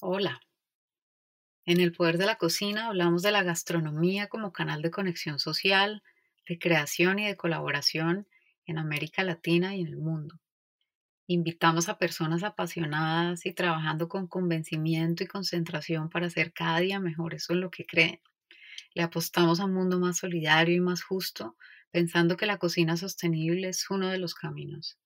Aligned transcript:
Hola. 0.00 0.40
En 1.66 1.80
el 1.80 1.90
poder 1.90 2.18
de 2.18 2.26
la 2.26 2.36
cocina 2.36 2.86
hablamos 2.86 3.22
de 3.22 3.32
la 3.32 3.42
gastronomía 3.42 4.28
como 4.28 4.52
canal 4.52 4.80
de 4.80 4.92
conexión 4.92 5.40
social, 5.40 6.04
de 6.46 6.56
creación 6.56 7.18
y 7.18 7.26
de 7.26 7.36
colaboración 7.36 8.28
en 8.66 8.78
América 8.78 9.24
Latina 9.24 9.74
y 9.74 9.80
en 9.80 9.88
el 9.88 9.96
mundo. 9.96 10.38
Invitamos 11.26 11.88
a 11.88 11.98
personas 11.98 12.44
apasionadas 12.44 13.44
y 13.44 13.52
trabajando 13.52 14.08
con 14.08 14.28
convencimiento 14.28 15.24
y 15.24 15.26
concentración 15.26 16.10
para 16.10 16.28
hacer 16.28 16.52
cada 16.52 16.78
día 16.78 17.00
mejor 17.00 17.34
eso 17.34 17.52
en 17.52 17.60
lo 17.62 17.72
que 17.72 17.84
creen. 17.84 18.20
Le 18.94 19.02
apostamos 19.02 19.58
a 19.58 19.64
un 19.64 19.74
mundo 19.74 19.98
más 19.98 20.18
solidario 20.18 20.76
y 20.76 20.80
más 20.80 21.02
justo, 21.02 21.56
pensando 21.90 22.36
que 22.36 22.46
la 22.46 22.58
cocina 22.58 22.96
sostenible 22.96 23.68
es 23.70 23.90
uno 23.90 24.06
de 24.06 24.18
los 24.18 24.36
caminos. 24.36 24.96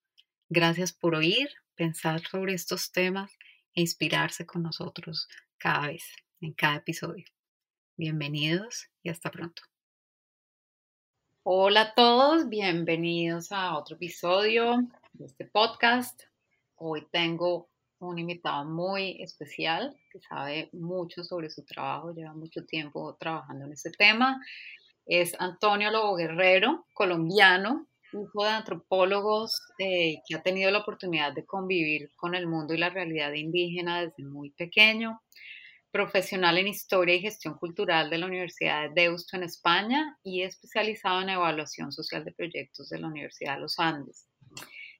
Gracias 0.51 0.93
por 0.93 1.15
oír, 1.15 1.49
pensar 1.77 2.21
sobre 2.21 2.53
estos 2.53 2.93
temas 2.93 3.33
e 3.75 3.81
inspirarse 3.81 4.47
con 4.47 4.63
nosotros 4.63 5.29
cada 5.59 5.89
vez, 5.89 6.05
en 6.41 6.53
cada 6.53 6.77
episodio. 6.77 7.25
Bienvenidos 7.97 8.89
y 9.03 9.11
hasta 9.11 9.31
pronto. 9.31 9.63
Hola 11.45 11.81
a 11.83 11.95
todos, 11.95 12.49
bienvenidos 12.49 13.51
a 13.53 13.77
otro 13.77 13.97
episodio 13.97 14.89
de 15.13 15.27
este 15.27 15.45
podcast. 15.47 16.23
Hoy 16.77 17.07
tengo 17.11 17.69
un 17.99 18.19
invitado 18.19 18.65
muy 18.65 19.23
especial 19.23 19.97
que 20.11 20.21
sabe 20.21 20.69
mucho 20.73 21.25
sobre 21.25 21.51
su 21.51 21.65
trabajo, 21.65 22.13
lleva 22.13 22.35
mucho 22.35 22.65
tiempo 22.65 23.17
trabajando 23.19 23.67
en 23.67 23.73
este 23.73 23.91
tema. 23.91 24.41
Es 25.07 25.35
Antonio 25.39 25.91
Lobo 25.91 26.17
Guerrero, 26.17 26.87
colombiano, 26.95 27.89
hijo 28.21 28.45
de 28.45 28.51
antropólogos 28.51 29.61
eh, 29.79 30.17
que 30.27 30.35
ha 30.35 30.43
tenido 30.43 30.71
la 30.71 30.79
oportunidad 30.79 31.33
de 31.33 31.45
convivir 31.45 32.11
con 32.17 32.35
el 32.35 32.47
mundo 32.47 32.75
y 32.75 32.79
la 32.79 32.91
realidad 32.91 33.33
indígena 33.33 34.03
desde 34.03 34.25
muy 34.25 34.51
pequeño, 34.51 35.21
profesional 35.91 36.59
en 36.59 36.69
historia 36.69 37.15
y 37.15 37.21
gestión 37.21 37.55
cultural 37.55 38.11
de 38.11 38.19
la 38.19 38.27
Universidad 38.27 38.89
de 38.89 39.03
Deusto 39.03 39.37
en 39.37 39.43
España 39.45 40.19
y 40.23 40.43
especializado 40.43 41.23
en 41.23 41.31
evaluación 41.31 41.93
social 41.93 42.25
de 42.25 42.33
proyectos 42.33 42.89
de 42.89 42.99
la 42.99 43.09
Universidad 43.09 43.55
de 43.55 43.61
los 43.61 43.79
Andes. 43.79 44.27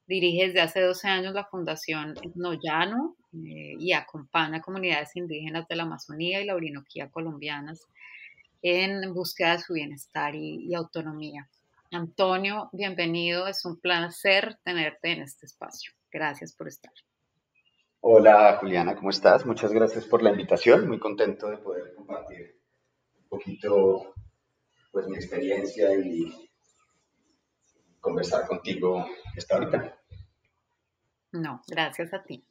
Dirige 0.07 0.49
desde 0.49 0.61
hace 0.61 0.81
12 0.81 1.09
años 1.09 1.35
la 1.35 1.45
Fundación 1.45 2.15
Noyano 2.35 3.17
eh, 3.33 3.77
y 3.79 3.93
acompaña 3.93 4.59
a 4.59 4.63
comunidades 4.63 5.17
indígenas 5.17 5.67
de 5.69 5.77
la 5.77 5.85
Amazonía 5.85 6.41
y 6.41 6.47
la 6.47 6.55
Orinoquía 6.55 7.09
colombianas 7.11 7.87
en 8.61 9.15
búsqueda 9.15 9.57
de 9.57 9.63
su 9.63 9.73
bienestar 9.73 10.35
y 10.35 10.75
autonomía. 10.75 11.49
Antonio, 11.93 12.71
bienvenido. 12.73 13.47
Es 13.47 13.67
un 13.67 13.79
placer 13.79 14.59
tenerte 14.65 15.13
en 15.13 15.21
este 15.21 15.45
espacio. 15.45 15.93
Gracias 16.11 16.55
por 16.55 16.67
estar. 16.67 16.93
Hola 18.01 18.57
Juliana, 18.59 18.97
¿cómo 18.97 19.11
estás? 19.11 19.45
Muchas 19.45 19.73
gracias 19.73 20.07
por 20.07 20.23
la 20.23 20.31
invitación. 20.31 20.89
Muy 20.89 20.99
contento 20.99 21.51
de 21.51 21.59
poder 21.59 21.95
compartir 21.95 22.59
un 23.21 23.29
poquito 23.29 24.15
pues, 24.91 25.07
mi 25.07 25.17
experiencia 25.17 25.95
y 25.95 26.51
conversar 28.01 28.47
contigo 28.47 29.07
esta 29.37 29.57
ahorita. 29.57 29.95
No, 31.33 31.63
gracias 31.69 32.15
a 32.15 32.23
ti. 32.23 32.43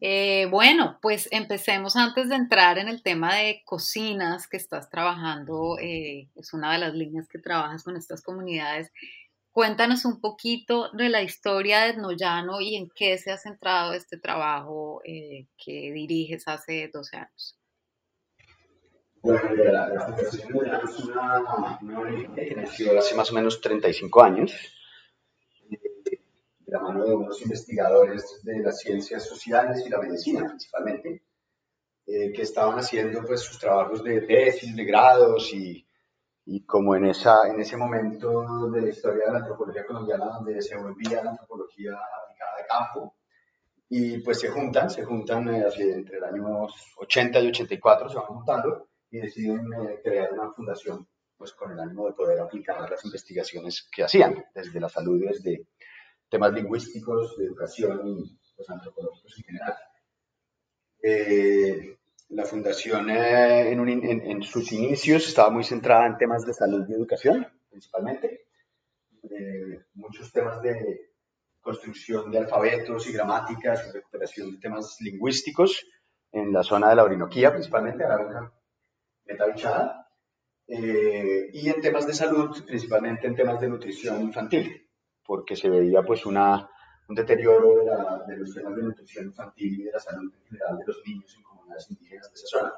Eh, 0.00 0.46
bueno, 0.50 0.98
pues 1.00 1.28
empecemos 1.30 1.96
antes 1.96 2.28
de 2.28 2.36
entrar 2.36 2.78
en 2.78 2.88
el 2.88 3.02
tema 3.02 3.34
de 3.36 3.62
cocinas 3.64 4.46
que 4.46 4.56
estás 4.56 4.90
trabajando, 4.90 5.78
eh, 5.80 6.28
es 6.34 6.52
una 6.52 6.72
de 6.72 6.78
las 6.78 6.94
líneas 6.94 7.28
que 7.28 7.38
trabajas 7.38 7.84
con 7.84 7.96
estas 7.96 8.22
comunidades. 8.22 8.92
Cuéntanos 9.52 10.04
un 10.04 10.20
poquito 10.20 10.90
de 10.92 11.08
la 11.08 11.22
historia 11.22 11.82
de 11.82 11.96
Noyano 11.96 12.60
y 12.60 12.76
en 12.76 12.88
qué 12.94 13.16
se 13.18 13.30
ha 13.30 13.38
centrado 13.38 13.92
este 13.92 14.18
trabajo 14.18 15.00
eh, 15.04 15.46
que 15.56 15.92
diriges 15.92 16.48
hace 16.48 16.90
12 16.92 17.16
años. 17.16 17.58
Bueno, 19.22 19.54
la, 19.54 19.88
la 19.88 20.06
Fundación 20.06 20.52
Noyano 20.52 20.88
es 20.88 20.98
una, 21.00 21.78
una 21.80 22.34
que 22.34 22.54
nació 22.56 22.98
hace 22.98 23.14
más 23.14 23.30
o 23.30 23.34
menos 23.34 23.60
35 23.60 24.22
años 24.22 24.52
la 26.74 26.80
mano 26.80 27.04
de 27.04 27.14
unos 27.14 27.40
investigadores 27.40 28.40
de 28.42 28.58
las 28.58 28.80
ciencias 28.80 29.24
sociales 29.24 29.84
y 29.86 29.88
la 29.88 30.00
medicina 30.00 30.44
principalmente, 30.44 31.22
eh, 32.04 32.32
que 32.32 32.42
estaban 32.42 32.76
haciendo 32.80 33.22
pues 33.24 33.42
sus 33.42 33.60
trabajos 33.60 34.02
de 34.02 34.22
tesis, 34.22 34.74
de 34.74 34.84
grados 34.84 35.52
y, 35.54 35.86
y, 36.46 36.64
como 36.66 36.96
en, 36.96 37.04
esa, 37.06 37.46
en 37.48 37.60
ese 37.60 37.76
momento 37.76 38.68
de 38.72 38.80
la 38.80 38.88
historia 38.88 39.26
de 39.26 39.32
la 39.34 39.38
antropología 39.38 39.86
colombiana 39.86 40.24
donde 40.24 40.60
se 40.60 40.76
volvía 40.76 41.22
la 41.22 41.30
antropología 41.30 41.92
aplicada 41.92 42.56
de 42.58 42.66
campo 42.66 43.14
y 43.88 44.18
pues 44.18 44.40
se 44.40 44.48
juntan, 44.48 44.90
se 44.90 45.04
juntan 45.04 45.48
eh, 45.54 45.66
entre 45.78 46.18
el 46.18 46.24
año 46.24 46.66
80 46.96 47.40
y 47.40 47.48
84 47.48 48.08
se 48.08 48.16
van 48.16 48.26
juntando 48.26 48.88
y 49.12 49.18
deciden 49.18 49.72
eh, 49.74 50.00
crear 50.02 50.32
una 50.32 50.50
fundación 50.50 51.06
pues 51.36 51.52
con 51.52 51.70
el 51.70 51.78
ánimo 51.78 52.06
de 52.06 52.14
poder 52.14 52.40
aplicar 52.40 52.90
las 52.90 53.04
investigaciones 53.04 53.88
que 53.92 54.02
hacían 54.02 54.44
desde 54.52 54.80
la 54.80 54.88
salud 54.88 55.22
y 55.22 55.26
desde 55.26 55.66
temas 56.28 56.52
lingüísticos, 56.52 57.36
de 57.36 57.46
educación 57.46 58.00
y 58.06 58.38
pues, 58.56 58.68
antropológicos 58.70 59.38
en 59.38 59.44
general. 59.44 59.74
Eh, 61.02 61.98
la 62.30 62.44
fundación 62.44 63.10
eh, 63.10 63.70
en, 63.70 64.42
sus 64.42 64.72
inicios 64.72 65.28
estaba 65.28 65.50
muy 65.50 65.62
centrada 65.62 66.06
en 66.06 66.16
temas 66.16 66.46
de 66.46 66.54
salud 66.54 66.84
y 66.88 66.94
educación, 66.94 67.46
principalmente. 67.70 68.46
Eh, 69.30 69.84
muchos 69.94 70.32
temas 70.32 70.60
de 70.62 71.12
construcción 71.60 72.30
de 72.30 72.38
alfabetos 72.38 73.06
y 73.08 73.12
gramáticas, 73.12 73.92
recuperación 73.92 74.52
de 74.52 74.58
temas 74.58 74.96
lingüísticos 75.00 75.86
en 76.32 76.52
la 76.52 76.62
zona 76.62 76.90
de 76.90 76.96
la 76.96 77.04
Orinoquía, 77.04 77.52
principalmente, 77.52 78.04
Arauca, 78.04 78.52
Metabichada, 79.26 80.10
y 80.66 81.68
en 81.68 81.80
temas 81.80 82.06
de 82.06 82.14
salud, 82.14 82.64
principalmente 82.64 83.26
en 83.26 83.36
temas 83.36 83.60
de 83.60 83.68
nutrición 83.68 84.22
infantil 84.22 84.83
porque 85.24 85.56
se 85.56 85.68
veía 85.68 86.02
pues 86.02 86.26
una, 86.26 86.68
un 87.08 87.14
deterioro 87.14 87.76
de, 87.78 87.84
la, 87.86 88.24
de, 88.26 88.36
los 88.36 88.54
temas 88.54 88.76
de 88.76 88.82
nutrición 88.82 89.26
infantil 89.26 89.80
y 89.80 89.84
de 89.84 89.92
la 89.92 89.98
salud 89.98 90.32
en 90.32 90.44
general 90.44 90.78
de 90.78 90.84
los 90.86 91.02
niños 91.06 91.34
en 91.36 91.42
comunidades 91.42 91.90
indígenas 91.90 92.30
de 92.30 92.34
esa 92.34 92.46
zona, 92.46 92.72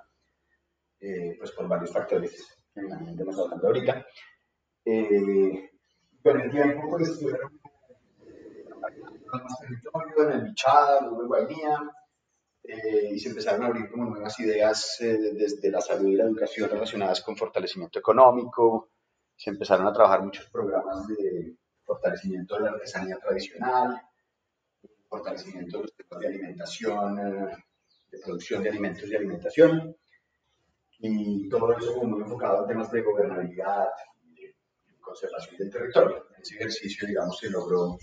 eh, 1.01 1.37
pues 1.39 1.53
por 1.53 1.69
varios 1.69 1.93
factores 1.93 2.59
que 2.73 2.81
hemos 2.81 3.39
hablando 3.39 3.67
ahorita. 3.67 4.07
Eh, 4.85 5.71
con 6.23 6.41
el 6.41 6.51
tiempo 6.51 6.91
pues 6.91 7.09
estuvieron 7.09 7.61
más 9.33 9.61
territorio 9.61 10.31
en 10.31 10.33
el 10.33 10.45
Bichada, 10.45 11.01
luego 11.03 11.23
en 11.23 11.29
Guainía, 11.29 11.91
eh, 12.63 13.11
y 13.13 13.19
se 13.19 13.29
empezaron 13.29 13.63
a 13.63 13.67
abrir 13.67 13.91
como 13.91 14.11
nuevas 14.11 14.39
ideas 14.41 14.97
desde 15.01 15.71
la 15.71 15.81
salud 15.81 16.09
y 16.09 16.17
la 16.17 16.25
educación 16.25 16.71
relacionadas 16.71 17.21
con 17.23 17.37
fortalecimiento 17.37 17.99
económico, 17.99 18.91
se 19.37 19.51
empezaron 19.51 19.87
a 19.87 19.93
trabajar 19.93 20.23
muchos 20.23 20.49
programas 20.51 21.07
de 21.09 21.57
fortalecimiento 21.87 22.57
de 22.57 22.63
la 22.63 22.71
artesanía 22.71 23.17
tradicional, 23.19 24.03
fortalecimiento 25.09 25.79
de 25.79 25.83
los 25.85 25.95
temas 25.95 26.21
de 26.21 26.27
alimentación, 26.27 27.17
de 28.11 28.19
producción 28.25 28.63
de 28.63 28.71
alimentos 28.71 29.09
y 29.09 29.15
alimentación, 29.15 29.97
y 30.99 31.49
todo 31.49 31.77
eso 31.77 32.03
muy 32.03 32.23
enfocado 32.23 32.63
en 32.63 32.69
temas 32.69 32.91
de 32.91 33.03
gobernabilidad 33.03 33.89
y 34.35 34.99
conservación 35.01 35.57
del 35.59 35.71
territorio. 35.71 36.27
En 36.35 36.43
ese 36.43 36.57
ejercicio, 36.57 37.07
digamos, 37.07 37.39
se 37.39 37.51
logró 37.51 37.99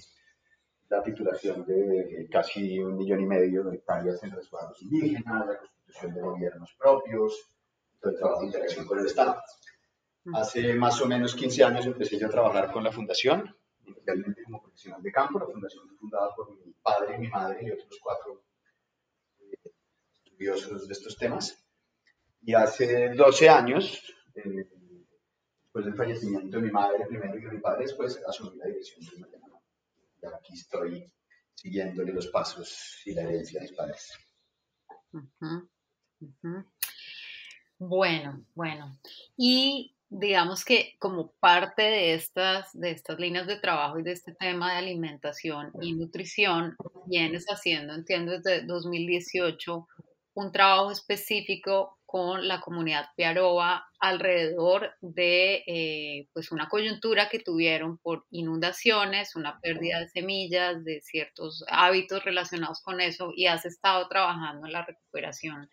la 0.89 1.01
titulación 1.01 1.65
de 1.65 2.27
casi 2.31 2.79
un 2.79 2.97
millón 2.97 3.21
y 3.21 3.25
medio 3.25 3.63
de 3.63 3.77
hectáreas 3.77 4.23
en 4.23 4.31
resguardos 4.31 4.81
indígenas, 4.81 5.47
la 5.47 5.57
constitución 5.57 6.13
de 6.13 6.21
gobiernos 6.21 6.75
propios, 6.77 7.49
todo 7.99 8.11
el 8.11 8.17
trabajo 8.17 8.41
de 8.41 8.47
interacción 8.47 8.85
con 8.85 8.99
el 8.99 9.07
Estado. 9.07 9.41
Hace 10.33 10.73
más 10.75 11.01
o 11.01 11.07
menos 11.07 11.35
15 11.35 11.63
años 11.63 11.85
empecé 11.85 12.17
yo 12.17 12.27
a 12.27 12.29
trabajar 12.29 12.71
con 12.71 12.83
la 12.83 12.91
fundación 12.91 13.53
inicialmente 13.85 14.43
como 14.43 14.61
profesional 14.61 15.01
de 15.01 15.11
campo. 15.11 15.39
La 15.39 15.45
fundación 15.45 15.87
fue 15.87 15.97
fundada 15.97 16.35
por 16.35 16.65
mi 16.65 16.73
padre, 16.81 17.17
mi 17.17 17.27
madre 17.27 17.59
y 17.63 17.71
otros 17.71 17.99
cuatro 18.01 18.43
eh, 19.39 19.71
estudiosos 20.25 20.87
de 20.87 20.93
estos 20.93 21.17
temas. 21.17 21.63
Y 22.41 22.53
hace 22.53 23.13
12 23.13 23.49
años, 23.49 24.13
eh, 24.35 24.67
después 25.61 25.85
del 25.85 25.95
fallecimiento 25.95 26.57
de 26.57 26.63
mi 26.63 26.71
madre 26.71 27.05
primero 27.07 27.37
y 27.37 27.41
de 27.41 27.51
mi 27.51 27.59
padre 27.59 27.83
después, 27.83 28.21
asumí 28.27 28.57
la 28.57 28.67
dirección 28.67 29.05
de 29.05 29.17
Mariana. 29.19 29.59
Y 30.21 30.25
aquí 30.25 30.53
estoy 30.53 31.13
siguiéndole 31.53 32.13
los 32.13 32.27
pasos 32.27 33.01
y 33.05 33.13
la 33.13 33.23
herencia 33.23 33.59
de 33.59 33.67
mis 33.67 33.77
padres. 33.77 34.11
Bueno, 37.79 38.45
bueno. 38.55 38.99
Y 39.37 39.95
digamos 40.13 40.63
que 40.63 40.95
como 40.99 41.31
parte 41.39 41.81
de 41.81 42.13
estas, 42.13 42.69
de 42.73 42.91
estas 42.91 43.19
líneas 43.19 43.47
de 43.47 43.59
trabajo 43.59 43.97
y 43.97 44.03
de 44.03 44.11
este 44.11 44.33
tema 44.33 44.71
de 44.71 44.77
alimentación 44.77 45.71
y 45.81 45.93
nutrición, 45.93 46.75
vienes 47.07 47.45
haciendo, 47.47 47.95
entiendo, 47.95 48.33
desde 48.33 48.65
2018 48.65 49.87
un 50.35 50.51
trabajo 50.51 50.91
específico 50.91 51.97
con 52.05 52.47
la 52.47 52.61
comunidad 52.61 53.07
Piaroba 53.15 53.87
alrededor 53.99 54.91
de 55.01 55.63
eh, 55.65 56.27
pues 56.31 56.51
una 56.51 56.69
coyuntura 56.69 57.27
que 57.27 57.39
tuvieron 57.39 57.97
por 57.97 58.25
inundaciones, 58.29 59.35
una 59.35 59.59
pérdida 59.61 59.99
de 59.99 60.09
semillas, 60.09 60.83
de 60.83 61.01
ciertos 61.01 61.65
hábitos 61.67 62.23
relacionados 62.23 62.81
con 62.81 63.01
eso 63.01 63.31
y 63.35 63.47
has 63.47 63.65
estado 63.65 64.07
trabajando 64.09 64.67
en 64.67 64.73
la 64.73 64.85
recuperación 64.85 65.71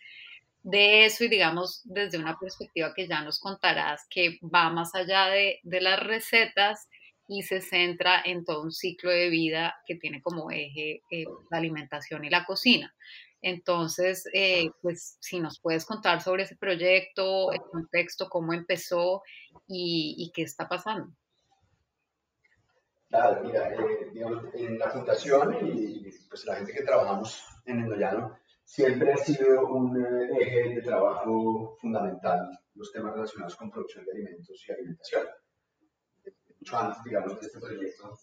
de 0.63 1.07
eso 1.07 1.25
y 1.25 1.29
digamos 1.29 1.81
desde 1.85 2.19
una 2.19 2.39
perspectiva 2.39 2.93
que 2.95 3.09
ya 3.09 3.23
nos 3.23 3.41
contarás 3.41 4.07
que 4.11 4.39
va 4.43 4.71
más 4.71 4.95
allá 4.95 5.27
de, 5.27 5.59
de 5.63 5.81
las 5.81 6.01
recetas 6.01 6.89
y 7.31 7.45
se 7.45 7.61
centra 7.61 8.21
en 8.25 8.45
todo 8.45 8.61
un 8.61 8.73
ciclo 8.73 9.09
de 9.09 9.29
vida 9.29 9.77
que 9.87 9.95
tiene 9.95 10.21
como 10.21 10.51
eje 10.51 11.03
eh, 11.13 11.25
la 11.49 11.59
alimentación 11.59 12.25
y 12.25 12.29
la 12.29 12.45
cocina. 12.45 12.93
Entonces, 13.41 14.29
eh, 14.35 14.71
pues 14.83 15.17
si 15.21 15.39
nos 15.39 15.61
puedes 15.61 15.87
contar 15.87 16.21
sobre 16.21 16.43
ese 16.43 16.57
proyecto, 16.57 17.53
el 17.53 17.61
contexto, 17.61 18.29
cómo 18.29 18.53
empezó 18.53 19.23
y, 19.69 20.33
qué 20.35 20.43
está 20.43 20.69
pasando. 20.69 21.15
Claro, 23.09 23.49
eh, 23.49 24.11
digamos, 24.13 24.45
en 24.55 24.79
la 24.81 24.91
fundación 24.91 25.57
y 25.65 26.11
pues 26.29 26.45
la 26.47 26.57
gente 26.57 26.73
que 26.73 26.83
trabajamos 26.83 27.45
en 27.65 27.79
Endollano, 27.79 28.37
siempre 28.71 29.13
ha 29.13 29.17
sido 29.17 29.67
un 29.67 30.01
eh, 30.01 30.29
eje 30.39 30.75
de 30.77 30.83
trabajo 30.83 31.77
fundamental 31.81 32.39
los 32.75 32.93
temas 32.93 33.15
relacionados 33.15 33.57
con 33.57 33.69
producción 33.69 34.05
de 34.05 34.13
alimentos 34.13 34.65
y 34.65 34.73
alimentación. 34.73 35.27
Mucho 36.61 36.79
antes, 36.79 37.03
digamos, 37.03 37.41
de 37.41 37.47
este 37.47 37.59
proyecto, 37.59 38.17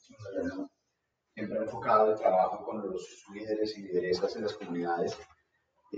siempre 1.34 1.60
enfocado 1.60 2.12
el 2.14 2.18
trabajo 2.18 2.64
con 2.64 2.82
los 2.82 3.26
líderes 3.34 3.78
y 3.78 3.82
lideresas 3.82 4.38
en 4.38 4.44
las 4.44 4.54
comunidades, 4.54 5.20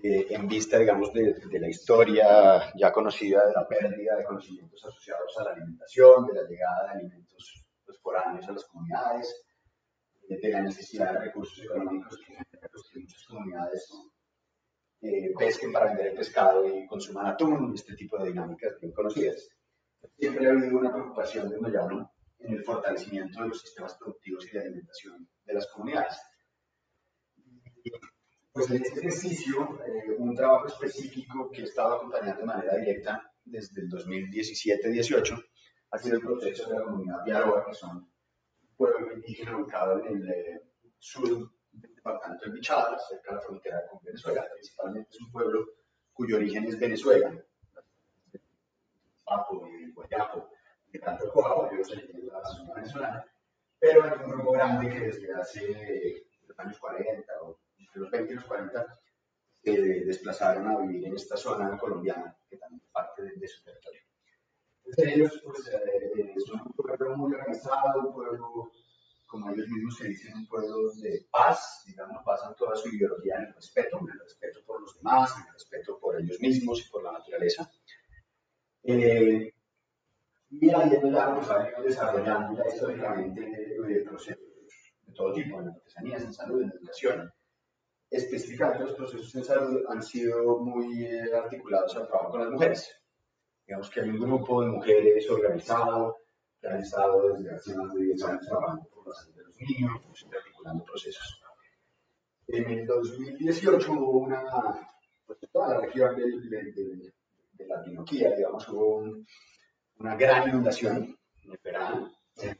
eh, 0.01 0.25
en 0.31 0.47
vista, 0.47 0.79
digamos, 0.79 1.13
de, 1.13 1.33
de, 1.33 1.59
la 1.59 1.69
historia 1.69 2.73
ya 2.75 2.91
conocida 2.91 3.45
de 3.45 3.53
la 3.53 3.67
pérdida 3.67 4.15
de 4.15 4.23
conocimientos 4.23 4.83
asociados 4.83 5.37
a 5.37 5.43
la 5.43 5.51
alimentación, 5.51 6.25
de 6.25 6.33
la 6.33 6.49
llegada 6.49 6.85
de 6.85 6.99
alimentos 6.99 7.65
pues, 7.85 7.99
foráneos 7.99 8.47
a 8.47 8.53
las 8.53 8.65
comunidades, 8.65 9.45
de 10.27 10.49
la 10.49 10.61
necesidad 10.61 11.13
de 11.13 11.19
recursos 11.19 11.63
económicos 11.63 12.17
que, 12.25 12.33
que 12.33 12.99
muchas 12.99 13.25
comunidades 13.27 13.89
eh, 15.01 15.33
pesquen 15.37 15.71
para 15.71 15.87
vender 15.87 16.07
el 16.07 16.17
pescado 16.17 16.67
y 16.67 16.85
consuman 16.87 17.27
atún, 17.27 17.73
este 17.73 17.95
tipo 17.95 18.17
de 18.17 18.29
dinámicas 18.29 18.79
bien 18.79 18.91
conocidas. 18.93 19.49
Siempre 20.17 20.47
ha 20.47 20.51
habido 20.51 20.77
una 20.77 20.91
preocupación 20.91 21.49
de 21.49 21.57
Moyano 21.57 22.11
en 22.39 22.53
el 22.53 22.63
fortalecimiento 22.63 23.41
de 23.41 23.49
los 23.49 23.61
sistemas 23.61 23.95
productivos 23.95 24.45
y 24.45 24.51
de 24.51 24.59
alimentación 24.59 25.29
de 25.45 25.53
las 25.53 25.67
comunidades. 25.67 26.17
Pues 28.51 28.69
en 28.71 28.83
este 28.83 28.99
ejercicio, 28.99 29.79
eh, 29.85 30.15
un 30.17 30.35
trabajo 30.35 30.67
específico 30.67 31.49
que 31.51 31.61
he 31.61 31.65
estado 31.65 31.95
acompañando 31.95 32.41
de 32.41 32.45
manera 32.45 32.75
directa 32.75 33.31
desde 33.43 33.81
el 33.81 33.89
2017-18 33.89 35.45
ha 35.91 35.97
sido 35.97 36.15
el 36.15 36.21
proceso 36.21 36.69
de 36.69 36.75
la 36.75 36.83
comunidad 36.83 37.23
de 37.25 37.31
Aroa, 37.33 37.65
que 37.65 37.73
son 37.73 37.97
un 37.97 38.75
pueblo 38.75 39.13
indígena 39.13 39.57
en 40.07 40.17
el 40.17 40.29
eh, 40.29 40.61
sur 40.97 41.51
departamento 41.99 42.45
de 42.45 42.51
Bichada, 42.51 42.97
cerca 42.99 43.31
de 43.31 43.35
la 43.35 43.41
frontera 43.41 43.87
con 43.87 43.99
Venezuela. 44.03 44.45
Principalmente 44.53 45.09
es 45.11 45.21
un 45.21 45.31
pueblo 45.31 45.65
cuyo 46.13 46.37
origen 46.37 46.65
es 46.65 46.79
Venezuela, 46.79 47.31
Papo 49.25 49.67
y 49.67 49.91
Guayapo, 49.91 50.49
de 50.91 50.99
tanto 50.99 51.31
Coabo, 51.31 51.69
yo 51.71 51.83
soy 51.83 52.01
de 52.01 52.23
la 52.23 52.43
zona 52.43 52.73
venezolana, 52.73 53.25
pero 53.77 54.03
hay 54.03 54.11
un 54.23 54.31
grupo 54.31 54.51
grande 54.51 54.89
que 54.89 54.99
desde 54.99 55.33
hace 55.33 56.25
los 56.47 56.59
años 56.59 56.79
40 56.79 57.33
o 57.43 57.59
entre 57.77 58.01
los 58.01 58.11
20 58.11 58.33
y 58.33 58.35
los 58.35 58.45
40 58.45 58.99
se 59.61 59.71
desplazaron 60.05 60.67
a 60.67 60.77
vivir 60.79 61.05
en 61.07 61.15
esta 61.15 61.37
zona 61.37 61.77
colombiana, 61.77 62.35
que 62.49 62.57
también 62.57 62.81
es 62.81 62.91
parte 62.91 63.21
de, 63.23 63.47
su 63.47 63.63
territorio. 63.63 64.01
Entonces 64.83 65.15
ellos 65.15 65.41
pues, 65.45 65.67
eh, 65.67 66.33
son 66.45 66.61
un 66.61 66.73
pueblo 66.73 67.17
muy 67.17 67.33
organizado, 67.33 67.99
un 67.99 68.13
pueblo, 68.13 68.71
como 69.29 69.51
ellos 69.51 69.67
mismos 69.69 69.95
se 69.95 70.07
dicen, 70.07 70.35
un 70.35 70.47
pueblo 70.47 70.91
de 70.93 71.27
paz, 71.31 71.83
digamos, 71.85 72.25
basan 72.25 72.55
toda 72.55 72.75
su 72.75 72.89
ideología 72.89 73.35
en 73.35 73.43
el 73.43 73.53
respeto, 73.53 73.99
en 74.01 74.09
el 74.11 74.19
respeto 74.19 74.59
por 74.65 74.81
los 74.81 74.95
demás, 74.95 75.35
en 75.37 75.47
el 75.47 75.53
respeto 75.53 75.99
por 75.99 76.19
ellos 76.19 76.39
mismos 76.39 76.83
y 76.83 76.89
por 76.89 77.03
la 77.03 77.11
naturaleza. 77.11 77.69
Eh, 78.83 79.53
y 80.49 80.69
ahí 80.73 80.93
en 80.95 81.03
Milano 81.03 81.35
pues 81.35 81.49
ha 81.51 81.59
venido 81.59 81.83
desarrollando 81.83 82.57
ya 82.57 82.73
históricamente 82.73 83.41
eh, 83.43 84.03
procesos 84.03 84.39
de 85.05 85.13
todo 85.13 85.31
tipo, 85.31 85.61
en 85.61 85.69
artesanías, 85.69 86.23
en 86.23 86.33
salud, 86.33 86.63
en 86.63 86.71
educación. 86.71 87.31
Específicamente 88.09 88.85
los 88.85 88.95
procesos 88.95 89.35
en 89.35 89.43
salud 89.43 89.83
han 89.89 90.01
sido 90.01 90.57
muy 90.57 91.05
eh, 91.05 91.35
articulados 91.35 91.95
al 91.95 92.07
trabajo 92.07 92.31
con 92.31 92.41
las 92.41 92.49
mujeres. 92.49 92.99
Digamos 93.67 93.91
que 93.91 94.01
hay 94.01 94.09
un 94.09 94.19
grupo 94.19 94.63
de 94.63 94.69
mujeres 94.69 95.29
organizado, 95.29 96.17
que 96.59 96.67
han 96.67 96.79
estado 96.79 97.31
desde 97.31 97.55
hace 97.55 97.75
más 97.75 97.93
de 97.93 98.05
10 98.05 98.23
años 98.23 98.47
trabajando 98.47 98.89
de 99.35 99.43
los 99.43 99.55
niños, 99.57 100.01
articulando 100.35 100.83
procesos. 100.85 101.41
En 102.47 102.69
el 102.69 102.87
2018 102.87 103.91
hubo 103.91 104.19
una, 104.19 104.43
pues 105.25 105.39
toda 105.51 105.75
la 105.75 105.81
región 105.81 106.15
de, 106.15 106.23
de, 106.23 106.71
de, 106.71 107.13
de 107.53 107.67
la 107.67 107.83
Tinoquía, 107.83 108.35
digamos, 108.35 108.67
hubo 108.69 108.97
un, 108.97 109.27
una 109.97 110.15
gran 110.15 110.49
inundación 110.49 111.15
el 111.43 111.59
verano, 111.63 112.11
en 112.37 112.57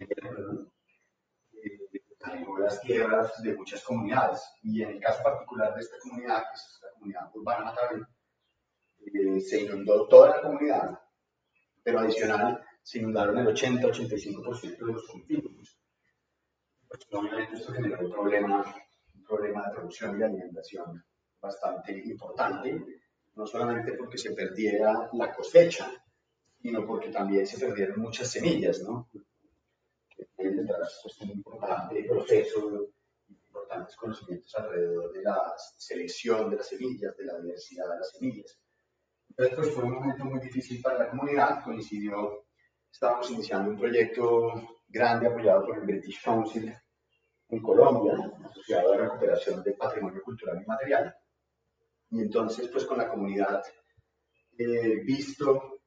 las 2.59 2.81
tierras 2.81 3.41
de 3.41 3.55
muchas 3.55 3.83
comunidades. 3.83 4.41
Y 4.61 4.81
en 4.81 4.89
el 4.89 4.99
caso 4.99 5.23
particular 5.23 5.73
de 5.73 5.81
esta 5.81 5.97
comunidad, 5.99 6.43
que 6.43 6.55
es 6.55 6.79
la 6.83 6.91
comunidad 6.91 7.35
urbana 7.35 7.65
Matavel, 7.65 8.05
eh, 9.05 9.39
se 9.41 9.61
inundó 9.61 10.07
toda 10.07 10.37
la 10.37 10.41
comunidad, 10.41 10.99
pero 11.81 11.99
adicional 11.99 12.63
se 12.83 12.99
inundaron 12.99 13.37
el 13.37 13.47
80-85% 13.47 14.77
de 14.77 14.93
los 14.93 15.07
cultivos. 15.07 15.78
Obviamente 17.11 17.55
esto 17.55 17.73
generó 17.73 17.99
un 17.99 18.11
problema, 18.11 18.75
un 19.15 19.23
problema 19.23 19.67
de 19.67 19.73
producción 19.75 20.15
y 20.15 20.19
de 20.19 20.25
alimentación 20.25 21.03
bastante 21.39 21.91
importante, 22.05 22.83
no 23.35 23.45
solamente 23.45 23.93
porque 23.93 24.17
se 24.17 24.31
perdiera 24.31 25.09
la 25.13 25.33
cosecha, 25.33 25.91
sino 26.61 26.85
porque 26.85 27.09
también 27.09 27.45
se 27.45 27.59
perdieron 27.59 27.99
muchas 27.99 28.29
semillas, 28.29 28.81
¿no? 28.81 29.09
Que 30.09 30.25
tienen 30.35 30.65
detrás 30.65 30.99
pues, 31.03 31.21
un 31.21 31.29
importante 31.29 32.03
proceso, 32.03 32.89
importantes 33.29 33.95
conocimientos 33.95 34.53
alrededor 34.55 35.13
de 35.13 35.23
la 35.23 35.53
selección 35.77 36.49
de 36.49 36.57
las 36.57 36.67
semillas, 36.67 37.15
de 37.15 37.25
la 37.25 37.39
diversidad 37.39 37.89
de 37.89 37.97
las 37.97 38.11
semillas. 38.11 38.59
Entonces, 39.29 39.55
pues 39.55 39.71
fue 39.71 39.83
un 39.83 39.93
momento 39.93 40.25
muy 40.25 40.39
difícil 40.39 40.81
para 40.81 40.99
la 40.99 41.09
comunidad, 41.11 41.63
coincidió, 41.63 42.45
estábamos 42.91 43.29
iniciando 43.29 43.71
un 43.71 43.77
proyecto 43.77 44.78
grande 44.89 45.27
apoyado 45.27 45.65
por 45.65 45.77
el 45.77 45.85
British 45.85 46.21
Council 46.23 46.75
en 47.49 47.61
Colombia, 47.61 48.13
asociado 48.43 48.91
a 48.91 48.97
la 48.97 49.03
recuperación 49.03 49.63
del 49.63 49.75
patrimonio 49.75 50.21
cultural 50.23 50.61
y 50.61 50.65
material. 50.65 51.15
Y 52.11 52.21
entonces, 52.21 52.67
pues 52.69 52.85
con 52.85 52.97
la 52.97 53.09
comunidad, 53.09 53.63
eh, 54.57 55.01
visto 55.03 55.81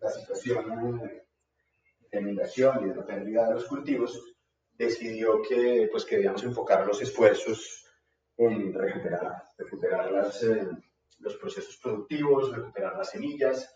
la 0.00 0.10
situación 0.10 1.00
de 2.10 2.20
inundación 2.20 2.84
y 2.84 2.88
de 2.90 2.96
la 2.96 3.04
pérdida 3.04 3.48
de 3.48 3.54
los 3.54 3.66
cultivos, 3.66 4.20
decidió 4.72 5.42
que, 5.42 5.88
pues, 5.90 6.04
que 6.04 6.22
enfocar 6.24 6.86
los 6.86 7.00
esfuerzos 7.02 7.84
en 8.36 8.72
recuperar, 8.72 9.42
recuperar 9.56 10.10
las, 10.10 10.42
eh, 10.42 10.68
los 11.18 11.36
procesos 11.36 11.76
productivos, 11.76 12.54
recuperar 12.54 12.96
las 12.96 13.10
semillas 13.10 13.72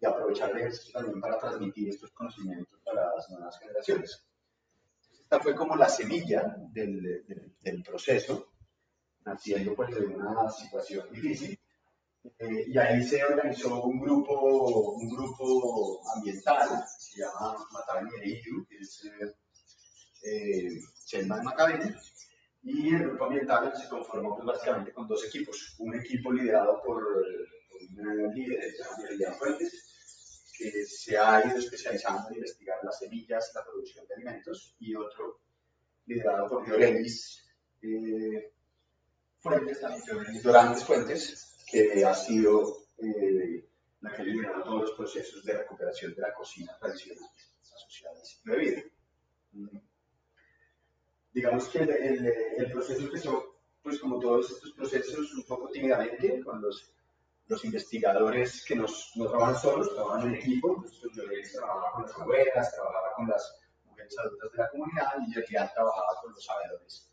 y 0.00 0.06
aprovechar 0.06 0.50
el 0.50 0.58
ejercicio 0.58 0.92
también 0.92 1.20
para 1.20 1.38
transmitir 1.38 1.88
estos 1.88 2.10
conocimientos 2.12 2.77
las 3.14 3.30
nuevas 3.30 3.58
generaciones. 3.58 4.26
Esta 5.20 5.40
fue 5.40 5.54
como 5.54 5.76
la 5.76 5.88
semilla 5.88 6.56
del, 6.72 7.02
del, 7.02 7.56
del 7.60 7.82
proceso, 7.82 8.52
naciendo 9.24 9.74
pues 9.74 9.94
de 9.94 10.06
una 10.06 10.50
situación 10.50 11.10
difícil 11.12 11.58
eh, 12.38 12.64
y 12.66 12.78
ahí 12.78 13.02
se 13.04 13.24
organizó 13.24 13.82
un 13.84 14.00
grupo, 14.00 14.94
un 14.94 15.08
grupo 15.08 16.00
ambiental, 16.14 16.84
se 16.98 17.20
llama 17.20 17.56
Mataveni 17.72 18.10
Eriyu, 18.16 18.66
que 18.66 18.76
es 18.78 19.04
eh, 20.24 20.80
Chelman 21.06 21.44
Macabene, 21.44 21.94
y 22.62 22.94
el 22.94 23.08
grupo 23.08 23.24
ambiental 23.26 23.72
se 23.76 23.88
conformó 23.88 24.34
pues, 24.34 24.46
básicamente 24.46 24.92
con 24.92 25.06
dos 25.06 25.24
equipos. 25.26 25.76
Un 25.78 25.94
equipo 25.94 26.32
liderado 26.32 26.82
por, 26.82 27.02
un 27.96 28.34
líder, 28.34 28.60
de 29.18 29.32
Fuentes, 29.32 29.97
que 30.58 30.84
se 30.86 31.16
ha 31.16 31.46
ido 31.46 31.56
especializando 31.56 32.28
en 32.28 32.36
investigar 32.36 32.78
las 32.82 32.98
semillas, 32.98 33.52
la 33.54 33.64
producción 33.64 34.04
de 34.08 34.14
alimentos, 34.14 34.74
y 34.80 34.94
otro 34.94 35.40
liderado 36.06 36.48
por 36.48 36.66
Diorelis 36.66 37.46
eh, 37.80 38.52
Fuentes, 39.38 39.80
también 39.80 40.42
Dorantes 40.42 40.84
Fuentes, 40.84 41.56
que 41.70 42.04
ha 42.04 42.14
sido 42.14 42.86
eh, 42.98 43.64
la 44.00 44.12
que 44.12 44.22
ha 44.22 44.24
liderado 44.24 44.64
todos 44.64 44.80
los 44.82 44.92
procesos 44.92 45.44
de 45.44 45.52
recuperación 45.52 46.12
de 46.14 46.22
la 46.22 46.34
cocina 46.34 46.76
tradicional 46.78 47.30
asociada 47.62 48.18
al 48.18 48.26
ciclo 48.26 48.54
de 48.54 48.58
vida. 48.58 48.82
Mm. 49.52 49.78
Digamos 51.32 51.68
que 51.68 51.78
el, 51.78 52.26
el, 52.56 52.72
proceso 52.72 53.02
empezó, 53.02 53.60
pues 53.80 54.00
como 54.00 54.18
todos 54.18 54.50
estos 54.50 54.72
procesos, 54.72 55.32
un 55.34 55.44
poco 55.44 55.68
tímidamente, 55.68 56.42
con 56.42 56.60
los 56.60 56.90
los 57.48 57.64
investigadores 57.64 58.64
que 58.66 58.76
nos, 58.76 59.12
no 59.16 59.26
trabajan 59.26 59.58
solos, 59.58 59.94
trabajan 59.94 60.28
en 60.28 60.34
equipo, 60.34 60.76
entonces 60.76 61.10
yo 61.14 61.58
trabajaba 61.58 61.92
con 61.92 62.02
las 62.02 62.18
abuelas, 62.18 62.74
trabajaba 62.74 63.12
con 63.16 63.28
las 63.28 63.58
mujeres 63.86 64.18
adultas 64.18 64.52
de 64.52 64.58
la 64.58 64.70
comunidad 64.70 65.12
y 65.26 65.34
yo 65.34 65.40
ya 65.50 65.72
trabajaba 65.72 66.20
con 66.22 66.32
los 66.32 66.44
sabedores 66.44 67.10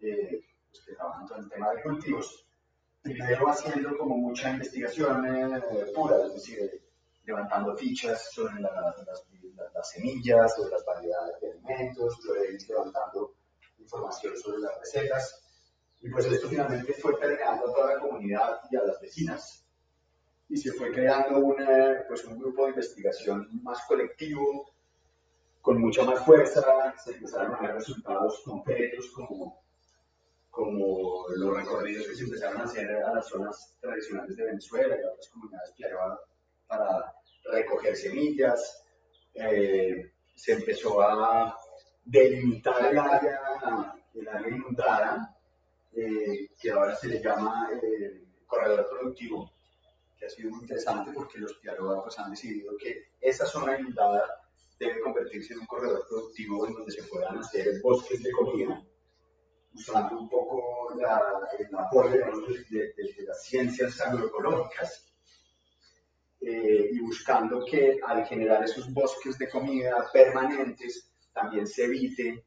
eh, 0.00 0.40
pues, 0.70 0.84
que 0.84 0.94
trabajan 0.94 1.26
todo 1.26 1.38
el 1.38 1.48
tema 1.50 1.70
de 1.72 1.82
cultivos. 1.82 2.46
Primero 3.02 3.48
haciendo 3.48 3.96
como 3.98 4.16
mucha 4.16 4.50
investigación 4.50 5.26
eh, 5.26 5.62
pura, 5.94 6.26
es 6.26 6.34
decir, 6.34 6.82
levantando 7.24 7.76
fichas 7.76 8.32
sobre 8.32 8.60
las, 8.60 8.72
las, 9.74 9.90
semillas, 9.90 10.54
sobre 10.56 10.70
las 10.70 10.84
variedades 10.84 11.40
de 11.40 11.50
alimentos, 11.50 12.18
levantando 12.66 13.34
información 13.78 14.36
sobre 14.38 14.58
las 14.60 14.78
recetas. 14.80 15.42
Y 16.00 16.10
pues 16.10 16.24
esto 16.26 16.48
finalmente 16.48 16.94
fue 16.94 17.18
permeando 17.18 17.68
a 17.68 17.74
toda 17.74 17.94
la 17.94 18.00
comunidad 18.00 18.60
y 18.70 18.76
a 18.76 18.82
las 18.82 19.00
vecinas. 19.00 19.65
Y 20.48 20.56
se 20.56 20.72
fue 20.72 20.92
creando 20.92 21.38
una, 21.38 22.04
pues 22.06 22.24
un 22.24 22.38
grupo 22.38 22.64
de 22.64 22.70
investigación 22.70 23.48
más 23.62 23.84
colectivo, 23.86 24.70
con 25.60 25.80
mucha 25.80 26.04
más 26.04 26.24
fuerza, 26.24 26.94
se 27.02 27.14
empezaron 27.14 27.54
a 27.54 27.60
ver 27.60 27.74
resultados 27.74 28.40
concretos 28.44 29.10
como, 29.10 29.64
como 30.48 31.26
los 31.34 31.56
recorridos 31.56 32.06
que 32.06 32.14
se 32.14 32.22
empezaron 32.22 32.60
a 32.60 32.64
hacer 32.64 32.88
a 32.88 33.14
las 33.14 33.26
zonas 33.26 33.76
tradicionales 33.80 34.36
de 34.36 34.44
Venezuela 34.44 34.96
y 34.96 35.02
a 35.02 35.10
otras 35.10 35.28
comunidades 35.28 35.74
para 36.68 37.14
recoger 37.50 37.96
semillas. 37.96 38.84
Eh, 39.34 40.12
se 40.36 40.52
empezó 40.52 41.00
a 41.02 41.58
delimitar 42.04 42.86
el 42.86 42.98
área, 42.98 43.40
el 44.14 44.28
área 44.28 44.48
inundada, 44.48 45.36
eh, 45.92 46.50
que 46.60 46.70
ahora 46.70 46.94
se 46.94 47.08
le 47.08 47.20
llama 47.20 47.70
eh, 47.82 48.22
corredor 48.46 48.88
productivo, 48.88 49.50
que 50.18 50.26
ha 50.26 50.30
sido 50.30 50.50
muy 50.50 50.60
interesante 50.60 51.10
porque 51.12 51.38
los 51.38 51.54
Piaroa 51.54 52.02
pues, 52.02 52.18
han 52.18 52.30
decidido 52.30 52.76
que 52.76 53.12
esa 53.20 53.46
zona 53.46 53.78
inundada 53.78 54.24
debe 54.78 55.00
convertirse 55.00 55.54
en 55.54 55.60
un 55.60 55.66
corredor 55.66 56.06
productivo 56.08 56.66
en 56.66 56.74
donde 56.74 56.92
se 56.92 57.02
puedan 57.04 57.38
hacer 57.38 57.80
bosques 57.82 58.22
de 58.22 58.30
comida, 58.32 58.82
usando 59.74 60.18
un 60.18 60.28
poco 60.28 60.94
la, 60.96 61.48
el 61.58 61.74
apoyo 61.76 62.10
de, 62.70 62.92
de, 62.96 63.24
las 63.26 63.44
ciencias 63.44 64.00
agroecológicas 64.00 65.12
eh, 66.40 66.90
y 66.92 67.00
buscando 67.00 67.64
que 67.64 67.98
al 68.06 68.24
generar 68.26 68.64
esos 68.64 68.92
bosques 68.92 69.38
de 69.38 69.48
comida 69.48 70.08
permanentes 70.12 71.10
también 71.32 71.66
se 71.66 71.84
evite 71.84 72.44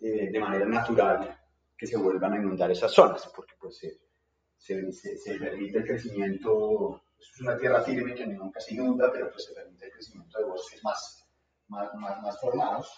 eh, 0.00 0.30
de 0.30 0.40
manera 0.40 0.66
natural 0.66 1.38
que 1.76 1.86
se 1.86 1.96
vuelvan 1.96 2.32
a 2.32 2.36
inundar 2.36 2.70
esas 2.70 2.92
zonas, 2.92 3.30
porque 3.34 3.54
pues 3.58 3.76
se, 3.76 4.92
se, 4.92 5.18
se, 5.18 5.34
permite 5.38 5.78
el 5.78 5.84
crecimiento, 5.84 7.01
es 7.34 7.40
una 7.40 7.56
tierra 7.56 7.82
firme 7.82 8.14
que 8.14 8.26
nunca 8.26 8.60
se 8.60 8.74
inunda, 8.74 9.10
pero 9.12 9.30
pues 9.30 9.44
se 9.44 9.54
permite 9.54 9.86
el 9.86 9.92
crecimiento 9.92 10.38
de 10.38 10.44
bosques 10.44 10.82
más, 10.82 11.26
más, 11.68 11.94
más, 11.94 12.22
más 12.22 12.40
formados 12.40 12.92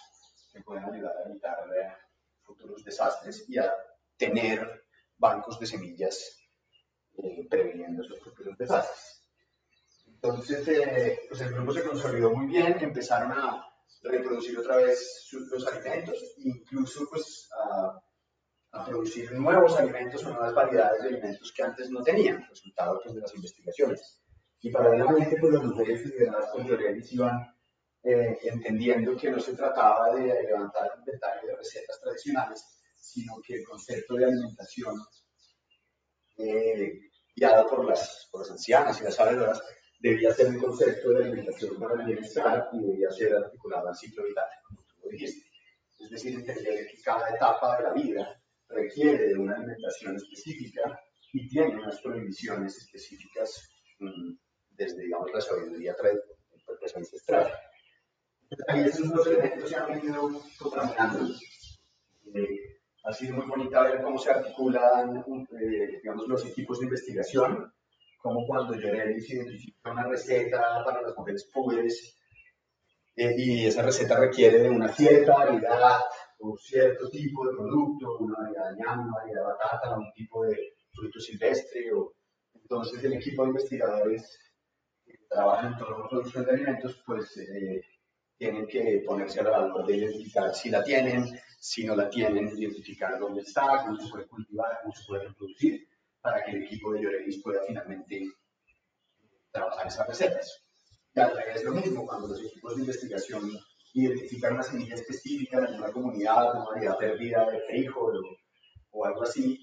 que 0.51 0.61
pueden 0.61 0.85
ayudar 0.85 1.15
a 1.17 1.29
evitar 1.29 1.57
eh, 1.77 1.93
futuros 2.41 2.83
desastres 2.83 3.47
y 3.49 3.57
a 3.57 3.73
tener 4.17 4.85
bancos 5.17 5.59
de 5.59 5.67
semillas 5.67 6.45
previniendo 7.49 8.03
esos 8.03 8.19
futuros 8.21 8.57
desastres. 8.57 9.23
Entonces, 10.07 10.67
eh, 10.67 11.19
pues 11.29 11.41
el 11.41 11.53
grupo 11.53 11.71
se 11.71 11.83
consolidó 11.83 12.31
muy 12.31 12.47
bien, 12.47 12.77
empezaron 12.79 13.31
a 13.31 13.65
reproducir 14.01 14.57
otra 14.57 14.77
vez 14.77 15.27
los 15.31 15.67
alimentos, 15.67 16.17
incluso 16.37 17.07
pues 17.09 17.49
a, 17.53 18.01
producir 18.83 19.31
nuevos 19.33 19.77
alimentos 19.77 20.23
o 20.25 20.29
nuevas 20.29 20.53
variedades 20.53 21.01
de 21.03 21.09
alimentos 21.09 21.53
que 21.55 21.63
antes 21.63 21.89
no 21.89 22.01
tenían, 22.01 22.45
resultado 22.49 22.99
pues, 23.01 23.15
de 23.15 23.21
las 23.21 23.33
investigaciones. 23.33 24.21
Y 24.61 24.71
paralelamente, 24.71 25.37
pues 25.39 25.53
las 25.53 25.63
mujeres 25.63 26.05
lideradas 26.05 26.49
por 26.51 26.65
Llorelis 26.65 27.13
iban 27.13 27.55
eh, 28.03 28.37
entendiendo 28.43 29.15
que 29.15 29.31
no 29.31 29.39
se 29.39 29.55
trataba 29.55 30.13
de 30.15 30.43
levantar 30.43 30.91
un 30.93 30.99
inventario 30.99 31.49
de 31.49 31.55
recetas 31.55 31.99
tradicionales, 32.01 32.63
sino 32.95 33.35
que 33.45 33.55
el 33.55 33.63
concepto 33.63 34.15
de 34.15 34.25
alimentación 34.25 34.95
eh, 36.37 36.99
guiado 37.35 37.67
por 37.67 37.85
las, 37.85 38.27
por 38.31 38.41
las 38.41 38.51
ancianas 38.51 38.99
y 38.99 39.03
las 39.03 39.15
sabedoras 39.15 39.61
debía 39.99 40.33
ser 40.33 40.47
un 40.47 40.59
concepto 40.59 41.11
de 41.11 41.23
alimentación 41.23 41.79
para 41.79 41.95
el 41.95 42.05
bienestar 42.05 42.69
y 42.73 42.79
debía 42.79 43.09
ser 43.11 43.35
articulado 43.35 43.87
al 43.87 43.95
ciclo 43.95 44.23
vital, 44.23 44.45
como 44.67 44.83
tú 44.83 44.95
lo 45.03 45.09
dijiste. 45.09 45.47
Es 45.99 46.09
decir, 46.09 46.35
entender 46.35 46.87
que 46.87 47.01
cada 47.01 47.29
etapa 47.29 47.77
de 47.77 47.83
la 47.83 47.93
vida 47.93 48.41
requiere 48.69 49.29
de 49.29 49.35
una 49.35 49.55
alimentación 49.55 50.15
específica 50.15 50.99
y 51.33 51.47
tiene 51.47 51.75
unas 51.75 52.01
prohibiciones 52.01 52.77
específicas 52.77 53.69
mm, 53.99 54.33
desde, 54.71 55.03
digamos, 55.03 55.31
la 55.33 55.41
sabiduría 55.41 55.95
pues, 55.99 56.95
ancestral. 56.95 57.51
Ahí 58.67 58.85
esos 58.85 59.11
dos 59.11 59.27
elementos 59.27 59.69
se 59.69 59.75
han 59.75 59.87
venido 59.87 60.41
contaminando. 60.59 61.33
Eh, 62.33 62.79
ha 63.03 63.13
sido 63.13 63.35
muy 63.35 63.45
bonita 63.45 63.83
ver 63.83 64.01
cómo 64.01 64.17
se 64.17 64.31
articulan, 64.31 65.17
eh, 65.17 65.99
digamos, 66.01 66.27
los 66.27 66.45
equipos 66.45 66.79
de 66.79 66.85
investigación 66.85 67.71
como 68.25 68.47
cuando 68.47 68.73
Llorelis 68.73 69.29
identifica 69.29 69.91
una 69.91 70.07
receta 70.07 70.83
para 70.83 71.03
las 71.03 71.15
mujeres 71.15 71.47
pobres 71.53 72.17
eh, 73.15 73.35
y 73.37 73.67
esa 73.67 73.83
receta 73.83 74.19
requiere 74.19 74.57
de 74.57 74.69
una 74.71 74.91
cierta 74.91 75.33
variedad 75.33 75.99
o 76.45 76.57
cierto 76.57 77.09
tipo 77.09 77.47
de 77.47 77.55
producto, 77.55 78.17
una 78.19 78.37
variedad 78.37 78.71
de 78.71 78.77
ñame, 78.77 79.03
una 79.03 79.15
variedad 79.15 79.41
de 79.41 79.47
batata, 79.47 79.97
un 79.97 80.11
tipo 80.13 80.45
de 80.45 80.73
fruto 80.91 81.19
silvestre. 81.19 81.91
O... 81.93 82.13
Entonces 82.53 83.03
el 83.03 83.13
equipo 83.13 83.43
de 83.43 83.49
investigadores 83.49 84.39
que 85.03 85.17
trabajan 85.29 85.73
en 85.73 85.79
toda 85.79 85.99
la 85.99 86.09
producción 86.09 86.45
de 86.45 86.51
alimentos, 86.51 87.03
pues 87.05 87.37
eh, 87.37 87.81
tienen 88.37 88.67
que 88.67 89.03
ponerse 89.05 89.39
a 89.39 89.43
la 89.43 89.51
labor 89.51 89.85
de 89.85 89.97
identificar 89.97 90.53
si 90.53 90.69
la 90.69 90.83
tienen, 90.83 91.25
si 91.59 91.85
no 91.85 91.95
la 91.95 92.09
tienen, 92.09 92.49
identificar 92.57 93.17
dónde 93.19 93.41
está, 93.41 93.83
cómo 93.85 93.97
se 93.97 94.09
puede 94.09 94.27
cultivar, 94.27 94.79
cómo 94.81 94.93
se 94.93 95.05
puede 95.07 95.27
reproducir 95.27 95.87
para 96.21 96.43
que 96.43 96.51
el 96.51 96.63
equipo 96.63 96.91
de 96.91 97.01
Llorelis 97.01 97.41
pueda 97.41 97.61
finalmente 97.67 98.31
trabajar 99.51 99.87
esas 99.87 100.07
recetas. 100.07 100.63
Y 101.13 101.19
al 101.19 101.35
revés 101.35 101.63
lo 101.63 101.71
mismo, 101.71 102.05
cuando 102.05 102.27
los 102.27 102.41
equipos 102.41 102.75
de 102.75 102.81
investigación 102.81 103.49
identifican 104.01 104.53
una 104.53 104.63
semilla 104.63 104.95
específica 104.95 105.57
en 105.57 105.75
una 105.75 105.91
comunidad, 105.91 106.55
una 106.55 106.65
variedad 106.65 106.97
perdida 106.97 107.49
de 107.49 107.61
frijol 107.61 108.21
o, 108.91 109.05
algo 109.05 109.23
así, 109.23 109.59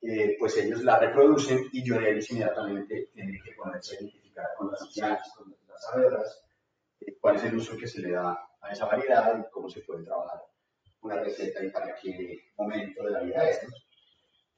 eh, 0.00 0.36
pues 0.38 0.56
ellos 0.56 0.82
la 0.82 0.98
reproducen 0.98 1.68
y 1.72 1.84
Llorelis 1.84 2.30
inmediatamente 2.30 3.10
tiene 3.12 3.40
que 3.44 3.52
ponerse 3.52 3.96
a 3.96 4.00
identificar 4.00 4.46
con 4.56 4.70
las 4.70 4.82
ancianas, 4.82 5.32
con 5.36 5.54
las 5.68 5.84
sabedoras, 5.84 6.44
eh, 7.00 7.16
cuál 7.20 7.36
es 7.36 7.44
el 7.44 7.56
uso 7.56 7.76
que 7.76 7.86
se 7.86 8.00
le 8.00 8.12
da 8.12 8.38
a 8.60 8.72
esa 8.72 8.86
variedad 8.86 9.38
y 9.38 9.50
cómo 9.50 9.68
se 9.68 9.80
puede 9.80 10.04
trabajar 10.04 10.42
una 11.02 11.20
receta 11.20 11.64
y 11.64 11.70
para 11.70 11.94
qué 11.96 12.52
momento 12.56 13.02
de 13.04 13.10
la 13.10 13.20
vida 13.22 13.48
es 13.48 13.60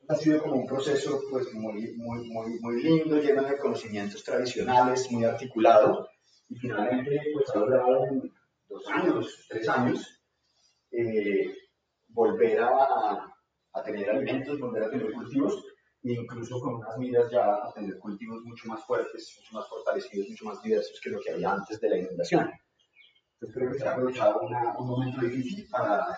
ha 0.08 0.14
sido 0.16 0.42
como 0.42 0.56
un 0.56 0.66
proceso 0.66 1.22
pues 1.30 1.52
muy, 1.54 1.94
muy, 1.96 2.28
muy, 2.28 2.60
muy 2.60 2.82
lindo, 2.82 3.16
lleno 3.16 3.42
de 3.42 3.56
conocimientos 3.56 4.22
tradicionales, 4.22 5.10
muy 5.10 5.24
articulado, 5.24 6.08
y 6.48 6.56
finalmente 6.56 7.20
pues 7.32 7.48
ha 7.54 7.58
logrado 7.58 8.06
en 8.08 8.33
dos 8.68 8.86
años, 8.88 9.46
tres 9.48 9.68
años, 9.68 10.22
eh, 10.90 11.54
volver 12.08 12.60
a, 12.62 13.30
tener 13.84 14.08
alimentos, 14.10 14.58
volver 14.60 14.84
a 14.84 14.90
tener 14.90 15.12
cultivos, 15.12 15.64
e 16.02 16.12
incluso 16.12 16.60
con 16.60 16.76
unas 16.76 16.96
miras 16.98 17.30
ya 17.30 17.44
a 17.44 17.72
tener 17.74 17.98
cultivos 17.98 18.42
mucho 18.44 18.68
más 18.68 18.84
fuertes, 18.84 19.36
mucho 19.38 19.54
más 19.54 19.68
fortalecidos, 19.68 20.28
mucho 20.28 20.44
más 20.44 20.62
diversos 20.62 21.00
que 21.02 21.10
lo 21.10 21.20
que 21.20 21.32
había 21.32 21.52
antes 21.52 21.80
de 21.80 21.88
la 21.88 21.98
inundación. 21.98 22.50
Entonces 23.34 23.56
creo 23.56 23.72
que 23.72 23.78
se 23.78 23.88
ha 23.88 23.92
aprovechado 23.92 24.40
un 24.78 24.86
momento 24.86 25.20
difícil 25.20 25.66
para 25.70 26.16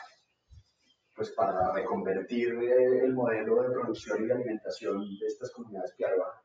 pues 1.16 1.30
para 1.30 1.72
reconvertir 1.72 2.50
el 2.50 3.14
modelo 3.14 3.62
de 3.62 3.70
producción 3.70 4.22
y 4.22 4.26
de 4.26 4.34
alimentación 4.34 5.00
de 5.18 5.26
estas 5.26 5.50
comunidades 5.50 5.94
piarva 5.96 6.42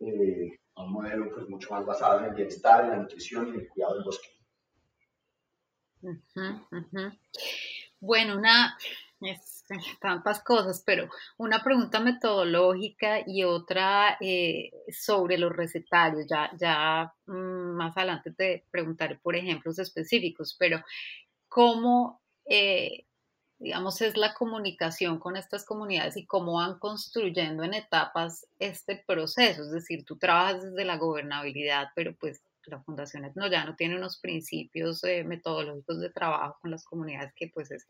eh, 0.00 0.58
a 0.74 0.82
un 0.82 0.92
modelo 0.92 1.30
pues, 1.32 1.48
mucho 1.48 1.70
más 1.70 1.86
basado 1.86 2.18
en 2.18 2.24
el 2.26 2.34
bienestar, 2.34 2.84
en 2.84 2.90
la 2.90 2.96
nutrición 2.96 3.46
y 3.46 3.50
en 3.50 3.60
el 3.60 3.68
cuidado 3.68 3.94
del 3.94 4.04
bosque. 4.04 4.28
Bueno, 8.00 8.36
una, 8.36 8.76
tantas 10.00 10.42
cosas, 10.42 10.82
pero 10.84 11.08
una 11.38 11.62
pregunta 11.62 12.00
metodológica 12.00 13.20
y 13.26 13.44
otra 13.44 14.16
eh, 14.20 14.70
sobre 14.92 15.38
los 15.38 15.52
recetarios. 15.52 16.26
Ya, 16.28 16.50
ya 16.58 17.12
mm, 17.26 17.76
más 17.76 17.96
adelante 17.96 18.32
te 18.32 18.64
preguntaré 18.70 19.16
por 19.16 19.36
ejemplos 19.36 19.78
específicos, 19.78 20.54
pero 20.58 20.82
¿cómo 21.48 22.20
eh, 22.48 23.06
digamos, 23.58 24.00
es 24.02 24.16
la 24.16 24.34
comunicación 24.34 25.18
con 25.18 25.36
estas 25.36 25.64
comunidades 25.64 26.16
y 26.16 26.26
cómo 26.26 26.54
van 26.54 26.78
construyendo 26.78 27.64
en 27.64 27.74
etapas 27.74 28.46
este 28.58 29.02
proceso. 29.06 29.62
Es 29.62 29.70
decir, 29.70 30.04
tú 30.04 30.16
trabajas 30.16 30.62
desde 30.62 30.84
la 30.84 30.98
gobernabilidad, 30.98 31.88
pero 31.94 32.14
pues 32.14 32.42
la 32.70 32.82
Fundación 32.82 33.30
no, 33.34 33.50
ya 33.50 33.64
no 33.64 33.76
tiene 33.76 33.96
unos 33.96 34.18
principios 34.18 35.02
eh, 35.04 35.24
metodológicos 35.24 36.00
de 36.00 36.10
trabajo 36.10 36.58
con 36.60 36.70
las 36.70 36.84
comunidades 36.84 37.32
que 37.34 37.48
pues 37.48 37.70
es 37.70 37.86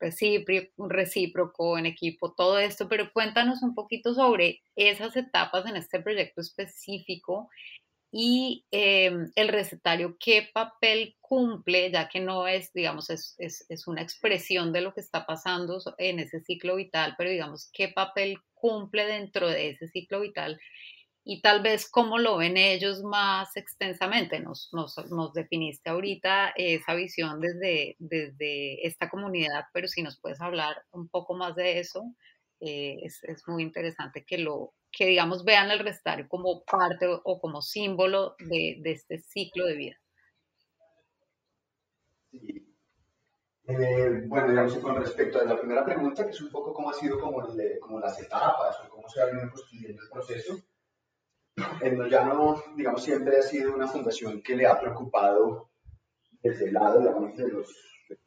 recíproco, 0.00 1.76
en 1.76 1.86
equipo, 1.86 2.32
todo 2.32 2.58
esto, 2.58 2.88
pero 2.88 3.12
cuéntanos 3.12 3.62
un 3.62 3.74
poquito 3.74 4.14
sobre 4.14 4.62
esas 4.76 5.16
etapas 5.16 5.66
en 5.66 5.76
este 5.76 6.00
proyecto 6.00 6.40
específico 6.40 7.48
y 8.10 8.64
em, 8.70 9.30
el 9.34 9.48
recetario, 9.48 10.16
qué 10.18 10.48
papel 10.54 11.16
cumple, 11.20 11.90
ya 11.90 12.08
que 12.08 12.20
no 12.20 12.48
es, 12.48 12.72
digamos, 12.72 13.10
es, 13.10 13.34
es, 13.38 13.66
es, 13.68 13.86
una 13.86 14.00
expresión 14.00 14.72
de 14.72 14.80
lo 14.80 14.94
que 14.94 15.00
está 15.00 15.26
pasando 15.26 15.78
en 15.98 16.18
ese 16.20 16.40
ciclo 16.40 16.76
vital, 16.76 17.14
pero 17.18 17.28
digamos, 17.30 17.68
qué 17.72 17.88
papel 17.88 18.38
cumple 18.54 19.04
dentro 19.04 19.48
de 19.48 19.70
ese 19.70 19.88
ciclo 19.88 20.20
vital 20.20 20.58
y 21.30 21.42
tal 21.42 21.60
vez 21.60 21.90
cómo 21.90 22.16
lo 22.16 22.38
ven 22.38 22.56
ellos 22.56 23.02
más 23.02 23.54
extensamente. 23.54 24.40
Nos, 24.40 24.70
nos, 24.72 25.32
definiste 25.34 25.90
ahorita 25.90 26.54
esa 26.56 26.94
visión 26.94 27.38
desde, 27.38 27.96
desde 27.98 28.86
esta 28.86 29.10
comunidad, 29.10 29.64
pero 29.74 29.88
si 29.88 30.02
nos 30.02 30.18
puedes 30.18 30.40
hablar 30.40 30.82
un 30.90 31.06
poco 31.10 31.34
más 31.34 31.54
de 31.54 31.80
eso, 31.80 32.14
eh, 32.60 32.96
es, 33.02 33.22
es 33.24 33.42
muy 33.46 33.62
interesante 33.62 34.24
que 34.26 34.38
lo, 34.38 34.72
que 34.90 35.04
digamos 35.04 35.44
vean 35.44 35.70
el 35.70 35.80
recetario 35.80 36.26
como 36.28 36.64
parte 36.64 37.06
o 37.06 37.38
como 37.38 37.60
símbolo 37.60 38.34
de, 38.38 38.78
de 38.80 38.92
este 38.92 39.18
ciclo 39.18 39.66
de 39.66 39.76
vida. 39.76 39.96
Eh, 43.66 44.22
bueno, 44.28 44.48
digamos, 44.48 44.78
con 44.78 44.96
respecto 44.96 45.42
a 45.42 45.44
la 45.44 45.60
primera 45.60 45.84
pregunta, 45.84 46.24
que 46.24 46.30
es 46.30 46.40
un 46.40 46.50
poco 46.50 46.72
cómo 46.72 46.88
ha 46.88 46.94
sido 46.94 47.20
como, 47.20 47.46
como 47.82 48.00
las 48.00 48.18
etapas 48.18 48.78
o 48.82 48.88
cómo 48.88 49.06
se 49.10 49.20
ha 49.20 49.26
venido 49.26 49.50
construyendo 49.50 50.02
el 50.02 50.08
proceso, 50.08 50.58
el 51.82 52.10
Llano, 52.10 52.62
digamos, 52.76 53.02
siempre 53.02 53.38
ha 53.38 53.42
sido 53.42 53.74
una 53.74 53.86
fundación 53.86 54.42
que 54.42 54.56
le 54.56 54.66
ha 54.66 54.78
preocupado 54.78 55.70
desde 56.42 56.66
el 56.66 56.74
lado, 56.74 57.00
digamos, 57.00 57.36
de 57.36 57.48
los, 57.48 57.74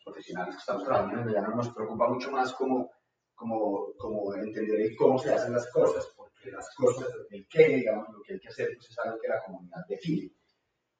profesionales 0.04 0.56
que 0.56 0.60
estamos 0.60 0.84
trabajando 0.84 1.22
en 1.22 1.28
el 1.28 1.34
Llano, 1.34 1.56
nos 1.56 1.74
preocupa 1.74 2.08
mucho 2.08 2.32
más 2.32 2.54
como, 2.54 2.92
como, 3.34 3.94
como 3.98 4.36
entender 4.36 4.96
cómo 4.96 5.18
se 5.18 5.34
hacen 5.34 5.54
las 5.54 5.70
cosas, 5.72 6.08
las 6.46 6.70
cosas, 6.76 7.08
el 7.30 7.48
qué, 7.48 7.68
digamos, 7.68 8.08
lo 8.10 8.22
que 8.22 8.34
hay 8.34 8.40
que 8.40 8.48
hacer, 8.50 8.70
pues 8.76 8.90
es 8.90 9.00
algo 9.00 9.20
que 9.20 9.28
la 9.28 9.42
comunidad 9.44 9.86
define 9.88 10.32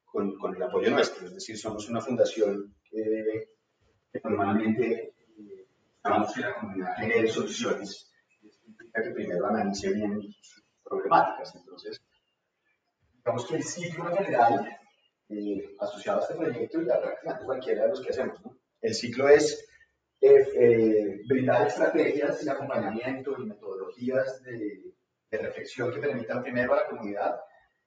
con, 0.04 0.36
con 0.36 0.54
el 0.54 0.62
apoyo 0.62 0.90
nuestro. 0.90 1.26
Es 1.26 1.34
decir, 1.34 1.56
somos 1.56 1.88
una 1.88 2.00
fundación 2.00 2.74
que, 2.84 3.48
normalmente 4.24 5.14
eh, 5.38 5.66
estamos 5.96 6.36
en 6.36 6.42
la 6.42 6.54
comunidad 6.54 6.96
genere 6.96 7.28
soluciones. 7.28 8.08
Que 8.94 9.10
primero 9.10 9.46
analice 9.46 9.90
bien 9.94 10.20
sus 10.20 10.62
problemáticas. 10.84 11.54
Entonces, 11.54 11.98
digamos 13.24 13.46
que 13.46 13.56
el 13.56 13.64
ciclo 13.64 14.10
en 14.10 14.16
general 14.16 14.78
eh, 15.28 15.76
asociado 15.78 16.20
a 16.20 16.22
este 16.22 16.34
proyecto 16.34 16.82
y 16.82 16.90
a 16.90 17.00
prácticamente 17.00 17.44
cualquiera 17.44 17.82
de 17.82 17.88
los 17.88 18.00
que 18.00 18.10
hacemos, 18.10 18.40
¿no? 18.44 18.58
El 18.80 18.94
ciclo 18.94 19.28
es 19.28 19.64
eh, 20.20 20.48
eh 20.54 21.20
brindar 21.28 21.66
estrategias 21.66 22.44
y 22.44 22.48
acompañamiento 22.48 23.34
y 23.38 23.46
metodologías 23.46 24.42
de 24.42 24.92
de 25.32 25.38
reflexión 25.38 25.90
que 25.90 25.98
permitan 25.98 26.42
primero 26.42 26.74
a 26.74 26.76
la 26.76 26.88
comunidad 26.88 27.40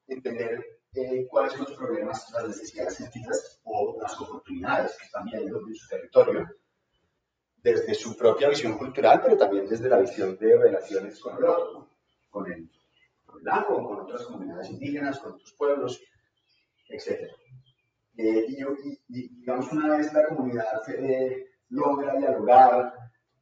entender 0.07 0.79
eh, 0.93 1.27
cuáles 1.29 1.53
son 1.53 1.65
los 1.65 1.77
problemas, 1.77 2.27
las 2.31 2.47
necesidades 2.47 2.95
sentidas 2.95 3.61
o 3.63 3.97
las 4.01 4.19
oportunidades 4.19 4.97
que 4.97 5.05
están 5.05 5.25
viendo 5.25 5.61
en 5.67 5.75
su 5.75 5.87
territorio, 5.87 6.49
desde 7.57 7.93
su 7.93 8.17
propia 8.17 8.49
visión 8.49 8.77
cultural, 8.77 9.21
pero 9.21 9.37
también 9.37 9.67
desde 9.67 9.89
la 9.89 9.99
visión 9.99 10.37
de 10.37 10.57
relaciones 10.57 11.19
con 11.19 11.37
el 11.37 11.43
otro, 11.45 11.89
con 12.29 12.51
el, 12.51 12.67
agua, 13.49 13.83
con 13.83 14.01
otras 14.01 14.23
comunidades 14.23 14.69
indígenas, 14.69 15.19
con 15.19 15.33
otros 15.33 15.53
pueblos, 15.53 16.01
etc. 16.89 17.29
Eh, 18.17 18.45
y, 18.47 19.33
digamos, 19.39 19.71
una 19.71 19.97
vez 19.97 20.13
la 20.13 20.27
comunidad 20.27 20.89
eh, 20.89 21.45
logra 21.69 22.15
dialogar 22.15 22.93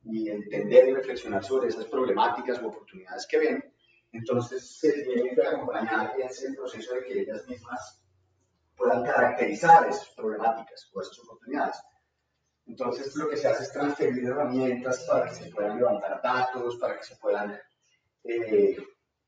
y 0.04 0.30
entender 0.30 0.90
y 0.90 0.94
reflexionar 0.94 1.44
sobre 1.44 1.70
esas 1.70 1.86
problemáticas 1.86 2.62
u 2.62 2.68
oportunidades 2.68 3.26
que 3.28 3.38
ven, 3.38 3.74
entonces 4.12 4.78
se 4.80 5.04
tiene 5.04 5.34
que 5.34 5.42
acompañar 5.42 6.14
ese 6.20 6.54
proceso 6.54 6.94
de 6.94 7.04
que 7.04 7.22
ellas 7.22 7.48
mismas 7.48 8.02
puedan 8.76 9.04
caracterizar 9.04 9.88
esas 9.88 10.10
problemáticas 10.10 10.90
o 10.94 11.02
esas 11.02 11.20
oportunidades. 11.20 11.78
Entonces 12.66 13.16
lo 13.16 13.30
que 13.30 13.38
se 13.38 13.48
hace 13.48 13.64
es 13.64 13.72
transferir 13.72 14.26
herramientas 14.26 15.06
para 15.10 15.30
que 15.30 15.36
se 15.36 15.50
puedan 15.50 15.78
levantar 15.78 16.22
datos, 16.22 16.78
para 16.78 16.98
que 16.98 17.04
se 17.04 17.16
puedan 17.18 17.60
eh, 18.24 18.78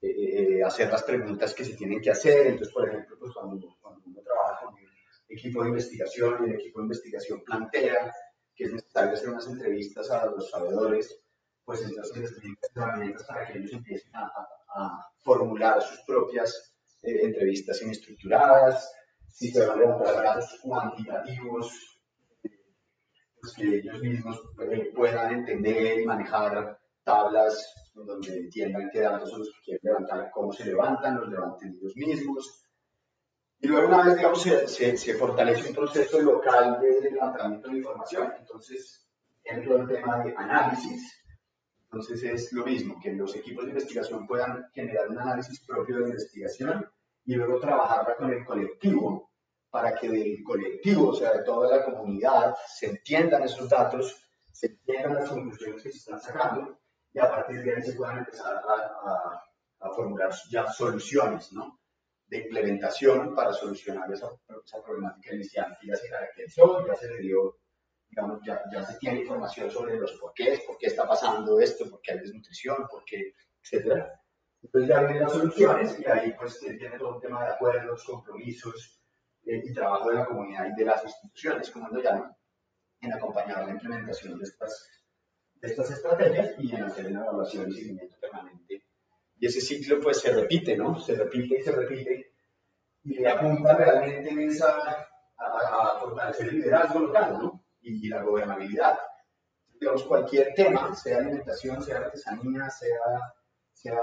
eh, 0.01 0.57
eh, 0.57 0.63
hacer 0.63 0.91
las 0.91 1.03
preguntas 1.03 1.53
que 1.53 1.65
se 1.65 1.75
tienen 1.75 2.01
que 2.01 2.11
hacer. 2.11 2.47
Entonces, 2.47 2.73
por 2.73 2.87
ejemplo, 2.87 3.17
pues 3.19 3.33
cuando, 3.33 3.75
cuando 3.81 4.01
uno 4.05 4.21
trabaja 4.21 4.65
con 4.65 4.77
el 4.77 4.85
equipo 5.27 5.63
de 5.63 5.69
investigación 5.69 6.45
el 6.45 6.55
equipo 6.55 6.79
de 6.79 6.85
investigación 6.85 7.43
plantea 7.43 8.13
que 8.55 8.65
es 8.65 8.73
necesario 8.73 9.13
hacer 9.13 9.29
unas 9.29 9.47
entrevistas 9.47 10.09
a 10.11 10.25
los 10.27 10.49
sabedores, 10.49 11.19
pues 11.65 11.81
entonces 11.81 12.17
les 12.17 12.57
herramientas 12.75 13.23
para 13.25 13.45
que 13.47 13.57
ellos 13.57 13.73
empiecen 13.73 14.11
a, 14.15 14.31
formular 15.21 15.81
sus 15.81 16.01
propias 16.01 16.75
eh, 17.01 17.21
entrevistas 17.23 17.81
estructuradas, 17.81 18.91
si 19.29 19.49
se 19.49 19.65
van 19.65 19.71
a 19.71 19.81
levantar 19.81 20.23
datos 20.23 20.59
cuantitativos, 20.61 21.71
pues 22.41 23.53
que 23.55 23.77
ellos 23.77 24.01
mismos 24.01 24.39
eh, 24.69 24.91
puedan 24.93 25.33
entender 25.33 26.01
y 26.01 26.05
manejar 26.05 26.77
tablas 27.03 27.84
donde 28.03 28.37
entiendan 28.37 28.89
qué 28.91 29.01
datos 29.01 29.29
son 29.29 29.39
los 29.39 29.49
que 29.49 29.61
quieren 29.63 29.81
levantar, 29.83 30.29
cómo 30.31 30.51
se 30.51 30.65
levantan, 30.65 31.15
los 31.15 31.29
levanten 31.29 31.77
ellos 31.79 31.95
mismos. 31.95 32.65
Y 33.59 33.67
luego 33.67 33.87
una 33.87 34.03
vez, 34.03 34.17
digamos, 34.17 34.41
se, 34.41 34.97
se, 34.97 35.13
fortalece 35.13 35.69
un 35.69 35.75
proceso 35.75 36.21
local 36.21 36.79
de 36.81 37.09
levantamiento 37.09 37.69
de 37.69 37.77
información, 37.77 38.33
entonces 38.37 39.07
entra 39.43 39.75
el 39.75 39.87
tema 39.87 40.23
de 40.23 40.35
análisis, 40.35 41.25
entonces 41.83 42.23
es 42.23 42.51
lo 42.51 42.65
mismo, 42.65 42.99
que 43.01 43.13
los 43.13 43.33
equipos 43.35 43.63
de 43.63 43.71
investigación 43.71 44.27
puedan 44.27 44.65
generar 44.73 45.09
un 45.09 45.19
análisis 45.19 45.61
propio 45.65 45.99
de 45.99 46.09
investigación 46.09 46.85
y 47.23 47.35
luego 47.35 47.59
trabajarla 47.59 48.17
con 48.17 48.31
el 48.31 48.45
colectivo 48.45 49.31
para 49.69 49.95
que 49.95 50.09
del 50.09 50.43
colectivo, 50.43 51.09
o 51.09 51.15
sea, 51.15 51.33
de 51.33 51.43
toda 51.43 51.77
la 51.77 51.85
comunidad, 51.85 52.55
se 52.67 52.87
entiendan 52.87 53.43
esos 53.43 53.69
datos, 53.69 54.15
se 54.51 54.67
entiendan 54.67 55.15
las 55.15 55.29
conclusiones 55.29 55.81
que 55.81 55.91
se 55.91 55.97
están 55.97 56.19
sacando 56.21 56.77
y 57.15 57.19
a 57.19 57.29
partir 57.29 57.63
de 57.63 57.75
ahí 57.75 57.81
se 57.81 57.93
puedan 57.93 58.17
empezar 58.19 58.57
a, 58.57 59.41
a, 59.79 59.89
formular 59.95 60.31
ya 60.49 60.67
soluciones, 60.67 61.53
¿no? 61.53 61.79
de 62.27 62.39
implementación 62.39 63.33
para 63.33 63.53
solucionar 63.53 64.11
esa, 64.11 64.27
esa 64.65 64.83
problemática 64.83 65.33
inicial 65.33 65.77
que 65.79 65.87
ya 65.87 65.95
se 65.95 66.09
caracterizó, 66.09 66.85
ya 66.85 66.95
se 66.95 67.07
le 67.07 67.19
dio 67.19 67.59
digamos, 68.09 68.41
ya, 68.45 68.61
ya, 68.71 68.85
se 68.85 68.97
tiene 68.97 69.21
información 69.21 69.71
sobre 69.71 69.97
los 69.97 70.11
porqués, 70.13 70.61
por 70.61 70.77
qué 70.77 70.87
está 70.87 71.07
pasando 71.07 71.59
esto, 71.59 71.89
por 71.89 72.01
qué 72.01 72.13
hay 72.13 72.19
desnutrición, 72.19 72.87
por 72.89 73.03
qué, 73.05 73.33
etc. 73.63 74.05
Entonces 74.61 74.89
ya 74.89 74.99
vienen 75.01 75.23
las 75.23 75.33
soluciones 75.33 75.99
y 75.99 76.05
ahí 76.05 76.33
pues 76.37 76.59
tiene 76.59 76.97
todo 76.97 77.15
un 77.15 77.21
tema 77.21 77.45
de 77.45 77.53
acuerdos, 77.53 78.03
compromisos 78.03 79.01
eh, 79.45 79.61
y 79.63 79.73
trabajo 79.73 80.09
de 80.09 80.15
la 80.15 80.25
comunidad 80.25 80.67
y 80.67 80.75
de 80.75 80.85
las 80.85 81.03
instituciones, 81.03 81.69
como 81.71 81.87
lo 81.89 82.01
llaman, 82.01 82.35
en 83.01 83.13
acompañar 83.13 83.65
la 83.65 83.71
implementación 83.71 84.37
de 84.37 84.43
estas, 84.43 84.94
de 85.61 85.67
estas 85.67 85.91
estrategias 85.91 86.55
y 86.59 86.73
en 86.75 86.83
hacer 86.83 87.07
una 87.07 87.21
evaluación 87.21 87.69
y 87.69 87.73
seguimiento 87.73 88.15
permanente. 88.19 88.83
Y 89.37 89.45
ese 89.45 89.61
ciclo 89.61 89.99
pues 90.01 90.19
se 90.19 90.31
repite, 90.31 90.77
¿no? 90.77 90.99
Se 90.99 91.15
repite 91.15 91.59
y 91.59 91.63
se 91.63 91.71
repite 91.71 92.31
y 93.03 93.25
apunta 93.25 93.75
realmente 93.75 94.29
en 94.29 94.49
esa, 94.49 94.77
a, 95.37 95.95
a 95.95 95.99
fortalecer 95.99 96.49
el 96.49 96.55
liderazgo 96.55 96.99
local, 96.99 97.37
¿no? 97.39 97.65
y 97.85 98.07
la 98.07 98.23
gobernabilidad. 98.23 98.97
Digamos, 99.79 100.03
cualquier 100.03 100.53
tema, 100.55 100.95
sea 100.95 101.17
alimentación, 101.17 101.83
sea 101.83 101.97
artesanía, 101.97 102.69
sea, 102.69 102.99
sea 103.73 104.01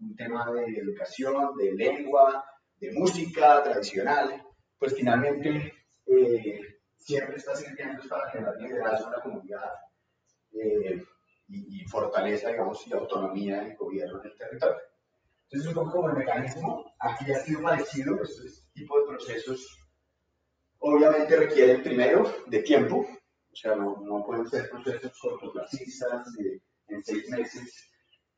un 0.00 0.16
tema 0.16 0.50
de 0.52 0.78
educación, 0.78 1.56
de 1.56 1.72
lengua, 1.72 2.44
de 2.78 2.92
música 2.92 3.62
tradicional, 3.62 4.42
pues 4.78 4.94
finalmente 4.94 5.72
eh, 6.06 6.60
siempre 6.96 7.36
está 7.36 7.54
sirviendo 7.54 8.02
para 8.08 8.30
generar 8.30 8.56
liderazgo 8.56 9.06
en 9.06 9.12
la 9.12 9.22
comunidad 9.22 9.70
eh, 10.52 11.04
y, 11.48 11.84
fortaleza, 11.86 12.50
digamos, 12.50 12.86
y 12.86 12.92
autonomía 12.92 13.62
del 13.62 13.76
gobierno 13.76 14.20
en 14.20 14.30
el 14.30 14.36
territorio. 14.36 14.76
Entonces, 15.48 15.74
poco 15.74 15.90
como 15.90 16.10
el 16.10 16.16
mecanismo, 16.16 16.94
aquí 17.00 17.32
ha 17.32 17.40
sido 17.40 17.62
parecido, 17.62 18.22
este 18.22 18.62
tipo 18.72 19.00
de 19.00 19.06
procesos 19.06 19.80
Obviamente 20.82 21.36
requieren 21.36 21.82
primero 21.82 22.34
de 22.46 22.60
tiempo, 22.62 23.06
o 23.06 23.54
sea, 23.54 23.74
no, 23.74 24.00
no 24.00 24.24
pueden 24.24 24.48
ser 24.48 24.70
procesos 24.70 25.12
cortoplacistas 25.20 26.26
en 26.88 27.04
seis 27.04 27.28
meses. 27.28 27.90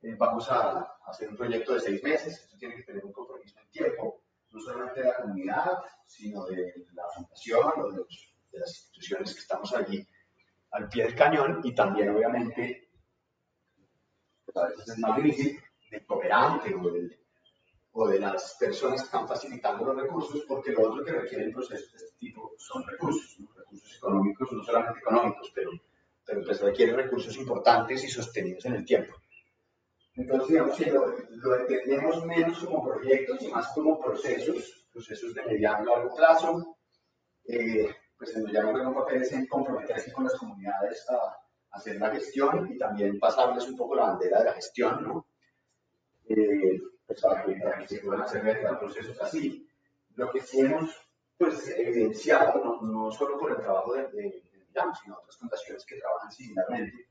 Eh, 0.03 0.17
vamos 0.19 0.51
a, 0.51 0.97
hacer 1.07 1.29
un 1.29 1.37
proyecto 1.37 1.75
de 1.75 1.81
seis 1.81 2.03
meses, 2.03 2.43
eso 2.45 2.57
tiene 2.59 2.75
que 2.75 2.83
tener 2.83 3.05
un 3.05 3.13
compromiso 3.13 3.61
en 3.61 3.71
tiempo, 3.71 4.25
no 4.51 4.61
solamente 4.61 5.03
de 5.03 5.07
la 5.07 5.17
comunidad, 5.19 5.79
sino 6.05 6.45
de 6.47 6.75
la 6.95 7.05
fundación 7.15 7.73
o 7.77 7.93
de, 7.93 7.99
de 8.51 8.59
las 8.59 8.71
instituciones 8.71 9.35
que 9.35 9.41
estamos 9.41 9.73
allí 9.73 10.05
al 10.73 10.89
pie 10.89 11.05
del 11.05 11.15
cañón 11.15 11.61
y 11.63 11.75
también 11.75 12.11
obviamente, 12.11 12.89
a 14.55 14.67
veces 14.67 14.89
es 14.89 14.99
más 14.99 15.17
difícil, 15.17 15.61
del 15.91 16.07
cooperante 16.07 16.75
o 16.75 16.81
o 17.95 18.09
de 18.09 18.19
las 18.19 18.57
personas 18.59 19.01
que 19.01 19.07
están 19.07 19.29
facilitando 19.29 19.85
los 19.85 20.03
recursos, 20.03 20.45
porque 20.49 20.73
lo 20.73 20.91
otro 20.91 21.05
que 21.05 21.13
requiere 21.13 21.45
el 21.45 21.53
proceso 21.53 21.91
de 21.93 22.05
este 22.05 22.19
tipo 22.19 22.53
son 22.57 22.87
recursos, 22.87 23.37
recursos 23.55 23.97
económicos, 23.97 24.53
no 24.53 24.65
solamente 24.65 25.01
económicos, 25.01 25.53
pero, 25.55 25.71
pero 26.25 26.43
pues 26.43 26.61
requiere 26.61 26.95
recursos 26.95 27.37
importantes 27.37 28.03
y 28.03 28.09
sostenidos 28.09 28.65
en 28.65 28.77
el 28.77 28.85
tiempo. 28.85 29.15
Entonces, 30.15 30.49
digamos 30.49 30.77
que 30.77 30.91
lo, 30.91 31.07
lo, 31.31 31.57
entendemos 31.57 32.25
menos 32.25 32.65
como 32.65 32.85
proyectos 32.85 33.43
y 33.43 33.49
más 33.49 33.69
como 33.75 34.01
procesos, 34.01 34.87
procesos 34.93 35.35
de 35.35 35.43
mediano 35.45 35.85
y 35.85 35.87
largo 35.87 36.15
plazo. 36.15 36.77
Eh, 37.47 37.95
pues 38.23 38.37
en 38.37 38.47
ya 38.53 38.63
no 38.63 38.71
un 38.71 38.95
papel 38.95 39.23
es 39.23 39.33
en 39.33 39.47
comprometerse 39.49 40.13
con 40.13 40.23
las 40.23 40.35
comunidades 40.35 41.05
a, 41.11 41.39
hacer 41.73 41.97
la 41.97 42.11
gestión 42.11 42.71
y 42.71 42.79
también 42.79 43.19
pasarles 43.19 43.67
un 43.67 43.77
poco 43.77 43.97
la 43.97 44.05
bandera 44.05 44.39
de 44.39 44.45
la 44.45 44.53
gestión, 44.53 45.03
¿no? 45.03 45.27
Eh, 46.29 46.81
pues 47.05 47.21
para 47.21 47.45
que, 47.45 47.89
se 47.89 47.99
puedan 47.99 48.23
hacer 48.23 48.61
procesos 48.79 49.21
así. 49.21 49.67
Lo 50.15 50.31
que 50.31 50.41
sí 50.43 50.61
hemos 50.61 50.95
pues, 51.37 51.69
evidenciado, 51.71 52.63
no, 52.63 52.83
no 52.83 53.11
solo 53.11 53.39
por 53.39 53.51
el 53.51 53.57
trabajo 53.57 53.95
de, 53.95 54.03
de, 54.09 54.43
sino 55.03 55.17
otras 55.17 55.37
fundaciones 55.39 55.85
que 55.85 55.97
trabajan 55.97 56.31
similarmente, 56.31 57.09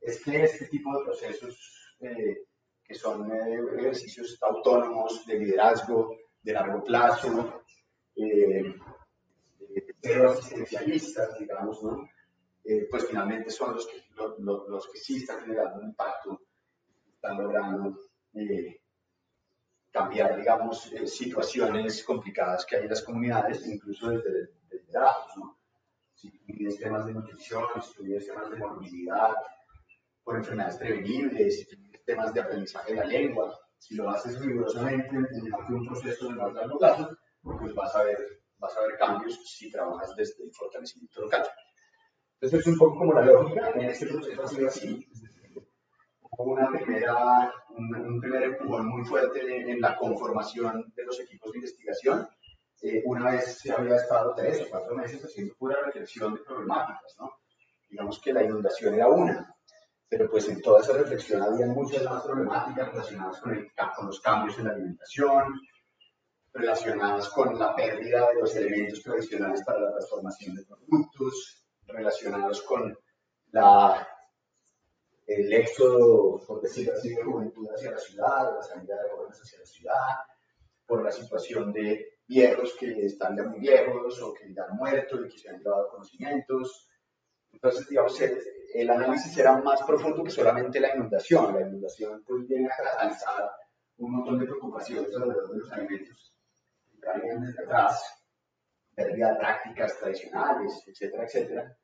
es 0.00 0.22
que 0.22 0.44
este 0.44 0.66
tipo 0.66 0.96
de 0.96 1.04
procesos 1.04 1.96
eh, 2.00 2.44
que 2.84 2.94
son 2.94 3.32
eh, 3.32 3.60
ejercicios 3.78 4.38
autónomos 4.42 5.26
de 5.26 5.38
liderazgo 5.38 6.18
de 6.40 6.52
largo 6.52 6.84
plazo, 6.84 7.64
eh, 8.14 8.74
pero 10.02 10.32
asistencialistas, 10.32 11.38
digamos, 11.38 11.82
¿no? 11.82 12.08
Eh, 12.64 12.88
pues 12.90 13.06
finalmente 13.06 13.50
son 13.50 13.74
los 13.74 13.86
que, 13.86 14.04
los 14.38 14.88
que 14.88 14.98
sí 14.98 15.16
están 15.16 15.40
generando 15.40 15.80
un 15.80 15.86
impacto, 15.86 16.42
están 17.14 17.38
logrando 17.38 17.96
cambiar, 19.90 20.36
digamos, 20.36 20.90
situaciones 21.06 22.02
complicadas 22.02 22.64
que 22.64 22.76
hay 22.76 22.82
en 22.82 22.90
las 22.90 23.02
comunidades, 23.02 23.66
incluso 23.66 24.10
desde, 24.10 24.50
el 24.70 24.86
trabajo, 24.90 25.28
¿no? 25.36 25.58
Si 26.14 26.30
tienes 26.30 26.78
temas 26.78 27.06
de 27.06 27.12
nutrición, 27.12 27.64
si 27.82 28.02
tienes 28.02 28.26
temas 28.26 28.50
de 28.50 28.56
movilidad, 28.56 29.34
por 30.24 30.36
enfermedades 30.36 30.76
prevenibles, 30.76 31.58
si 31.58 31.66
tienes 31.66 32.04
temas 32.04 32.32
de 32.32 32.40
aprendizaje 32.40 32.92
de 32.92 32.98
la 33.00 33.04
lengua, 33.04 33.58
si 33.76 33.94
lo 33.96 34.08
haces 34.08 34.40
rigurosamente 34.40 35.08
en 35.08 35.74
un 35.74 35.86
proceso 35.86 36.28
de 36.28 36.34
más 36.34 36.52
largo 36.54 36.78
plazo, 36.78 37.16
pues 37.42 37.74
vas 37.74 37.94
a 37.96 38.04
ver, 38.04 38.41
vas 38.62 38.76
a 38.76 38.80
ver 38.82 38.96
cambios 38.96 39.40
si 39.44 39.70
trabajas 39.70 40.14
desde 40.16 40.44
el 40.44 40.52
fortalecimiento 40.52 41.20
local. 41.20 41.44
Entonces 42.34 42.60
es 42.60 42.66
un 42.68 42.78
poco 42.78 42.98
como 42.98 43.12
la 43.12 43.24
lógica, 43.24 43.70
en 43.74 43.80
este 43.82 44.06
proceso 44.06 44.42
ha 44.42 44.48
sido 44.48 44.68
así. 44.68 45.08
Hubo 46.38 46.52
una 46.52 46.70
primera, 46.70 47.52
un, 47.70 48.20
primer 48.20 48.42
empujón 48.44 48.88
muy 48.88 49.04
fuerte 49.04 49.70
en, 49.70 49.80
la 49.80 49.96
conformación 49.96 50.92
de 50.96 51.04
los 51.04 51.20
equipos 51.20 51.52
de 51.52 51.58
investigación. 51.58 52.28
Eh, 52.82 53.02
una 53.04 53.32
vez 53.32 53.58
se 53.58 53.72
había 53.72 53.96
estado 53.96 54.34
tres 54.34 54.62
o 54.62 54.70
cuatro 54.70 54.94
meses 54.94 55.22
haciendo 55.24 55.54
pura 55.54 55.76
reflexión 55.84 56.34
de 56.34 56.40
problemáticas, 56.40 57.16
¿no? 57.18 57.32
Digamos 57.88 58.20
que 58.20 58.32
la 58.32 58.42
inundación 58.42 58.94
era 58.94 59.08
una, 59.08 59.54
pero 60.08 60.30
pues 60.30 60.48
en 60.48 60.60
toda 60.62 60.80
esa 60.80 60.94
reflexión 60.94 61.42
había 61.42 61.66
muchas 61.66 62.04
más 62.04 62.22
problemáticas 62.22 62.90
relacionadas 62.90 63.40
con, 63.40 63.54
el, 63.54 63.70
con 63.94 64.06
los 64.06 64.20
cambios 64.20 64.58
en 64.58 64.64
la 64.64 64.72
alimentación, 64.72 65.60
relacionadas 66.54 67.28
con 67.30 67.58
la 67.58 67.74
pérdida 67.74 68.28
de 68.28 68.40
los 68.40 68.54
elementos 68.56 69.02
tradicionales 69.02 69.62
para 69.64 69.80
la 69.80 69.92
transformación 69.92 70.54
de 70.54 70.64
productos, 70.64 71.66
relacionados 71.86 72.62
con 72.62 72.96
la, 73.52 74.06
el 75.26 75.52
éxodo, 75.52 76.40
por 76.46 76.60
decirlo 76.60 76.92
así, 76.94 77.14
de 77.14 77.22
juventud 77.22 77.68
hacia 77.74 77.92
la 77.92 77.98
ciudad, 77.98 78.54
la 78.54 78.62
salida 78.62 79.02
de 79.02 79.10
jóvenes 79.10 79.40
hacia 79.40 79.58
la 79.60 79.66
ciudad, 79.66 80.16
por 80.86 81.02
la 81.02 81.10
situación 81.10 81.72
de 81.72 82.18
viejos 82.26 82.74
que 82.78 83.06
están 83.06 83.36
ya 83.36 83.44
muy 83.44 83.60
viejos 83.60 84.20
o 84.20 84.34
que 84.34 84.52
ya 84.52 84.64
han 84.64 84.76
muerto 84.76 85.24
y 85.24 85.28
que 85.30 85.38
se 85.38 85.48
han 85.48 85.58
llevado 85.58 85.88
conocimientos. 85.88 86.88
Entonces, 87.50 87.88
digamos, 87.88 88.18
el 88.20 88.90
análisis 88.90 89.36
era 89.36 89.56
más 89.58 89.82
profundo 89.82 90.22
que 90.22 90.30
solamente 90.30 90.80
la 90.80 90.94
inundación. 90.94 91.54
La 91.54 91.66
inundación 91.66 92.22
pues, 92.26 92.46
viene 92.46 92.68
a 92.68 92.82
catalizar 92.82 93.50
un 93.98 94.12
montón 94.12 94.38
de 94.38 94.46
preocupaciones 94.46 95.14
alrededor 95.14 95.50
de 95.50 95.58
los 95.58 95.72
alimentos 95.72 96.31
traían 97.02 97.42
desde 97.42 97.64
atrás, 97.64 98.02
pérdida 98.94 99.32
de 99.32 99.38
prácticas 99.38 99.98
tradicionales, 99.98 100.82
etcétera, 100.86 101.24
etcétera. 101.24 101.76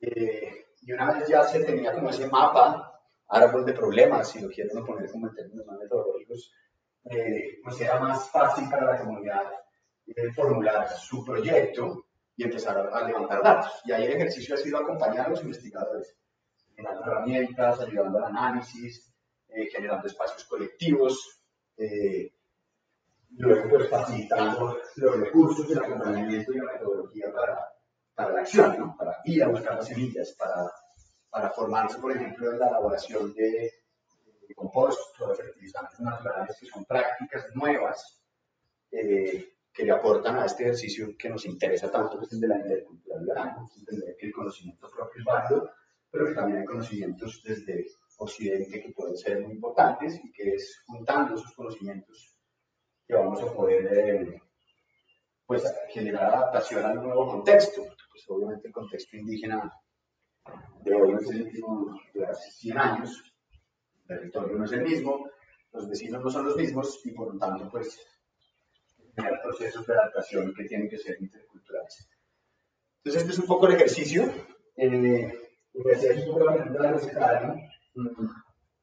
Eh, 0.00 0.66
y 0.82 0.92
una 0.92 1.12
vez 1.12 1.28
ya 1.28 1.44
se 1.44 1.64
tenía 1.64 1.92
como 1.92 2.10
ese 2.10 2.28
mapa, 2.28 3.00
árbol 3.28 3.64
de 3.64 3.72
problemas, 3.72 4.28
si 4.30 4.40
lo 4.40 4.48
quieren 4.48 4.84
poner 4.84 5.10
como 5.10 5.28
en 5.28 5.34
términos 5.34 5.66
más 5.66 5.78
metodológicos, 5.78 6.52
eh, 7.04 7.60
pues 7.62 7.80
era 7.80 7.98
más 7.98 8.28
fácil 8.30 8.68
para 8.68 8.92
la 8.92 8.98
comunidad 8.98 9.44
eh, 10.06 10.32
formular 10.32 10.88
su 10.90 11.24
proyecto 11.24 12.06
y 12.36 12.44
empezar 12.44 12.76
a, 12.78 13.06
levantar 13.06 13.42
datos. 13.42 13.80
Y 13.84 13.92
ahí 13.92 14.04
el 14.04 14.12
ejercicio 14.12 14.54
ha 14.54 14.58
sido 14.58 14.78
acompañar 14.78 15.26
a 15.26 15.30
los 15.30 15.42
investigadores, 15.42 16.16
generando 16.74 17.02
herramientas, 17.02 17.80
ayudando 17.80 18.18
al 18.18 18.24
análisis, 18.24 19.12
eh, 19.48 19.68
generando 19.70 20.06
espacios 20.06 20.44
colectivos, 20.46 21.42
eh, 21.76 22.32
luego 23.30 23.68
pues 23.68 23.88
facilitando 23.88 24.78
los 24.96 25.20
recursos, 25.20 25.70
el 25.70 25.78
acompañamiento 25.78 26.52
y 26.52 26.56
la 26.56 26.72
metodología 26.72 27.32
para, 27.32 27.58
para 28.14 28.34
la 28.34 28.40
acción, 28.40 28.76
¿no? 28.78 28.96
para 28.96 29.18
ir 29.24 29.42
a 29.42 29.48
buscar 29.48 29.76
las 29.76 29.86
semillas, 29.86 30.34
para, 30.38 30.70
para 31.30 31.50
formarse, 31.50 31.98
por 31.98 32.12
ejemplo, 32.12 32.50
en 32.50 32.58
la 32.58 32.68
elaboración 32.68 33.32
de, 33.34 33.72
de 34.48 34.54
compostos 34.54 35.20
o 35.20 35.28
de 35.28 35.36
fertilizantes 35.36 36.00
naturales, 36.00 36.56
que 36.58 36.66
son 36.66 36.84
prácticas 36.84 37.46
nuevas. 37.54 38.20
Eh, 38.90 39.54
que 39.72 39.84
le 39.84 39.92
aportan 39.92 40.36
a 40.36 40.46
este 40.46 40.64
ejercicio 40.64 41.16
que 41.16 41.28
nos 41.28 41.46
interesa 41.46 41.90
tanto, 41.90 42.18
que 42.18 42.26
es 42.26 42.32
el 42.32 42.40
de 42.40 42.48
la 42.48 42.58
interculturalidad, 42.58 43.56
entender 43.76 44.16
que 44.18 44.26
el 44.26 44.32
conocimiento 44.32 44.90
propio 44.90 45.20
es 45.20 45.24
válido, 45.24 45.70
pero 46.10 46.26
que 46.26 46.34
también 46.34 46.58
hay 46.58 46.64
conocimientos 46.64 47.42
desde 47.44 47.86
Occidente 48.18 48.82
que 48.82 48.92
pueden 48.92 49.16
ser 49.16 49.40
muy 49.40 49.52
importantes 49.54 50.20
y 50.22 50.30
que 50.32 50.54
es 50.54 50.82
juntando 50.86 51.36
esos 51.36 51.52
conocimientos 51.54 52.36
que 53.10 53.16
vamos 53.16 53.42
a 53.42 53.52
poder 53.52 53.88
eh, 53.92 54.42
pues, 55.46 55.64
generar 55.88 56.34
adaptación 56.34 56.84
al 56.84 57.02
nuevo 57.02 57.26
contexto. 57.26 57.82
Pues 57.82 58.24
obviamente 58.28 58.68
el 58.68 58.72
contexto 58.72 59.16
indígena 59.16 59.72
de 60.82 60.94
hoy 60.94 61.12
no 61.12 61.20
es 61.20 61.30
el 61.30 61.44
mismo 61.44 62.00
de 62.14 62.26
hace 62.26 62.50
100 62.50 62.78
años, 62.78 63.34
el 64.02 64.06
territorio 64.06 64.56
no 64.56 64.64
es 64.64 64.72
el 64.72 64.82
mismo, 64.82 65.28
los 65.72 65.88
vecinos 65.88 66.24
no 66.24 66.30
son 66.30 66.46
los 66.46 66.56
mismos 66.56 67.00
y 67.04 67.12
por 67.12 67.34
lo 67.34 67.38
tanto 67.38 67.68
pues 67.70 68.00
procesos 69.42 69.86
de 69.86 69.94
adaptación 69.94 70.54
que 70.54 70.64
tienen 70.64 70.88
que 70.88 70.98
ser 70.98 71.16
interculturales. 71.20 72.08
Entonces, 72.98 73.22
este 73.22 73.32
es 73.32 73.38
un 73.38 73.46
poco 73.46 73.66
el 73.66 73.74
ejercicio. 73.74 74.32
Eh, 74.76 75.50
que 75.72 75.94
hacía 75.94 76.12
es 76.12 76.26
un 76.26 76.32
poco 76.32 76.44
la 76.44 76.54
pregunta 76.54 76.82
de 76.82 77.14
la 77.14 77.70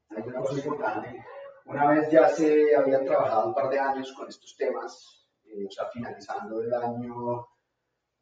Hay 0.09 0.23
una 0.23 0.39
cosa 0.39 0.59
importante. 0.59 1.25
Una 1.67 1.87
vez 1.89 2.09
ya 2.09 2.29
se 2.29 2.73
habían 2.73 3.03
trabajado 3.03 3.49
un 3.49 3.53
par 3.53 3.69
de 3.69 3.77
años 3.77 4.13
con 4.13 4.29
estos 4.29 4.55
temas, 4.55 5.27
eh, 5.43 5.65
o 5.67 5.71
sea, 5.71 5.85
finalizando 5.91 6.61
el 6.61 6.73
año, 6.73 7.45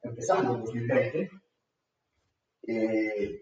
empezando 0.01 0.55
el 0.55 0.61
2020, 0.63 1.29
eh, 2.67 3.41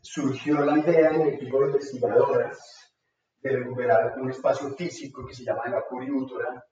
surgió 0.00 0.64
la 0.64 0.78
idea 0.78 1.10
en 1.10 1.20
el 1.22 1.28
equipo 1.34 1.60
de 1.60 1.66
investigadoras 1.66 2.92
de 3.40 3.50
recuperar 3.50 4.18
un 4.20 4.30
espacio 4.30 4.70
físico 4.74 5.24
que 5.24 5.34
se 5.34 5.44
llama 5.44 5.68
la 5.68 5.82
curiútora, 5.82 6.64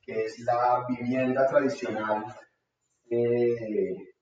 que 0.00 0.26
es 0.26 0.38
la 0.40 0.84
vivienda 0.88 1.44
tradicional 1.48 2.24
eh, 3.10 4.14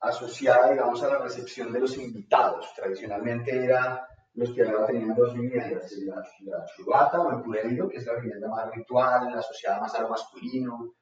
asociada, 0.00 0.70
digamos, 0.72 1.02
a 1.02 1.08
la 1.08 1.18
recepción 1.18 1.70
de 1.72 1.80
los 1.80 1.96
invitados. 1.98 2.72
Tradicionalmente 2.74 3.64
era 3.64 4.08
los 4.38 4.52
que 4.52 4.62
ahora 4.62 4.86
tenían 4.86 5.16
dos 5.16 5.34
viviendas, 5.34 5.90
la, 5.98 6.24
la 6.42 6.64
chubata 6.66 7.20
o 7.20 7.32
el 7.32 7.42
pureiro, 7.42 7.88
que 7.88 7.96
es 7.96 8.06
la 8.06 8.14
vivienda 8.14 8.48
más 8.48 8.72
ritual, 8.72 9.36
asociada 9.36 9.80
más 9.80 9.92
a 9.96 10.02
lo 10.02 10.10
masculino, 10.10 10.94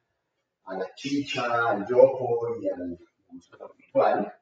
a 0.63 0.75
la 0.75 0.91
chicha, 0.95 1.69
al 1.69 1.85
yopo 1.85 2.57
y 2.59 2.67
al 2.67 2.97
ritual, 3.77 4.33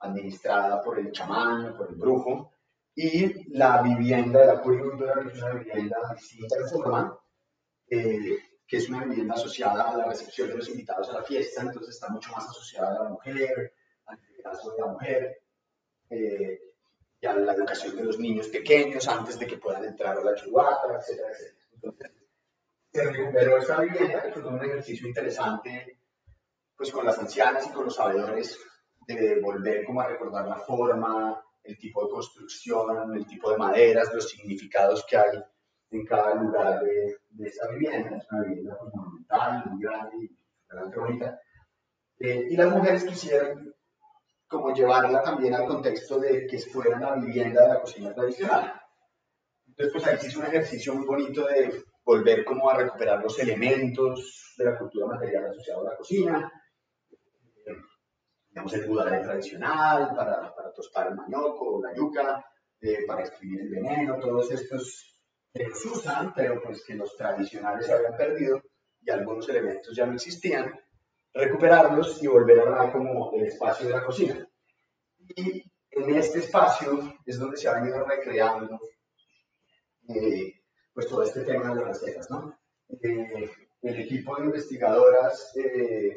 administrada 0.00 0.82
por 0.82 0.98
el 0.98 1.10
chamán, 1.12 1.74
por 1.78 1.88
el 1.88 1.94
brujo 1.94 2.52
y 2.94 3.56
la 3.56 3.80
vivienda 3.80 4.40
de 4.40 4.46
la 4.48 4.62
puricultura, 4.62 5.14
que 5.22 5.32
es 5.32 5.42
una 5.42 5.54
vivienda 5.54 5.96
distinta 6.14 6.58
de 6.58 6.68
forma, 6.68 7.18
eh, 7.88 8.38
que 8.66 8.76
es 8.76 8.88
una 8.90 9.04
vivienda 9.04 9.32
asociada 9.32 9.92
a 9.92 9.96
la 9.96 10.04
recepción 10.04 10.48
de 10.48 10.56
los 10.56 10.68
invitados 10.68 11.08
a 11.08 11.14
la 11.14 11.22
fiesta, 11.22 11.62
entonces 11.62 11.94
está 11.94 12.10
mucho 12.10 12.30
más 12.32 12.46
asociada 12.50 13.00
a 13.00 13.04
la 13.04 13.08
mujer, 13.08 13.72
al 14.04 14.18
caso 14.42 14.72
de 14.72 14.78
la 14.78 14.86
mujer, 14.88 15.38
eh, 16.10 16.65
y 17.26 17.28
a 17.28 17.34
la 17.34 17.52
educación 17.52 17.96
de 17.96 18.04
los 18.04 18.18
niños 18.18 18.48
pequeños 18.48 19.06
antes 19.08 19.38
de 19.38 19.46
que 19.46 19.58
puedan 19.58 19.84
entrar 19.84 20.18
a 20.18 20.24
la 20.24 20.34
chubata, 20.34 20.96
etcétera, 20.98 21.28
etcétera. 21.30 21.66
Entonces, 21.72 22.12
se 22.92 23.04
recuperó 23.04 23.58
esta 23.58 23.80
vivienda, 23.80 24.22
que 24.22 24.40
fue 24.40 24.46
un 24.46 24.64
ejercicio 24.64 25.06
interesante, 25.08 26.00
pues 26.76 26.90
con 26.90 27.04
las 27.04 27.18
ancianas 27.18 27.66
y 27.66 27.72
con 27.72 27.84
los 27.84 27.96
sabedores, 27.96 28.58
de 29.06 29.40
volver 29.40 29.84
como 29.84 30.00
a 30.00 30.08
recordar 30.08 30.46
la 30.46 30.56
forma, 30.56 31.42
el 31.62 31.78
tipo 31.78 32.04
de 32.04 32.10
construcción, 32.10 33.14
el 33.14 33.26
tipo 33.26 33.50
de 33.50 33.58
maderas, 33.58 34.12
los 34.12 34.28
significados 34.28 35.04
que 35.08 35.16
hay 35.16 35.44
en 35.90 36.04
cada 36.04 36.34
lugar 36.34 36.82
de, 36.82 37.18
de 37.28 37.48
esa 37.48 37.68
vivienda. 37.68 38.16
Es 38.16 38.26
una 38.30 38.42
vivienda 38.44 38.76
pues, 38.78 38.94
monumental, 38.94 39.64
muy 39.70 39.82
grande 39.82 40.16
y 40.24 40.38
bastante 40.68 40.98
bonita. 40.98 41.40
Eh, 42.18 42.46
y 42.50 42.56
las 42.56 42.72
mujeres 42.72 43.04
quisieron 43.04 43.75
como 44.48 44.74
llevarla 44.74 45.22
también 45.22 45.54
al 45.54 45.66
contexto 45.66 46.18
de 46.18 46.46
que 46.46 46.58
fuera 46.58 46.98
la 46.98 47.16
vivienda 47.16 47.62
de 47.62 47.68
la 47.68 47.80
cocina 47.80 48.14
tradicional. 48.14 48.80
Entonces, 49.66 49.92
pues 49.92 50.06
ahí 50.06 50.18
se 50.18 50.28
hizo 50.28 50.40
un 50.40 50.46
ejercicio 50.46 50.94
muy 50.94 51.06
bonito 51.06 51.46
de 51.46 51.84
volver 52.04 52.44
como 52.44 52.70
a 52.70 52.76
recuperar 52.76 53.22
los 53.22 53.38
elementos 53.38 54.54
de 54.56 54.64
la 54.64 54.78
cultura 54.78 55.06
material 55.06 55.46
asociada 55.46 55.80
a 55.80 55.84
la 55.84 55.96
cocina, 55.96 56.52
digamos 58.48 58.72
el 58.72 58.86
budare 58.86 59.22
tradicional 59.22 60.14
para, 60.16 60.54
para 60.54 60.72
tostar 60.72 61.08
el 61.08 61.14
manioco, 61.14 61.82
la 61.82 61.94
yuca, 61.94 62.42
eh, 62.80 63.04
para 63.06 63.22
escribir 63.22 63.60
el 63.60 63.68
veneno, 63.68 64.18
todos 64.18 64.50
estos 64.50 65.14
que 65.52 65.64
los 65.64 65.84
usan, 65.84 66.32
pero 66.34 66.62
pues 66.62 66.82
que 66.84 66.94
los 66.94 67.14
tradicionales 67.16 67.84
se 67.84 67.92
habían 67.92 68.16
perdido 68.16 68.62
y 69.02 69.10
algunos 69.10 69.48
elementos 69.48 69.94
ya 69.94 70.06
no 70.06 70.14
existían, 70.14 70.72
recuperarlos 71.36 72.22
y 72.22 72.26
volver 72.26 72.60
a 72.60 72.70
dar 72.70 72.92
como 72.92 73.32
el 73.34 73.46
espacio 73.46 73.86
de 73.86 73.94
la 73.94 74.04
cocina. 74.04 74.48
Y 75.36 75.62
en 75.90 76.16
este 76.16 76.38
espacio 76.38 77.14
es 77.24 77.38
donde 77.38 77.56
se 77.56 77.68
ha 77.68 77.74
venido 77.74 78.04
recreando 78.04 78.80
eh, 80.08 80.62
pues 80.92 81.08
todo 81.08 81.22
este 81.22 81.42
tema 81.42 81.68
de 81.68 81.74
las 81.76 82.00
recetas, 82.00 82.30
¿no? 82.30 82.58
Eh, 82.88 83.50
el 83.82 84.00
equipo 84.00 84.36
de 84.36 84.46
investigadoras 84.46 85.52
eh, 85.56 86.14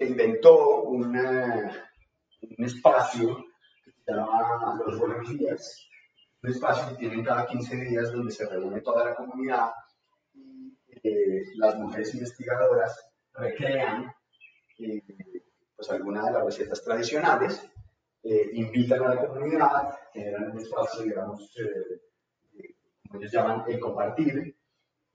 inventó 0.00 0.82
un 0.82 1.16
espacio 2.58 3.44
que 3.84 3.92
se 4.04 4.12
llama 4.12 4.80
Los 4.84 4.98
Buenos 4.98 5.28
Días, 5.28 5.88
un 6.42 6.50
espacio 6.50 6.88
que 6.88 6.96
tienen 6.96 7.24
cada 7.24 7.46
15 7.46 7.76
días 7.76 8.12
donde 8.12 8.32
se 8.32 8.48
reúne 8.48 8.80
toda 8.80 9.04
la 9.04 9.14
comunidad 9.14 9.70
y 11.02 11.58
las 11.58 11.76
mujeres 11.76 12.14
investigadoras 12.14 13.08
recrean 13.34 14.12
pues 15.76 15.90
algunas 15.90 16.26
de 16.26 16.32
las 16.32 16.44
recetas 16.44 16.82
tradicionales, 16.82 17.62
invitan 18.52 19.02
a 19.04 19.14
la 19.14 19.26
comunidad, 19.26 19.98
generan 20.12 20.50
un 20.50 20.58
espacio, 20.58 21.02
digamos, 21.02 21.52
como 23.08 23.20
ellos 23.20 23.32
llaman, 23.32 23.64
el 23.66 23.80
compartir. 23.80 24.54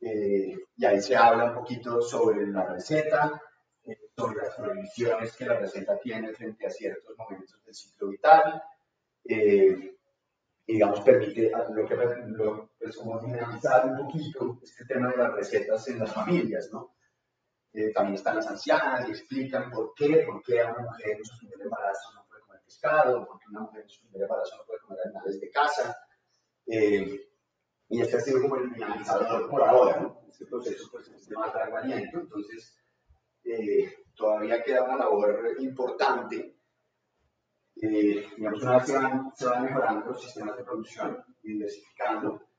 Eh, 0.01 0.57
y 0.75 0.85
ahí 0.85 1.01
se 1.01 1.15
habla 1.15 1.45
un 1.45 1.53
poquito 1.55 2.01
sobre 2.01 2.45
la 2.47 2.65
receta, 2.65 3.41
eh, 3.85 3.97
sobre 4.15 4.37
las 4.37 4.55
prohibiciones 4.55 5.35
que 5.35 5.45
la 5.45 5.59
receta 5.59 5.97
tiene 5.99 6.33
frente 6.33 6.65
a 6.65 6.69
ciertos 6.69 7.17
momentos 7.17 7.63
del 7.63 7.73
ciclo 7.73 8.09
vital. 8.09 8.61
Eh, 9.23 9.95
y 10.65 10.73
digamos, 10.73 11.01
permite 11.01 11.51
lo 11.73 11.85
que 11.85 11.95
lo, 12.27 12.69
pues, 12.79 12.97
como 12.97 13.19
dinamizar 13.19 13.85
un 13.85 13.97
poquito 13.97 14.59
este 14.63 14.85
tema 14.85 15.09
de 15.09 15.17
las 15.17 15.33
recetas 15.33 15.87
en 15.89 15.99
las 15.99 16.13
familias, 16.13 16.69
¿no? 16.71 16.95
También 17.93 18.15
están 18.15 18.35
las 18.35 18.47
ancianas 18.47 19.07
y 19.07 19.11
explican 19.11 19.71
por 19.71 19.93
qué, 19.95 20.23
por 20.25 20.41
qué 20.43 20.61
una 20.63 20.83
mujer 20.83 21.17
en 21.17 21.25
su 21.25 21.37
primer 21.39 21.61
embarazo 21.61 22.13
no 22.13 22.25
puede 22.27 22.41
comer 22.43 22.61
pescado, 22.63 23.25
por 23.25 23.39
qué 23.39 23.45
una 23.49 23.61
mujer 23.61 23.81
en 23.81 23.89
su 23.89 24.01
primer 24.01 24.21
embarazo 24.23 24.57
no 24.57 24.65
puede 24.65 24.79
comer 24.81 24.99
animales 25.05 25.39
de 25.39 25.49
casa. 25.49 25.97
Y 27.93 28.01
este 28.01 28.17
ha 28.17 28.21
sido 28.21 28.41
como 28.41 28.55
el 28.57 28.73
finalizador 28.73 29.49
por 29.49 29.61
ahora, 29.61 29.99
¿no? 29.99 30.21
Este 30.27 30.47
proceso 30.47 30.89
pues, 30.91 31.07
es 31.09 31.27
de 31.27 31.35
más 31.35 31.53
largo 31.53 31.77
aliento, 31.77 32.19
entonces 32.19 32.75
eh, 33.43 34.05
todavía 34.15 34.63
queda 34.63 34.83
una 34.83 34.97
labor 34.97 35.55
importante. 35.59 36.57
Eh, 37.75 38.25
digamos, 38.35 38.63
una 38.63 38.77
vez 38.77 38.85
se 38.87 38.97
van, 38.97 39.31
se 39.35 39.45
van, 39.45 39.65
mejorando 39.65 40.07
los 40.07 40.23
sistemas 40.23 40.57
de 40.57 40.63
producción 40.63 41.23
y 41.43 41.53
diversificando, 41.53 42.33
eh, 42.33 42.52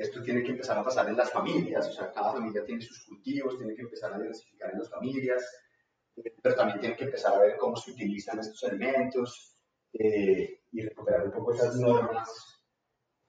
esto 0.00 0.22
tiene 0.22 0.42
que 0.42 0.50
empezar 0.50 0.78
a 0.78 0.84
pasar 0.84 1.08
en 1.08 1.16
las 1.16 1.30
familias, 1.30 1.88
o 1.88 1.92
sea, 1.92 2.10
cada 2.12 2.32
familia 2.32 2.64
tiene 2.64 2.80
sus 2.80 3.04
cultivos, 3.04 3.58
tiene 3.58 3.74
que 3.74 3.82
empezar 3.82 4.12
a 4.12 4.18
diversificar 4.18 4.72
en 4.72 4.78
las 4.78 4.90
familias, 4.90 5.44
pero 6.42 6.54
también 6.54 6.80
tiene 6.80 6.96
que 6.96 7.04
empezar 7.04 7.34
a 7.34 7.38
ver 7.38 7.56
cómo 7.56 7.76
se 7.76 7.92
utilizan 7.92 8.38
estos 8.38 8.62
alimentos 8.64 9.56
y 9.92 10.82
recuperar 10.82 11.24
un 11.26 11.32
poco 11.32 11.52
esas 11.52 11.76
normas 11.76 12.60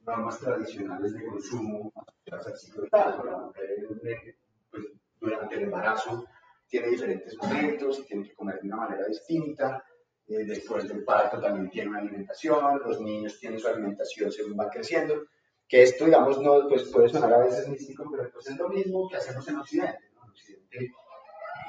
normas 0.05 0.39
tradicionales 0.39 1.13
de 1.13 1.25
consumo 1.25 1.91
asociadas 1.95 2.47
al 2.47 2.57
ciclo 2.57 2.83
vital. 2.83 3.21
La 3.25 3.37
mujer 3.37 4.37
pues, 4.69 4.83
durante 5.19 5.55
el 5.55 5.63
embarazo 5.63 6.25
tiene 6.67 6.87
diferentes 6.87 7.37
momentos 7.37 8.05
tiene 8.05 8.27
que 8.27 8.35
comer 8.35 8.59
de 8.61 8.67
una 8.67 8.77
manera 8.77 9.05
distinta. 9.05 9.83
Eh, 10.27 10.45
después 10.45 10.87
del 10.87 11.03
parto 11.03 11.39
también 11.39 11.69
tiene 11.69 11.89
una 11.89 11.99
alimentación, 11.99 12.79
los 12.85 13.01
niños 13.01 13.37
tienen 13.39 13.59
su 13.59 13.67
alimentación 13.67 14.31
según 14.31 14.55
van 14.55 14.69
creciendo. 14.69 15.25
Que 15.71 15.83
esto, 15.83 16.03
digamos, 16.03 16.37
no, 16.41 16.67
pues 16.67 16.89
puede 16.89 17.07
sonar 17.07 17.33
a 17.33 17.45
veces 17.45 17.65
místico, 17.69 18.03
pero 18.11 18.29
pues 18.33 18.45
es 18.47 18.57
lo 18.57 18.67
mismo 18.67 19.07
que 19.07 19.15
hacemos 19.15 19.47
en 19.47 19.55
Occidente. 19.55 20.11
En 20.13 20.29
Occidente 20.29 20.91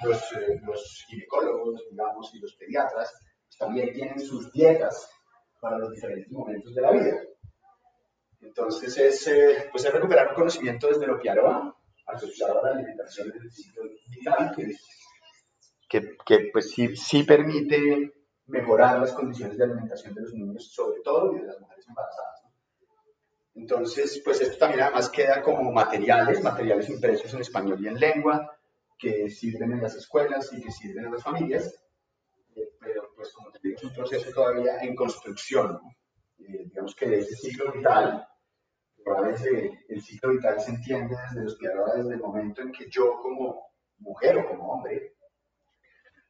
los, 0.02 0.32
eh, 0.32 0.60
los 0.64 1.04
ginecólogos, 1.08 1.82
digamos, 1.88 2.34
y 2.34 2.40
los 2.40 2.52
pediatras 2.54 3.12
pues, 3.46 3.56
también 3.56 3.92
tienen 3.92 4.18
sus 4.18 4.52
dietas 4.52 5.08
para 5.60 5.78
los 5.78 5.92
diferentes 5.92 6.32
momentos 6.32 6.74
de 6.74 6.82
la 6.82 6.90
vida. 6.90 7.16
Entonces 8.40 8.98
es, 8.98 9.26
eh, 9.28 9.68
pues 9.70 9.84
es 9.84 9.92
recuperar 9.92 10.30
un 10.30 10.34
conocimiento 10.34 10.88
desde 10.88 11.06
lo 11.06 11.20
Piaroa, 11.20 11.72
asociado 12.06 12.58
a 12.58 12.62
la 12.62 12.74
alimentación 12.74 13.30
del 13.30 13.50
ciclo 13.52 13.84
vital, 14.08 14.52
que, 14.56 14.74
que, 15.88 16.16
que 16.26 16.50
pues 16.52 16.72
sí, 16.72 16.96
sí, 16.96 17.22
permite 17.22 18.12
mejorar 18.46 18.98
las 18.98 19.12
condiciones 19.12 19.56
de 19.56 19.64
alimentación 19.64 20.12
de 20.12 20.22
los 20.22 20.34
niños, 20.34 20.72
sobre 20.72 21.00
todo, 21.02 21.36
y 21.36 21.38
de 21.38 21.46
las 21.46 21.60
mujeres 21.60 21.86
embarazadas. 21.86 22.31
Entonces, 23.54 24.20
pues 24.24 24.40
esto 24.40 24.56
también 24.58 24.82
además 24.82 25.10
queda 25.10 25.42
como 25.42 25.70
materiales, 25.70 26.42
materiales 26.42 26.88
impresos 26.88 27.32
en 27.34 27.40
español 27.40 27.78
y 27.80 27.88
en 27.88 28.00
lengua, 28.00 28.58
que 28.98 29.28
sirven 29.28 29.72
en 29.72 29.82
las 29.82 29.94
escuelas 29.94 30.52
y 30.52 30.62
que 30.62 30.70
sirven 30.70 31.06
en 31.06 31.12
las 31.12 31.22
familias, 31.22 31.84
eh, 32.56 32.70
pero 32.80 33.12
pues 33.14 33.32
como 33.32 33.50
te 33.50 33.58
digo, 33.62 33.76
es 33.76 33.84
un 33.84 33.94
proceso 33.94 34.30
todavía 34.32 34.78
en 34.80 34.94
construcción. 34.94 35.80
Eh, 36.38 36.64
digamos 36.64 36.94
que 36.94 37.18
ese 37.18 37.36
ciclo 37.36 37.72
vital 37.72 38.26
probablemente 39.04 39.84
el 39.88 40.02
ciclo 40.02 40.30
vital 40.30 40.60
se 40.60 40.70
entiende 40.70 41.16
desde 41.34 41.44
los 41.44 41.58
desde 41.96 42.14
el 42.14 42.20
momento 42.20 42.62
en 42.62 42.72
que 42.72 42.88
yo 42.88 43.18
como 43.20 43.72
mujer 43.98 44.38
o 44.38 44.48
como 44.48 44.72
hombre 44.72 45.14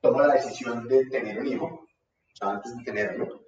tomo 0.01 0.21
la 0.21 0.35
decisión 0.35 0.89
de 0.89 1.07
tener 1.07 1.39
un 1.39 1.47
hijo, 1.47 1.67
o 1.67 2.35
sea, 2.35 2.51
antes 2.51 2.77
de 2.77 2.83
tenerlo, 2.83 3.45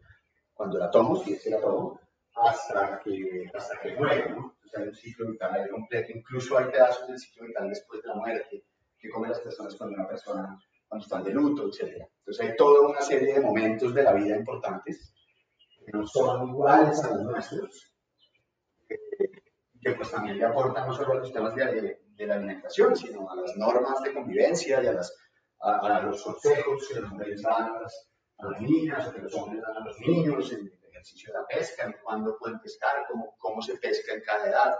cuando 0.53 0.79
la 0.79 0.89
tomo, 0.89 1.17
si 1.17 1.33
es 1.33 1.43
que 1.43 1.51
la 1.51 1.61
tomo, 1.61 2.01
hasta 2.35 3.01
que, 3.05 3.51
hasta 3.55 3.81
que 3.81 3.95
muere, 3.97 4.31
¿no? 4.31 4.57
O 4.65 4.69
sea, 4.69 4.81
hay 4.83 4.89
un 4.89 4.95
ciclo 4.95 5.31
vital 5.31 5.55
ahí 5.55 5.69
completo, 5.69 6.13
incluso 6.13 6.59
hay 6.59 6.67
pedazos 6.67 7.07
del 7.09 7.19
ciclo 7.19 7.47
vital 7.47 7.69
después 7.69 8.03
de 8.03 8.09
la 8.09 8.15
muerte, 8.17 8.65
que 8.99 9.11
comen 9.11 9.31
las 9.31 9.41
personas 9.41 9.77
cuando 9.77 9.97
una 9.97 10.09
persona, 10.09 10.59
cuando 10.89 11.05
están 11.05 11.25
de 11.25 11.31
luto, 11.31 11.69
etc. 11.69 12.07
Entonces 12.19 12.47
hay 12.47 12.57
toda 12.57 12.89
una 12.89 13.01
serie 13.01 13.35
de 13.35 13.41
momentos 13.41 13.95
de 13.95 14.03
la 14.03 14.13
vida 14.13 14.37
importantes 14.37 15.15
que 15.85 15.93
no 15.93 16.07
son 16.07 16.49
iguales 16.49 17.03
a 17.05 17.15
los 17.15 17.25
nuestros, 17.25 17.95
que 19.85 19.93
pues 19.93 20.11
también 20.11 20.39
le 20.39 20.47
aportan 20.47 20.89
no 20.89 20.95
solo 20.95 21.13
a 21.13 21.17
los 21.17 21.33
temas 21.33 21.55
de, 21.55 22.01
de, 22.17 22.27
la 22.27 22.37
alimentación, 22.37 22.97
sino 22.97 23.31
a 23.31 23.37
las 23.37 23.55
normas 23.57 24.03
de 24.03 24.15
convivencia 24.15 24.83
y 24.83 24.87
a, 24.87 24.93
las, 24.95 25.15
a, 25.61 26.01
los 26.01 26.23
consejos 26.23 26.89
que 26.89 27.01
las 27.01 27.11
mujeres 27.11 27.43
dan 27.43 27.75
a 27.75 27.81
las, 27.81 28.09
niñas 28.61 29.07
o 29.07 29.13
que 29.13 29.23
los 29.23 29.35
hombres 29.35 29.63
dan 29.63 29.77
a 29.77 29.85
los 29.85 29.99
niños 30.01 30.53
el 30.53 30.73
ejercicio 31.05 31.33
de 31.33 31.39
la 31.39 31.47
pesca, 31.47 31.85
en 31.85 31.95
cuándo 32.03 32.37
pueden 32.39 32.59
pescar, 32.61 33.07
cómo, 33.09 33.37
cómo 33.39 33.63
se 33.63 33.77
pesca 33.77 34.15
en 34.15 34.23
cada 34.23 34.49
edad. 34.49 34.75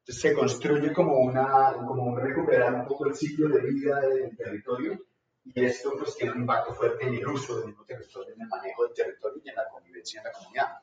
Entonces 0.00 0.20
se 0.20 0.34
construye 0.34 0.92
como, 0.92 1.18
una, 1.18 1.74
como 1.86 2.02
un 2.04 2.20
recuperar 2.20 2.74
un 2.74 2.86
poco 2.86 3.06
el 3.06 3.14
ciclo 3.14 3.48
de 3.48 3.62
vida 3.62 4.00
del 4.00 4.36
territorio 4.36 5.00
y 5.44 5.64
esto 5.64 5.94
pues 5.98 6.16
tiene 6.16 6.32
un 6.32 6.40
impacto 6.42 6.74
fuerte 6.74 7.06
en 7.06 7.14
el 7.14 7.26
uso 7.26 7.56
del 7.56 7.68
mismo 7.68 7.84
territorio, 7.84 8.34
en 8.34 8.42
el 8.42 8.48
manejo 8.48 8.84
del 8.84 8.94
territorio 8.94 9.42
y 9.42 9.48
en 9.48 9.54
la 9.54 9.68
convivencia 9.68 10.20
en 10.20 10.24
la 10.24 10.32
comunidad. 10.32 10.78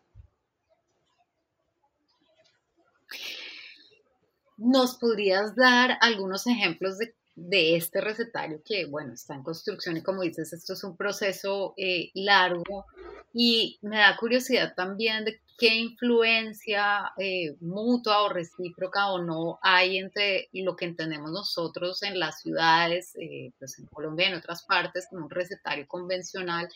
¿Nos 4.58 4.98
podrías 4.98 5.56
dar 5.56 5.98
algunos 6.02 6.46
ejemplos 6.48 6.98
de, 6.98 7.16
este 7.36 8.02
recetario 8.02 8.62
que, 8.64 8.86
bueno, 8.86 9.14
está 9.14 9.36
en 9.36 9.44
construcción 9.44 9.98
y 9.98 10.04
como 10.04 10.22
dices, 10.22 10.54
esto 10.54 10.74
es 10.74 10.84
un 10.84 10.98
proceso 10.98 11.74
eh, 11.78 12.12
largo 12.14 12.86
y 13.34 13.80
me 13.82 13.98
da 13.98 14.18
curiosidad 14.18 14.74
también 14.76 15.24
de 15.26 15.42
qué 15.58 15.76
influencia 15.76 17.14
eh, 17.18 17.56
mutua 17.62 18.24
o 18.24 18.30
recíproca 18.30 19.12
o 19.12 19.22
no 19.22 19.60
hay 19.62 19.98
entre 19.98 20.50
lo 20.54 20.76
que 20.76 20.86
entendemos 20.86 21.32
nosotros 21.32 22.04
en 22.04 22.20
las 22.20 22.42
ciudades, 22.42 23.14
eh, 23.16 23.54
pues 23.60 23.80
en 23.80 23.86
Colombia 23.86 24.28
y 24.28 24.32
en 24.32 24.38
otras 24.38 24.64
partes, 24.64 25.08
como 25.10 25.26
un 25.26 25.30
recetario 25.30 25.88
convencional 25.88 26.68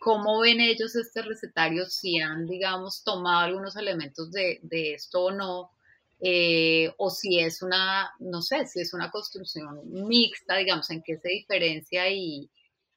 ¿Cómo 0.00 0.40
ven 0.40 0.60
ellos 0.60 0.94
este 0.94 1.22
recetario? 1.22 1.86
Si 1.86 2.20
han, 2.20 2.46
digamos, 2.46 3.02
tomado 3.02 3.40
algunos 3.40 3.76
elementos 3.76 4.30
de, 4.30 4.60
de 4.62 4.94
esto 4.94 5.24
o 5.24 5.30
no, 5.32 5.70
eh, 6.26 6.90
o 6.96 7.10
si 7.10 7.38
es 7.38 7.60
una, 7.60 8.10
no 8.18 8.40
sé, 8.40 8.66
si 8.66 8.80
es 8.80 8.94
una 8.94 9.10
construcción 9.10 9.78
mixta, 10.08 10.56
digamos, 10.56 10.88
en 10.88 11.02
qué 11.02 11.18
se 11.18 11.28
diferencia 11.28 12.08
y, 12.08 12.50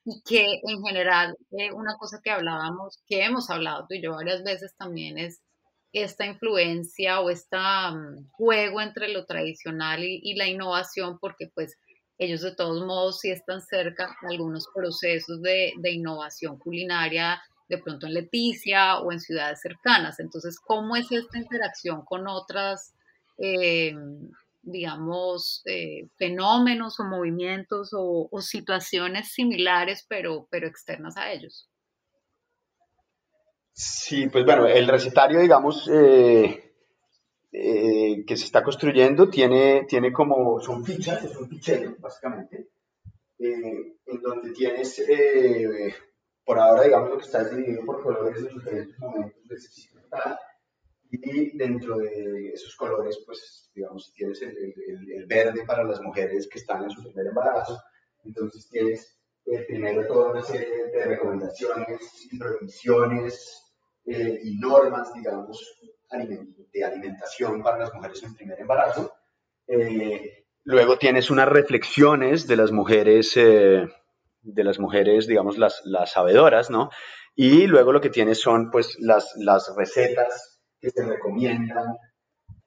y 0.06 0.22
que 0.22 0.62
en 0.64 0.82
general 0.82 1.36
eh, 1.52 1.74
una 1.74 1.98
cosa 1.98 2.22
que 2.24 2.32
hablábamos, 2.32 3.00
que 3.06 3.26
hemos 3.26 3.50
hablado 3.50 3.86
tú 3.86 3.96
y 3.96 4.02
yo 4.02 4.14
varias 4.14 4.44
veces 4.46 4.74
también 4.78 5.18
es 5.18 5.42
esta 5.92 6.26
influencia 6.26 7.20
o 7.20 7.30
este 7.30 7.58
juego 8.32 8.80
entre 8.80 9.10
lo 9.10 9.26
tradicional 9.26 10.06
y, 10.06 10.22
y, 10.24 10.36
la 10.36 10.48
innovación, 10.48 11.20
porque 11.20 11.52
pues 11.54 11.76
ellos 12.18 12.42
de 12.44 12.56
todos 12.56 12.86
modos 12.86 13.20
sí 13.20 13.30
están 13.30 13.62
cerca 13.62 14.16
de 14.22 14.36
algunos 14.36 14.70
procesos 14.74 15.42
de, 15.42 15.74
de 15.78 15.92
innovación 15.92 16.58
culinaria, 16.58 17.42
de 17.68 17.78
pronto 17.78 18.08
en 18.08 18.14
Leticia 18.14 19.00
o 19.00 19.12
en 19.12 19.20
ciudades 19.20 19.60
cercanas. 19.60 20.22
Entonces, 20.22 20.58
¿cómo 20.60 20.96
es 20.96 21.12
esta 21.12 21.38
interacción 21.38 22.06
con 22.06 22.26
otras, 22.30 22.94
eh, 23.38 23.94
digamos, 24.62 25.62
eh, 25.66 26.10
fenómenos 26.18 27.00
o 27.00 27.06
movimientos 27.06 27.92
o, 27.94 28.30
situaciones 28.42 29.32
similares, 29.32 30.06
pero, 30.10 30.48
pero 30.50 30.68
externas 30.68 31.16
a 31.18 31.32
ellos? 31.32 31.70
Sí, 33.72 34.28
pues 34.28 34.44
bueno, 34.44 34.66
el 34.66 34.88
recetario, 34.88 35.40
digamos, 35.40 35.90
eh, 35.94 36.74
que 37.52 38.38
se 38.38 38.46
está 38.46 38.64
construyendo 38.64 39.30
tiene, 39.30 39.86
tiene 39.88 40.12
como, 40.12 40.60
son 40.60 40.84
fichas, 40.84 41.24
es 41.24 41.38
un 41.38 41.48
fichero, 41.48 41.96
básicamente, 42.00 42.70
en 43.40 44.22
donde 44.22 44.52
tienes, 44.52 45.04
por 46.44 46.60
ahora, 46.60 46.84
digamos, 46.84 47.10
lo 47.12 47.18
que 47.18 47.26
está 47.26 47.44
dividido 47.44 47.86
por 47.86 48.02
colores 48.02 48.40
en 48.40 48.56
diferentes 48.56 49.00
momentos 49.00 49.48
del 49.48 49.62
ciclo 49.62 50.02
y 51.10 51.58
dentro 51.58 51.98
de 51.98 52.50
esos 52.54 52.76
colores, 52.76 53.22
pues, 53.26 53.72
digamos, 53.74 54.12
tienes 54.14 54.42
el, 54.42 54.50
el, 54.58 55.12
el, 55.12 55.26
verde 55.26 55.64
para 55.66 55.84
las 55.84 56.02
mujeres 56.02 56.48
que 56.52 56.60
están 56.60 56.84
en 56.84 56.90
su 56.90 57.02
primer 57.04 57.28
embarazo, 57.28 57.80
entonces 58.24 58.68
tienes 58.70 59.18
primero 59.68 60.06
toda 60.06 60.32
una 60.32 60.42
serie 60.42 60.88
de 60.92 61.06
recomendaciones 61.06 62.28
y 62.30 62.38
previsiones 62.38 63.64
y 64.06 64.58
normas, 64.58 65.14
digamos, 65.14 65.80
de 66.74 66.84
alimentación 66.84 67.62
para 67.62 67.80
las 67.80 67.94
mujeres 67.94 68.24
en 68.24 68.36
primer 68.36 68.60
embarazo. 68.60 69.14
Eh, 69.68 70.46
luego 70.64 70.98
tienes 70.98 71.30
unas 71.30 71.50
reflexiones 71.50 72.48
de 72.48 72.56
las 72.56 72.72
mujeres, 72.72 73.34
eh, 73.36 73.88
de 74.42 74.64
las 74.64 74.80
mujeres, 74.80 75.28
digamos, 75.28 75.58
las, 75.58 75.82
las 75.86 76.12
sabedoras, 76.12 76.70
¿no? 76.70 76.90
Y 77.36 77.68
luego 77.68 77.92
lo 77.92 78.02
que 78.02 78.10
tienes 78.10 78.40
son, 78.40 78.72
pues, 78.72 78.98
las, 79.00 79.34
las 79.38 79.74
recetas 79.76 80.47
que 80.80 80.90
se 80.90 81.04
recomiendan 81.04 81.98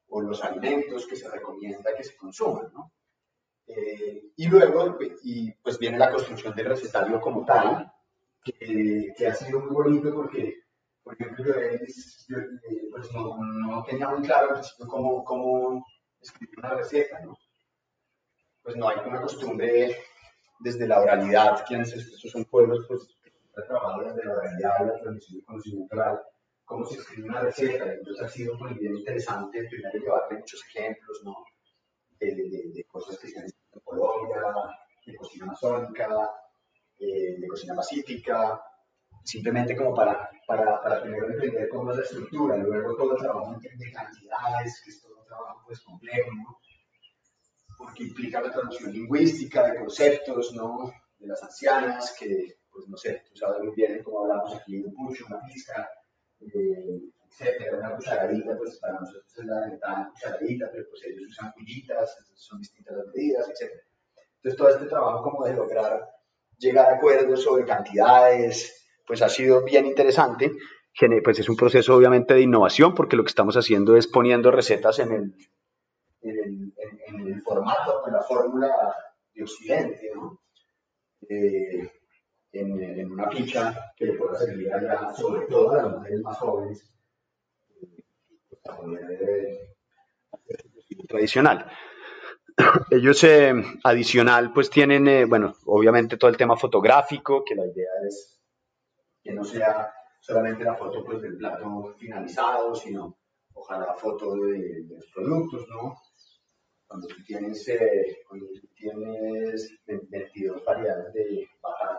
o 0.08 0.20
los 0.20 0.42
alimentos 0.42 1.06
que 1.06 1.16
se 1.16 1.30
recomienda 1.30 1.94
que 1.96 2.04
se 2.04 2.16
consuman, 2.16 2.72
¿no? 2.72 2.92
Eh, 3.66 4.32
y 4.36 4.48
luego, 4.48 4.98
y 5.22 5.52
pues 5.52 5.78
viene 5.78 5.98
la 5.98 6.10
construcción 6.10 6.54
del 6.54 6.66
recetario 6.66 7.20
como 7.20 7.44
tal, 7.44 7.92
que, 8.42 9.12
que 9.16 9.26
ha 9.26 9.34
sido 9.34 9.60
muy 9.60 9.70
bonito 9.70 10.12
porque 10.12 10.60
por 11.02 11.14
ejemplo, 11.14 11.44
yo, 12.28 12.36
pues 12.90 13.12
no, 13.12 13.36
no, 13.38 13.82
tenía 13.84 14.08
muy 14.08 14.22
claro 14.22 14.60
cómo, 14.86 15.24
cómo 15.24 15.84
escribir 16.20 16.58
una 16.58 16.74
receta, 16.74 17.20
¿no? 17.20 17.36
Pues 18.62 18.76
no 18.76 18.88
hay 18.88 18.98
una 19.06 19.22
costumbre 19.22 19.96
desde 20.60 20.86
la 20.86 21.00
oralidad, 21.00 21.64
quienes 21.66 21.92
estos 21.94 22.30
son 22.30 22.44
pueblos 22.44 22.84
pues, 22.86 23.08
que 23.22 23.32
han 23.56 23.66
trabajado 23.66 24.04
desde 24.04 24.24
la 24.24 24.34
oralidad, 24.34 24.86
la 24.86 25.00
transmisión 25.00 25.38
del 25.38 25.46
conocimiento 25.46 25.96
oral, 25.96 26.20
cómo 26.70 26.86
se 26.86 27.00
escribe 27.00 27.28
una 27.28 27.40
receta. 27.40 27.92
Entonces 27.92 28.24
ha 28.24 28.28
sido 28.28 28.54
muy 28.56 28.72
bien 28.74 28.96
interesante 28.96 29.64
primero 29.68 29.98
llevarle 29.98 30.38
muchos 30.38 30.64
ejemplos, 30.68 31.20
¿no? 31.24 31.34
De, 32.18 32.32
de, 32.32 32.84
cosas 32.84 33.18
que 33.18 33.28
se 33.28 33.38
han 33.38 33.46
hecho 33.46 33.56
en 33.72 33.80
Colombia, 33.80 34.42
de 35.04 35.16
cocina 35.16 35.46
amazónica, 35.46 36.30
eh, 36.98 37.40
de 37.40 37.48
cocina 37.48 37.74
pacífica, 37.74 38.62
simplemente 39.24 39.74
como 39.74 39.94
para, 39.94 40.30
para, 40.46 40.80
para 40.82 41.02
primero 41.02 41.30
entender 41.30 41.68
cómo 41.70 41.90
es 41.90 41.96
la 41.96 42.04
estructura, 42.04 42.56
luego 42.58 42.94
todo 42.94 43.16
el 43.16 43.22
trabajo 43.22 43.58
de 43.58 43.92
cantidades, 43.92 44.82
que 44.84 44.90
es 44.90 45.00
todo 45.00 45.18
un 45.18 45.26
trabajo 45.26 45.62
pues 45.66 45.80
complejo, 45.80 46.30
¿no? 46.36 46.58
Porque 47.78 48.04
implica 48.04 48.42
la 48.42 48.52
traducción 48.52 48.92
lingüística 48.92 49.66
de 49.66 49.78
conceptos, 49.78 50.52
¿no? 50.52 50.92
De 51.18 51.26
las 51.26 51.42
ancianas, 51.42 52.14
que, 52.18 52.58
pues 52.70 52.86
no 52.86 52.98
sé, 52.98 53.24
tú 53.26 53.34
sabes 53.34 53.62
muy 53.62 53.74
bien 53.74 54.02
cómo 54.04 54.20
hablamos 54.20 54.54
aquí, 54.54 54.76
un 54.76 54.94
pucho, 54.94 55.24
una 55.26 55.40
pizca, 55.40 55.88
eh, 56.40 57.00
etcétera, 57.28 57.78
una 57.78 57.96
cucharadita, 57.96 58.56
pues 58.56 58.78
para 58.78 59.00
nosotros 59.00 59.38
es 59.38 59.44
la 59.44 59.60
ventana 59.68 60.10
cucharadita, 60.12 60.70
pero 60.72 60.84
pues 60.90 61.02
ellos 61.04 61.30
usan 61.30 61.52
cuchillitas, 61.52 62.16
son 62.34 62.58
distintas 62.58 62.96
las 62.96 63.06
medidas, 63.14 63.48
etcétera. 63.50 63.82
Entonces 64.36 64.58
todo 64.58 64.68
este 64.68 64.86
trabajo 64.86 65.22
como 65.22 65.44
de 65.44 65.54
lograr 65.54 66.08
llegar 66.58 66.90
a 66.90 66.96
acuerdos 66.96 67.42
sobre 67.42 67.64
cantidades, 67.64 68.86
pues 69.06 69.22
ha 69.22 69.28
sido 69.28 69.64
bien 69.64 69.86
interesante. 69.86 70.52
Pues 71.24 71.38
es 71.38 71.48
un 71.48 71.56
proceso 71.56 71.94
obviamente 71.94 72.34
de 72.34 72.42
innovación 72.42 72.94
porque 72.94 73.16
lo 73.16 73.24
que 73.24 73.30
estamos 73.30 73.56
haciendo 73.56 73.96
es 73.96 74.06
poniendo 74.06 74.50
recetas 74.50 74.98
en 74.98 75.12
el, 75.12 75.34
en 76.20 77.26
el, 77.26 77.42
formato, 77.42 78.06
en 78.06 78.12
la 78.12 78.22
fórmula 78.22 78.68
de 79.32 79.42
Occidente, 79.42 80.10
¿no? 80.14 80.40
Eh, 81.28 81.99
en, 82.52 83.12
una 83.12 83.30
ficha 83.30 83.92
que 83.96 84.06
le 84.06 84.14
pueda 84.14 84.38
servir 84.38 84.72
allá, 84.72 85.12
sobre 85.14 85.46
todo 85.46 85.72
a 85.72 85.82
las 85.82 85.92
mujeres 85.92 86.20
más 86.22 86.38
jóvenes, 86.38 86.84
eh, 88.98 89.74
tradicional. 91.08 91.70
Ellos 92.90 93.22
eh, 93.24 93.52
adicional 93.84 94.52
pues 94.52 94.70
tienen, 94.70 95.28
bueno, 95.28 95.54
obviamente 95.66 96.16
todo 96.16 96.30
el 96.30 96.36
tema 96.36 96.56
fotográfico, 96.56 97.44
que 97.44 97.54
la 97.54 97.66
idea 97.66 97.90
es 98.06 98.40
que 99.22 99.32
no 99.32 99.44
sea 99.44 99.92
solamente 100.20 100.64
la 100.64 100.74
foto 100.74 101.04
pues, 101.04 101.20
del 101.22 101.36
plato 101.36 101.94
finalizado, 101.98 102.74
sino 102.74 103.18
ojalá 103.54 103.94
foto 103.94 104.34
de, 104.36 104.84
los 104.88 105.06
productos, 105.12 105.66
¿no? 105.68 105.96
Cuando 106.86 107.06
tú 107.06 107.22
tienes, 107.24 107.68
eh, 107.68 108.22
cuando 108.26 108.46
tú 108.46 108.66
tienes 108.74 109.78
22 109.86 110.64
variedades 110.64 111.12
de 111.14 111.48
batata 111.62 111.89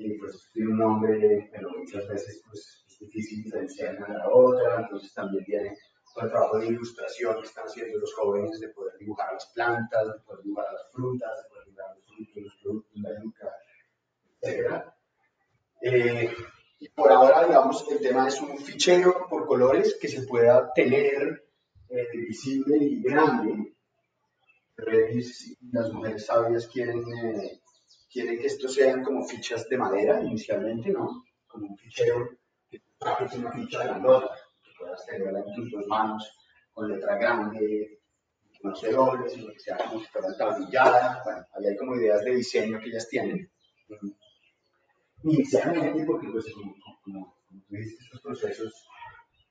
y 0.00 0.18
pues 0.18 0.48
tiene 0.52 0.70
un 0.70 0.78
nombre, 0.78 1.48
pero 1.52 1.70
muchas 1.76 2.08
veces 2.08 2.42
pues, 2.46 2.84
es 2.88 2.98
difícil 2.98 3.44
diferenciar 3.44 3.96
una 3.96 4.08
de 4.08 4.18
la 4.18 4.28
otra, 4.30 4.80
entonces 4.80 5.12
también 5.12 5.44
viene 5.46 5.76
todo 6.14 6.24
el 6.24 6.30
trabajo 6.30 6.58
de 6.58 6.66
ilustración 6.68 7.36
que 7.36 7.46
están 7.46 7.64
haciendo 7.64 7.98
los 7.98 8.14
jóvenes 8.14 8.58
de 8.60 8.68
poder 8.70 8.96
dibujar 8.98 9.32
las 9.32 9.46
plantas, 9.54 10.06
de 10.06 10.20
poder 10.24 10.42
dibujar 10.42 10.72
las 10.72 10.92
frutas, 10.92 11.30
de 11.36 11.48
poder 11.48 11.64
dibujar 11.66 11.96
los 11.96 12.04
frutos, 12.06 12.42
los 12.42 12.54
productos, 12.62 13.02
la 13.02 13.22
yuca, 13.22 13.52
etc. 14.40 14.84
Eh, 15.82 16.34
por 16.94 17.12
ahora, 17.12 17.46
digamos, 17.46 17.86
el 17.90 18.00
tema 18.00 18.26
es 18.28 18.40
un 18.40 18.56
fichero 18.58 19.26
por 19.28 19.46
colores 19.46 19.98
que 20.00 20.08
se 20.08 20.22
pueda 20.22 20.72
tener 20.72 21.44
eh, 21.90 22.06
visible 22.26 22.76
y 22.78 23.02
grande. 23.02 23.74
las 25.72 25.92
mujeres 25.92 26.24
sabias 26.24 26.66
quieren, 26.68 27.02
eh, 27.12 27.60
quieren 28.10 28.38
que 28.38 28.46
estos 28.46 28.74
sean 28.74 29.02
como 29.04 29.26
fichas 29.26 29.68
de 29.68 29.78
madera 29.78 30.20
inicialmente, 30.22 30.90
¿no? 30.90 31.24
Como 31.46 31.66
un 31.68 31.76
fichero 31.76 32.28
que 32.70 32.76
es 33.24 33.34
una 33.34 33.52
ficha 33.52 33.84
grandota, 33.84 34.34
que 34.62 34.70
puedas 34.78 35.06
tenerla 35.06 35.40
en 35.40 35.54
tus 35.54 35.70
dos 35.70 35.86
manos 35.86 36.36
con 36.72 36.88
letra 36.88 37.16
grande, 37.16 38.00
no 38.62 38.74
se 38.74 38.92
doble, 38.92 39.28
sino 39.28 39.52
que 39.52 39.58
sea 39.58 39.78
como 39.78 40.00
si 40.00 40.06
fuera 40.06 40.36
tablillada. 40.36 41.22
Bueno, 41.24 41.46
ahí 41.54 41.66
hay 41.66 41.76
como 41.76 41.96
ideas 41.96 42.22
de 42.22 42.34
diseño 42.34 42.78
que 42.78 42.88
ellas 42.88 43.08
tienen 43.08 43.50
inicialmente, 45.22 46.04
porque 46.04 46.28
pues, 46.30 46.46
como 47.02 47.36
tú 47.48 47.76
dices, 47.76 48.00
estos 48.00 48.20
procesos 48.20 48.86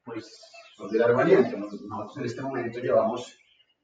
pues, 0.04 0.42
son 0.76 0.92
de 0.92 1.00
largo 1.00 1.20
aliento. 1.20 1.58
Nosotros 1.58 2.18
en 2.18 2.26
este 2.26 2.42
momento 2.42 2.80
llevamos, 2.80 3.38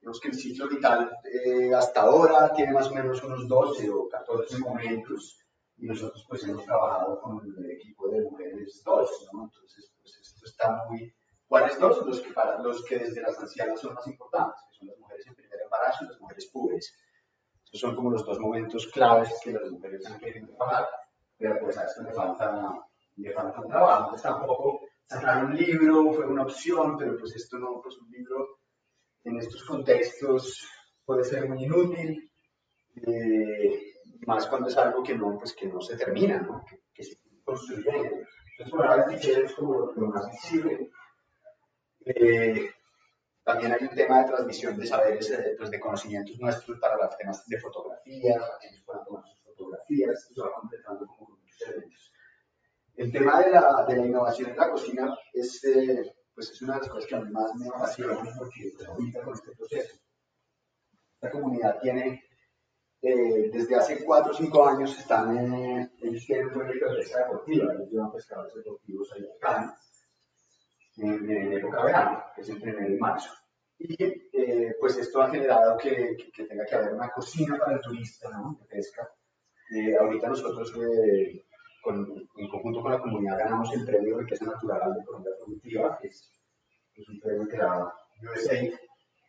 digamos 0.06 0.20
que 0.20 0.28
el 0.28 0.36
ciclo 0.36 0.70
vital 0.70 1.18
eh, 1.24 1.74
hasta 1.74 2.02
ahora 2.02 2.54
tiene 2.54 2.74
más 2.74 2.92
o 2.92 2.94
menos 2.94 3.24
unos 3.24 3.48
12 3.48 3.90
o 3.90 4.08
14 4.08 4.60
momentos 4.60 5.40
y 5.78 5.88
nosotros 5.88 6.24
pues 6.30 6.44
hemos 6.44 6.64
trabajado 6.64 7.20
con 7.20 7.42
el 7.58 7.72
equipo 7.72 8.08
de 8.10 8.22
mujeres 8.22 8.84
2, 8.86 9.30
¿no? 9.34 9.46
Entonces, 9.46 9.92
pues 10.00 10.16
esto 10.20 10.46
está 10.46 10.86
muy... 10.88 11.12
¿Cuáles 11.48 11.80
dos? 11.80 12.06
Los 12.06 12.22
que, 12.22 12.32
para, 12.34 12.60
los 12.60 12.86
que 12.86 13.00
desde 13.00 13.20
las 13.20 13.40
ancianas 13.40 13.80
son 13.80 13.96
más 13.96 14.06
importantes, 14.06 14.62
que 14.70 14.78
son 14.78 14.88
las 14.90 15.00
mujeres 15.00 15.26
en 15.26 15.36
primer 15.36 15.60
embarazo 15.62 16.04
y 16.04 16.08
las 16.08 16.20
mujeres 16.20 16.46
púbres. 16.54 16.96
Estos 17.64 17.82
son 17.82 17.96
como 17.96 18.12
los 18.12 18.24
dos 18.24 18.40
momentos 18.40 18.86
claves 18.88 19.34
que 19.44 19.54
las 19.54 19.72
mujeres 19.72 20.06
han 20.06 20.20
querido 20.20 20.48
trabajar 20.56 20.88
pero 21.38 21.60
pues 21.60 21.78
a 21.78 21.86
esto 21.86 22.04
le 22.04 22.14
falta, 22.14 22.88
le 23.16 23.34
falta 23.34 23.60
un 23.60 23.68
trabajo. 23.68 24.04
Entonces 24.04 24.24
tampoco 24.24 24.82
sacar 25.06 25.46
un 25.46 25.56
libro 25.56 26.14
fue 26.14 26.26
una 26.26 26.44
opción, 26.44 26.96
pero 26.98 27.18
pues 27.18 27.36
esto 27.36 27.58
no, 27.58 27.82
pues 27.82 27.98
un 27.98 28.10
libro 28.12 28.60
en 29.26 29.38
estos 29.38 29.64
contextos 29.64 30.68
puede 31.04 31.24
ser 31.24 31.50
muy 31.50 31.64
inútil, 31.64 32.32
eh, 32.96 33.94
más 34.26 34.48
cuando 34.48 34.70
es 34.70 34.78
algo 34.78 35.04
que 35.04 35.16
no, 35.16 35.38
pues 35.38 35.54
que 35.54 35.68
no 35.68 35.82
se 35.82 35.98
termina, 35.98 36.40
¿no? 36.40 36.64
que, 36.68 36.84
que 36.94 37.04
se 37.04 37.18
construye. 37.44 37.90
Entonces 37.90 38.72
por 38.72 38.86
ahora 38.86 39.04
el 39.04 39.18
fichero 39.18 39.46
es 39.46 39.54
como 39.54 39.92
lo, 39.92 40.08
más 40.08 40.30
visible. 40.32 40.92
Eh, 42.06 42.72
también 43.44 43.74
hay 43.74 43.84
un 43.84 43.96
tema 43.96 44.22
de 44.22 44.30
transmisión 44.30 44.78
de 44.78 44.86
saberes, 44.86 45.30
eh, 45.32 45.56
pues 45.58 45.70
de 45.70 45.80
conocimientos 45.80 46.40
nuestros 46.40 46.80
para 46.80 46.96
los 46.96 47.18
temas 47.18 47.46
de 47.48 47.60
fotografía, 47.60 48.40
para 48.40 48.58
que 48.60 48.68
ellos 48.68 48.84
puedan 48.86 49.04
tomar 49.06 49.24
sus 49.28 49.44
fotografías, 49.44 50.12
esto 50.12 50.34
se 50.36 50.42
va 50.42 50.54
completando 50.54 51.06
como 51.08 51.38
muchos 51.38 51.62
elementos. 51.68 52.14
El 52.96 53.12
tema 53.12 53.42
de 53.42 53.52
la, 53.52 53.86
de 53.88 53.98
la 53.98 54.06
innovación 54.06 54.52
en 54.52 54.58
la 54.58 54.72
cocina 54.72 55.18
es, 55.34 55.64
eh, 55.66 56.16
pues 56.36 56.52
es 56.52 56.62
una 56.62 56.76
de 56.76 56.82
las 56.82 56.90
cosas 56.90 57.08
que 57.08 57.16
a 57.16 57.22
mí 57.22 57.32
más 57.32 57.56
me 57.56 57.68
apasiona 57.70 58.20
porque 58.38 58.74
ahorita 58.86 59.22
con 59.24 59.34
este 59.34 59.52
proceso. 59.56 59.98
Esta 61.16 61.32
comunidad 61.32 61.80
tiene 61.82 62.24
eh, 63.02 63.50
desde 63.54 63.76
hace 63.76 64.04
4 64.04 64.32
o 64.32 64.36
5 64.36 64.68
años 64.68 64.98
están, 64.98 65.38
en, 65.38 65.54
un 65.54 66.52
proyecto 66.52 66.90
de 66.90 66.98
pesca 66.98 67.20
deportiva, 67.20 67.74
ellos 67.74 67.92
llevan 67.92 68.12
pescadores 68.12 68.56
deportivos 68.56 69.12
ahí 69.14 69.26
acá, 69.38 69.78
en, 70.98 71.30
en 71.30 71.54
época 71.54 71.84
verano, 71.84 72.24
que 72.36 72.42
es 72.42 72.50
entre 72.50 72.72
enero 72.72 72.96
y 72.96 72.98
marzo. 72.98 73.32
Y 73.78 74.04
eh, 74.04 74.76
pues 74.80 74.98
esto 74.98 75.22
ha 75.22 75.30
generado 75.30 75.78
que, 75.78 76.16
que, 76.34 76.46
tenga 76.46 76.66
que 76.66 76.76
haber 76.76 76.94
una 76.94 77.12
cocina 77.12 77.58
para 77.60 77.74
el 77.74 77.82
turista 77.82 78.30
¿no? 78.30 78.58
de 78.60 78.66
pesca. 78.66 79.08
Eh, 79.76 79.96
ahorita 80.00 80.30
nosotros, 80.30 80.74
eh, 80.78 81.45
con, 81.86 82.28
en 82.36 82.50
conjunto 82.50 82.82
con 82.82 82.92
la 82.92 83.00
comunidad, 83.00 83.38
ganamos 83.38 83.72
el 83.74 83.86
premio 83.86 84.18
riqueza 84.18 84.46
natural 84.46 84.96
de 84.96 85.06
Colombia 85.06 85.32
Productiva, 85.38 85.98
que 86.02 86.08
es, 86.08 86.34
es 86.96 87.08
un 87.08 87.20
premio 87.20 87.48
que 87.48 87.58
da 87.58 87.94
USAID 88.34 88.74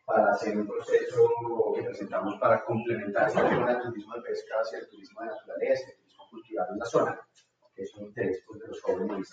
para 0.05 0.31
hacer 0.31 0.57
un 0.57 0.67
proceso 0.67 1.29
que 1.75 1.83
presentamos 1.83 2.39
para 2.39 2.63
complementar 2.65 3.27
esta 3.27 3.47
zona 3.47 3.73
del 3.73 3.83
turismo 3.83 4.15
de 4.15 4.21
pesca 4.21 4.55
hacia 4.59 4.79
el 4.79 4.89
turismo 4.89 5.21
de 5.21 5.27
naturaleza, 5.27 5.89
el 5.89 5.97
turismo 5.97 6.23
cultural 6.31 6.67
en 6.71 6.79
la 6.79 6.85
zona, 6.85 7.21
que 7.75 7.83
es 7.83 7.95
un 7.95 8.05
interés 8.05 8.43
pues, 8.47 8.59
de 8.59 8.67
los 8.67 8.81
jóvenes 8.81 9.29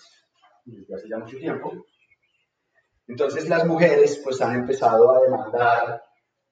desde 0.65 0.95
hace 0.95 1.09
ya 1.09 1.17
mucho 1.17 1.37
tiempo. 1.37 1.85
Entonces 3.07 3.49
las 3.49 3.65
mujeres 3.65 4.21
pues 4.23 4.39
han 4.41 4.55
empezado 4.55 5.15
a 5.15 5.21
demandar 5.21 6.03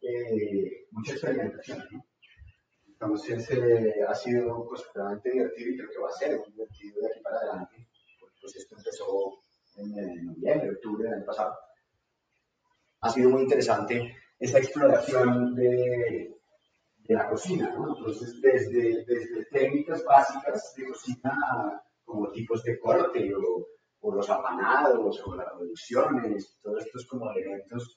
eh, 0.01 0.87
mucha 0.91 1.13
experimentación. 1.13 1.85
¿no? 1.91 2.05
Entonces 3.03 3.49
eh, 3.51 3.95
ha 4.07 4.15
sido 4.15 4.65
pues 4.67 4.83
realmente 4.93 5.31
divertido 5.31 5.69
y 5.69 5.77
creo 5.77 5.89
que 5.89 5.99
va 5.99 6.09
a 6.09 6.11
ser 6.11 6.43
divertido 6.45 7.01
de 7.01 7.07
aquí 7.07 7.19
para 7.21 7.37
adelante. 7.37 7.87
Pues 8.41 8.55
esto 8.55 8.75
empezó 8.77 9.39
en, 9.77 10.25
noviembre, 10.25 10.71
octubre 10.71 11.03
del 11.03 11.13
año 11.13 11.25
pasado. 11.25 11.55
Ha 13.01 13.09
sido 13.09 13.29
muy 13.29 13.43
interesante 13.43 14.15
esa 14.39 14.57
exploración 14.57 15.55
de, 15.55 16.35
de 16.97 17.13
la 17.15 17.29
cocina, 17.29 17.71
¿no? 17.75 17.97
Entonces, 17.97 18.41
desde, 18.41 19.05
desde 19.05 19.45
técnicas 19.51 20.03
básicas 20.03 20.73
de 20.75 20.87
cocina 20.87 21.83
como 22.03 22.31
tipos 22.31 22.63
de 22.63 22.79
corte 22.79 23.33
o 23.35 23.67
o 24.03 24.13
los 24.13 24.29
apanados, 24.29 25.21
o 25.25 25.35
las 25.35 25.47
reducciones, 25.57 26.59
todos 26.61 26.85
estos 26.85 27.05
como 27.07 27.31
elementos 27.31 27.95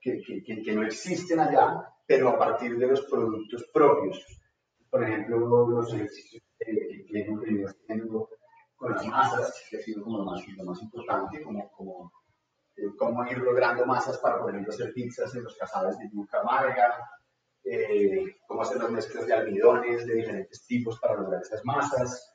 que, 0.00 0.20
que, 0.22 0.62
que, 0.62 0.72
no 0.72 0.82
existen 0.82 1.40
allá, 1.40 1.86
pero 2.06 2.30
a 2.30 2.38
partir 2.38 2.78
de 2.78 2.86
los 2.86 3.02
productos 3.02 3.68
propios. 3.72 4.24
Por 4.92 5.02
ejemplo, 5.04 5.38
los 5.68 5.94
ejercicios 5.94 6.42
que, 6.58 7.06
que 7.08 7.20
hemos 7.22 7.40
venido 7.40 7.66
haciendo 7.66 8.28
con 8.76 8.92
las 8.92 9.06
masas, 9.06 9.64
que 9.70 9.78
ha 9.78 9.80
sido 9.80 10.04
como 10.04 10.18
lo 10.18 10.24
más, 10.26 10.46
lo 10.54 10.64
más 10.64 10.82
importante, 10.82 11.42
como, 11.42 11.70
como 11.70 12.12
eh, 12.76 12.82
cómo 12.98 13.24
ir 13.24 13.38
logrando 13.38 13.86
masas 13.86 14.18
para, 14.18 14.38
por 14.38 14.50
ejemplo, 14.50 14.70
hacer 14.70 14.92
pizzas 14.92 15.34
en 15.34 15.44
los 15.44 15.56
cazados 15.56 15.98
de 15.98 16.10
yuca 16.12 16.40
amarga, 16.40 17.08
eh, 17.64 18.36
cómo 18.46 18.60
hacer 18.60 18.82
las 18.82 18.90
mezclas 18.90 19.26
de 19.26 19.32
almidones 19.32 20.06
de 20.06 20.14
diferentes 20.14 20.66
tipos 20.66 21.00
para 21.00 21.14
lograr 21.14 21.40
esas 21.40 21.64
masas, 21.64 22.30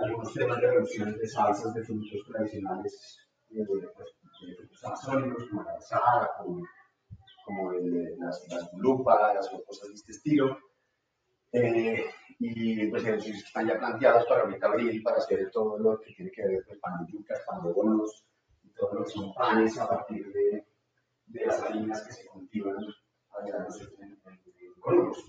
algunos 0.00 0.34
temas 0.34 0.60
de 0.60 0.72
reducción 0.72 1.16
de 1.16 1.28
salsas 1.28 1.72
de 1.72 1.84
frutos 1.84 2.26
tradicionales, 2.26 3.16
de, 3.48 3.64
pues, 3.64 4.08
frutos 4.56 4.84
amazónicos, 4.84 5.48
como 5.48 5.62
la 5.62 5.74
asada, 5.74 6.30
como, 6.36 6.66
como 7.46 7.72
el, 7.74 8.18
las, 8.18 8.44
las 8.48 8.72
lupas 8.74 9.48
o 9.52 9.62
cosas 9.62 9.88
de 9.90 9.94
este 9.94 10.10
estilo. 10.10 10.58
Eh, 11.52 12.04
y 12.38 12.86
pues 12.88 13.04
están 13.04 13.68
ya 13.68 13.78
planteados 13.78 14.26
para 14.26 14.42
ahorita 14.42 14.66
abril, 14.66 15.02
para 15.02 15.18
hacer 15.18 15.50
todo 15.50 15.78
lo 15.78 16.00
que 16.00 16.12
tiene 16.12 16.30
que 16.32 16.42
ver 16.42 16.64
con 16.64 16.66
pues, 16.66 16.80
pan 16.80 17.06
de 17.06 17.12
yucas, 17.12 17.40
pan 17.46 17.62
de 17.62 17.72
bonos, 17.72 18.26
y 18.62 18.70
todo 18.70 18.94
lo 18.94 19.04
que 19.04 19.10
son 19.10 19.32
panes 19.34 19.78
a 19.78 19.88
partir 19.88 20.32
de, 20.32 20.66
de 21.26 21.46
las 21.46 21.62
harinas 21.62 22.02
que 22.04 22.12
se 22.12 22.26
cultivan 22.26 22.76
allá 23.38 23.66
en, 23.98 24.04
en, 24.08 24.22
Columbus. 24.80 25.24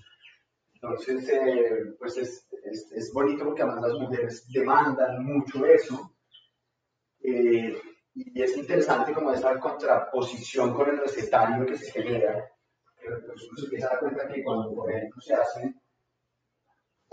Entonces, 0.74 1.30
eh, 1.30 1.95
pues 1.99 2.17
es, 2.17 2.47
es, 2.63 2.91
es, 2.91 3.13
bonito 3.13 3.45
porque 3.45 3.61
además 3.61 3.89
las 3.89 3.99
mujeres 3.99 4.47
demandan 4.51 5.24
mucho 5.24 5.65
eso. 5.65 6.15
Eh, 7.19 7.80
y 8.15 8.41
es 8.41 8.57
interesante 8.57 9.13
como 9.13 9.32
esa 9.32 9.59
contraposición 9.59 10.74
con 10.74 10.89
el 10.89 10.97
recetario 10.97 11.65
que 11.65 11.78
se 11.78 11.91
genera. 11.91 12.49
Pues 12.95 13.43
uno 13.43 13.57
se 13.57 13.63
empieza 13.65 13.88
a 13.88 13.89
dar 13.91 13.99
cuenta 13.99 14.28
que 14.28 14.43
cuando, 14.43 14.74
por 14.74 14.91
ejemplo, 14.91 15.21
se 15.21 15.34
hacen, 15.34 15.82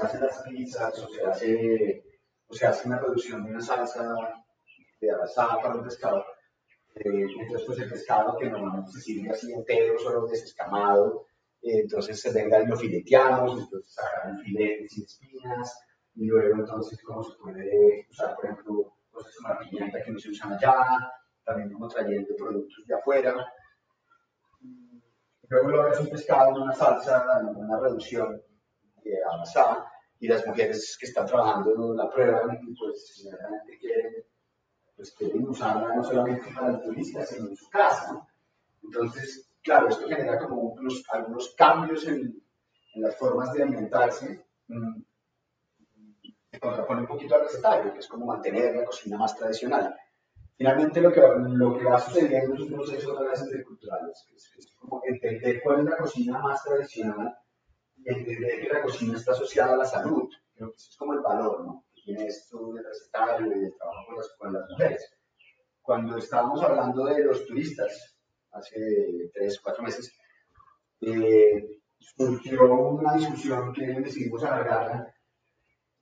se 0.00 0.06
hacen 0.06 0.20
las 0.20 0.42
pizzas 0.42 0.98
o 0.98 1.08
se 1.08 1.26
hace, 1.26 2.04
o 2.46 2.54
se 2.54 2.66
hace 2.66 2.88
una 2.88 3.00
producción 3.00 3.44
de 3.44 3.50
una 3.50 3.60
salsa 3.60 4.44
de 5.00 5.10
asada 5.10 5.60
para 5.60 5.74
un 5.74 5.84
pescado, 5.84 6.24
eh, 6.94 7.26
entonces 7.38 7.66
pues 7.66 7.78
el 7.78 7.90
pescado 7.90 8.36
que 8.38 8.48
normalmente 8.48 8.92
se 8.92 9.00
sirve 9.00 9.30
así 9.30 9.52
entero, 9.52 9.98
solo 9.98 10.26
desescamado, 10.26 11.26
entonces 11.62 12.20
se 12.20 12.32
venga 12.32 12.62
y 12.62 12.66
lo 12.66 12.76
fileteamos, 12.76 13.60
entonces 13.60 13.92
sacar 13.92 14.30
el 14.30 14.38
filete 14.40 14.88
sin 14.88 15.04
espinas, 15.04 15.78
y 16.14 16.26
luego 16.26 16.54
entonces 16.56 17.00
cómo 17.02 17.22
se 17.22 17.36
puede 17.38 18.06
usar, 18.10 18.34
por 18.36 18.44
ejemplo, 18.44 18.94
cosas 19.10 19.34
como 19.36 19.54
la 19.54 19.60
pimienta 19.60 20.02
que 20.02 20.10
no 20.10 20.18
se 20.18 20.30
usan 20.30 20.52
allá, 20.52 21.12
también 21.44 21.72
como 21.72 21.88
trayendo 21.88 22.34
productos 22.36 22.84
de 22.86 22.94
afuera. 22.94 23.34
Luego 25.48 25.68
lo 25.68 25.82
hagas 25.82 26.00
un 26.00 26.10
pescado 26.10 26.56
en 26.56 26.62
una 26.62 26.74
salsa, 26.74 27.24
en 27.40 27.56
una 27.56 27.80
reducción 27.80 28.40
amasada, 29.32 29.90
y 30.20 30.28
las 30.28 30.46
mujeres 30.46 30.96
que 31.00 31.06
están 31.06 31.26
trabajando 31.26 31.94
la 31.94 32.10
prueba, 32.10 32.42
pues 32.78 33.12
generalmente 33.16 33.78
quieren, 33.78 34.24
pues, 34.94 35.12
quieren 35.12 35.48
usarla 35.48 35.94
no 35.94 36.04
solamente 36.04 36.50
para 36.54 36.72
el 36.72 36.82
turista, 36.82 37.24
sino 37.24 37.48
en 37.48 37.56
su 37.56 37.70
casa. 37.70 38.12
¿no? 38.12 38.28
Entonces, 38.82 39.50
claro, 39.62 39.88
esto 39.88 40.06
genera 40.06 40.38
como 40.38 40.76
algunos 41.12 41.54
cambios 41.56 42.06
en, 42.06 42.40
las 42.96 43.16
formas 43.16 43.52
de 43.52 43.62
alimentarse, 43.62 44.44
mm, 44.66 45.00
se 46.50 46.58
contrapone 46.58 47.02
un 47.02 47.06
poquito 47.06 47.36
al 47.36 47.42
recetario, 47.42 47.92
que 47.92 48.00
es 48.00 48.08
como 48.08 48.26
mantener 48.26 48.74
la 48.74 48.84
cocina 48.84 49.16
más 49.16 49.36
tradicional. 49.36 49.96
Finalmente 50.56 51.00
lo 51.00 51.12
que, 51.12 51.20
lo 51.20 51.78
que 51.78 51.84
va 51.84 51.98
sucediendo 52.00 52.54
es 52.54 52.60
un 52.60 52.72
proceso 52.72 53.16
de 53.16 53.28
las 53.28 53.40
interculturales, 53.42 54.26
que 54.28 54.36
es, 54.36 54.72
como 54.78 55.00
entender 55.06 55.62
cuál 55.62 55.78
es 55.78 55.84
la 55.86 55.96
cocina 55.96 56.38
más 56.40 56.62
tradicional 56.62 57.34
y 57.38 57.39
entender 58.04 58.60
que 58.60 58.68
la 58.68 58.82
cocina 58.82 59.16
está 59.16 59.32
asociada 59.32 59.74
a 59.74 59.78
la 59.78 59.84
salud. 59.84 60.28
Creo 60.54 60.70
que 60.70 60.76
eso 60.76 60.90
es 60.90 60.96
como 60.96 61.14
el 61.14 61.20
valor, 61.20 61.64
¿no? 61.64 61.84
Que 61.94 62.02
tiene 62.02 62.26
esto 62.26 62.72
del 62.72 62.84
recetario 62.84 63.46
y 63.46 63.60
del 63.60 63.74
trabajo 63.76 64.06
con 64.06 64.16
las, 64.16 64.28
con 64.38 64.52
las 64.52 64.70
mujeres. 64.70 65.12
Cuando 65.82 66.16
estábamos 66.18 66.62
hablando 66.62 67.04
de 67.04 67.24
los 67.24 67.46
turistas, 67.46 68.16
hace 68.52 69.30
tres, 69.32 69.60
cuatro 69.60 69.82
meses, 69.82 70.12
eh, 71.00 71.80
surgió 71.98 72.64
una 72.74 73.14
discusión 73.14 73.72
que 73.72 73.86
decidimos 73.86 74.44
alargarla, 74.44 75.14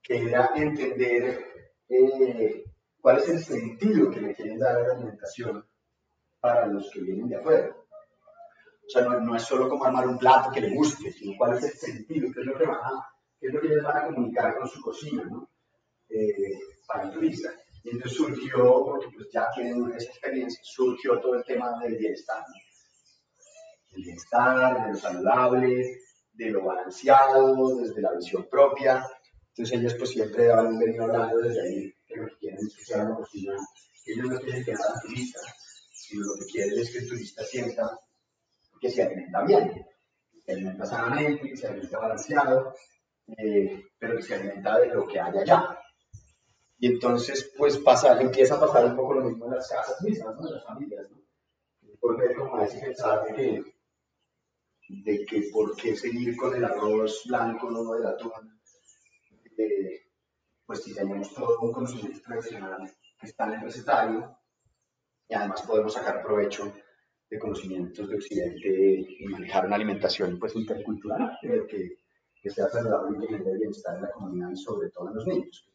que 0.01 0.21
era 0.21 0.51
entender 0.55 1.45
eh, 1.87 2.63
cuál 3.01 3.17
es 3.17 3.29
el 3.29 3.39
sentido 3.39 4.11
que 4.11 4.21
le 4.21 4.35
quieren 4.35 4.59
dar 4.59 4.75
a 4.77 4.87
la 4.87 4.93
alimentación 4.93 5.65
para 6.39 6.67
los 6.67 6.89
que 6.91 7.01
vienen 7.01 7.29
de 7.29 7.35
afuera. 7.37 7.75
O 8.89 8.91
sea, 8.91 9.03
no, 9.03 9.19
no, 9.19 9.35
es 9.35 9.43
solo 9.43 9.69
como 9.69 9.85
armar 9.85 10.07
un 10.07 10.17
plato 10.17 10.49
que 10.51 10.61
le 10.61 10.73
guste, 10.73 11.11
sino 11.11 11.37
cuál 11.37 11.55
es 11.55 11.63
el 11.63 11.77
sentido, 11.77 12.31
qué 12.33 12.39
es 12.39 12.45
lo 12.47 12.57
que, 12.57 12.65
van 12.65 12.77
a, 12.77 13.07
qué 13.39 13.45
es 13.45 13.53
lo 13.53 13.61
que 13.61 13.67
ellos 13.67 13.83
van 13.83 13.97
a 13.97 14.05
comunicar 14.07 14.57
con 14.57 14.67
su 14.67 14.81
cocina, 14.81 15.23
¿no? 15.25 15.47
Eh, 16.09 16.57
para 16.87 17.03
el 17.03 17.11
turista. 17.11 17.53
Y 17.83 17.91
entonces 17.91 18.17
surgió, 18.17 18.83
porque 18.83 19.05
pues 19.15 19.27
ya 19.31 19.47
tienen 19.53 19.93
esa 19.95 20.09
experiencia, 20.09 20.59
surgió 20.63 21.19
todo 21.19 21.35
el 21.35 21.43
tema 21.43 21.79
del 21.83 21.97
bienestar. 21.97 22.43
¿no? 22.47 22.55
El 23.91 24.03
bienestar, 24.05 24.85
de 24.87 24.91
lo 24.93 24.97
saludable, 24.97 25.99
de 26.33 26.49
lo 26.49 26.65
balanceado, 26.65 27.77
desde 27.77 28.01
la 28.01 28.13
visión 28.13 28.47
propia. 28.49 29.05
Entonces 29.49 29.77
ellos 29.77 29.93
pues 29.99 30.09
siempre 30.09 30.51
han 30.51 30.79
venido 30.79 31.03
hablando 31.03 31.37
desde 31.37 31.61
ahí 31.61 31.93
que 32.07 32.15
lo 32.15 32.25
que 32.25 32.37
quieren 32.39 32.59
es 32.65 32.75
que 32.75 32.85
sea 32.85 33.03
una 33.03 33.17
cocina, 33.17 33.53
ellos 34.03 34.27
no 34.27 34.39
quieren 34.39 34.65
que 34.65 34.75
sea 34.75 35.01
turista, 35.03 35.39
sino 35.91 36.25
lo 36.25 36.33
que 36.39 36.45
quieren 36.51 36.79
es 36.79 36.91
que 36.91 36.97
el 36.97 37.07
turista 37.07 37.43
sienta 37.43 37.99
que 38.79 38.89
se 38.89 39.03
alimenta 39.03 39.43
bien, 39.43 39.85
se 40.45 40.51
alimenta 40.51 40.85
sanamente, 40.85 41.49
que 41.49 41.57
se 41.57 41.67
alimenta 41.67 41.99
balanceado, 41.99 42.73
eh, 43.37 43.85
pero 43.97 44.15
que 44.17 44.23
se 44.23 44.35
alimenta 44.35 44.79
de 44.79 44.87
lo 44.87 45.07
que 45.07 45.19
hay 45.19 45.37
allá 45.37 45.79
y 46.81 46.87
entonces, 46.87 47.51
pues 47.57 47.77
pasa, 47.77 48.19
empieza 48.21 48.55
a 48.55 48.59
pasar 48.59 48.85
un 48.85 48.95
poco 48.95 49.15
lo 49.15 49.25
mismo 49.25 49.45
en 49.45 49.55
las 49.55 49.69
casas 49.69 50.01
mismas, 50.01 50.33
¿no? 50.37 50.47
En 50.47 50.53
las 50.53 50.63
familias, 50.63 51.11
¿no? 51.11 51.17
Porque 51.99 52.33
como 52.33 52.55
veces 52.55 52.81
pensar 52.81 53.25
de 53.25 53.33
que, 53.35 53.63
de 54.87 55.25
que 55.25 55.49
por 55.51 55.75
qué 55.75 55.97
seguir 55.97 56.37
con 56.37 56.55
el 56.55 56.63
arroz 56.63 57.23
blanco, 57.27 57.69
no 57.69 57.91
del 57.91 58.05
atún, 58.05 58.61
eh, 59.57 60.03
pues 60.65 60.81
si 60.81 60.95
tenemos 60.95 61.33
todo 61.33 61.59
un 61.59 61.73
conocimiento 61.73 62.21
tradicional 62.21 62.89
que 63.19 63.27
está 63.27 63.43
en 63.47 63.53
el 63.55 63.61
recetario, 63.61 64.39
y 65.27 65.33
además 65.33 65.61
podemos 65.63 65.93
sacar 65.93 66.23
provecho 66.23 66.73
de 67.29 67.39
conocimientos 67.39 68.09
de 68.09 68.15
Occidente 68.15 69.07
y 69.19 69.25
manejar 69.27 69.65
una 69.65 69.75
alimentación 69.75 70.39
pues 70.39 70.55
intercultural, 70.55 71.37
que, 71.41 71.97
que 72.41 72.49
sea 72.49 72.67
saludable 72.69 73.17
y 73.23 73.27
que 73.27 73.57
bienestar 73.57 73.95
en 73.97 74.01
la 74.03 74.11
comunidad 74.11 74.51
y 74.51 74.57
sobre 74.57 74.89
todo 74.89 75.09
en 75.09 75.15
los 75.15 75.27
niños 75.27 75.69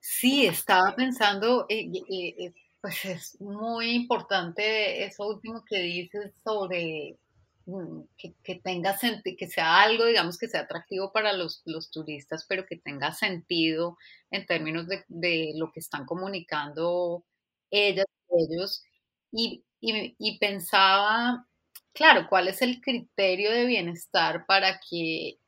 Sí, 0.00 0.46
estaba 0.46 0.94
pensando, 0.94 1.66
eh, 1.68 1.90
eh, 2.08 2.34
eh, 2.38 2.54
pues 2.80 3.04
es 3.04 3.40
muy 3.40 3.90
importante 3.90 5.04
eso 5.04 5.28
último 5.28 5.64
que 5.68 5.80
dices 5.80 6.32
sobre 6.44 7.18
mm, 7.66 8.02
que, 8.16 8.54
tenga 8.62 8.96
sentido, 8.96 9.36
que 9.38 9.48
sea 9.48 9.82
algo, 9.82 10.04
digamos, 10.06 10.38
que 10.38 10.48
sea 10.48 10.62
atractivo 10.62 11.12
para 11.12 11.32
los, 11.32 11.62
turistas, 11.92 12.46
pero 12.48 12.66
que 12.66 12.76
tenga 12.76 13.12
sentido 13.12 13.96
en 14.30 14.46
términos 14.46 14.86
de, 14.88 15.52
lo 15.56 15.72
que 15.72 15.80
están 15.80 16.06
comunicando 16.06 17.24
ellas, 17.70 18.06
ellos. 18.30 18.82
Y, 19.32 19.64
y, 19.80 20.38
pensaba, 20.38 21.46
claro, 21.92 22.26
cuál 22.28 22.48
es 22.48 22.62
el 22.62 22.80
criterio 22.80 23.50
de 23.50 23.66
bienestar 23.66 24.46
para 24.46 24.80
que 24.80 25.38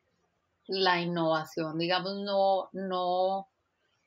la 0.67 1.01
innovación, 1.01 1.79
digamos, 1.79 2.17
no, 2.21 2.69
no 2.73 3.49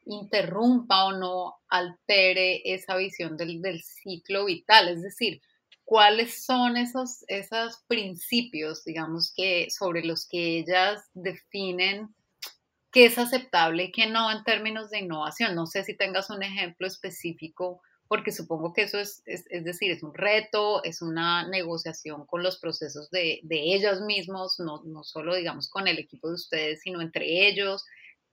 interrumpa 0.07 1.05
o 1.05 1.11
no 1.13 1.57
altere 1.69 2.61
esa 2.73 2.95
visión 2.95 3.37
del, 3.37 3.81
ciclo 3.83 4.45
vital. 4.45 4.89
Es 4.89 5.01
decir, 5.01 5.41
cuáles 5.87 6.43
son 6.43 6.75
esos, 6.75 7.23
esos 7.29 7.77
principios, 7.87 8.83
digamos, 8.83 9.31
que 9.33 9.69
sobre 9.69 10.03
los 10.03 10.27
que 10.27 10.59
ellas 10.59 11.01
definen 11.13 12.13
qué 12.91 13.05
es 13.05 13.17
aceptable 13.17 13.85
y 13.85 13.91
qué 13.93 14.05
no 14.07 14.29
en 14.29 14.43
términos 14.43 14.89
de 14.89 14.99
innovación. 14.99 15.55
No 15.55 15.65
sé 15.65 15.85
si 15.85 15.95
tengas 15.95 16.29
un 16.29 16.43
ejemplo 16.43 16.87
específico, 16.87 17.81
porque 18.09 18.33
supongo 18.33 18.73
que 18.73 18.81
eso 18.81 18.99
es, 18.99 19.23
es, 19.25 19.45
decir, 19.63 19.89
es 19.91 20.03
un 20.03 20.13
reto, 20.13 20.83
es 20.83 21.01
una 21.01 21.47
negociación 21.47 22.25
con 22.25 22.43
los 22.43 22.59
procesos 22.59 23.09
de, 23.09 23.39
de 23.43 23.73
ellos 23.73 24.01
mismos, 24.01 24.59
no, 24.59 24.83
no 24.83 25.05
solo, 25.05 25.35
digamos, 25.35 25.69
con 25.69 25.87
el 25.87 25.99
equipo 25.99 26.27
de 26.27 26.35
ustedes, 26.35 26.81
sino 26.81 26.99
entre 26.99 27.47
ellos 27.47 27.85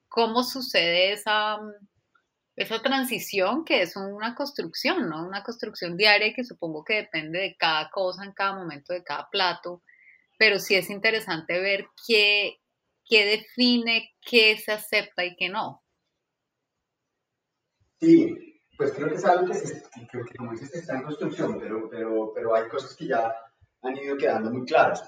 cómo 0.09 0.43
sucede 0.43 1.13
esa, 1.13 1.61
esa 2.57 2.81
transición 2.83 3.65
que 3.65 3.83
es 3.83 3.97
una 3.97 4.35
construcción, 4.35 5.09
¿no? 5.09 5.27
Una 5.27 5.43
construcción 5.43 5.97
diaria 5.97 6.33
que 6.35 6.45
supongo 6.45 6.85
que 6.85 6.95
depende 6.95 7.41
de 7.41 7.57
cada 7.57 7.91
cosa 7.91 8.25
en 8.25 8.33
cada 8.33 8.55
momento, 8.55 8.93
de 8.93 9.03
cada 9.03 9.29
plato, 9.29 9.83
pero 10.39 10.59
sí 10.59 10.75
es 10.75 10.91
interesante 10.91 11.61
ver 11.61 11.87
qué, 12.07 12.61
qué 13.05 13.25
define 13.25 14.13
qué 14.21 14.57
se 14.57 14.73
acepta 14.73 15.25
y 15.25 15.35
qué 15.37 15.49
no. 15.49 15.83
Sí, 18.01 18.61
pues 18.77 18.93
creo 18.93 19.09
que 19.09 19.15
es 19.17 19.25
algo 19.25 19.47
que, 19.47 19.55
se, 19.55 19.83
que, 20.11 20.37
como 20.37 20.53
dices, 20.53 20.75
está 20.75 20.97
en 20.97 21.03
construcción, 21.03 21.59
pero, 21.59 21.89
pero, 21.89 22.33
pero 22.35 22.55
hay 22.55 22.69
cosas 22.69 22.95
que 22.95 23.07
ya 23.07 23.35
han 23.83 23.97
ido 23.97 24.17
quedando 24.17 24.51
muy 24.51 24.65
claras. 24.65 25.03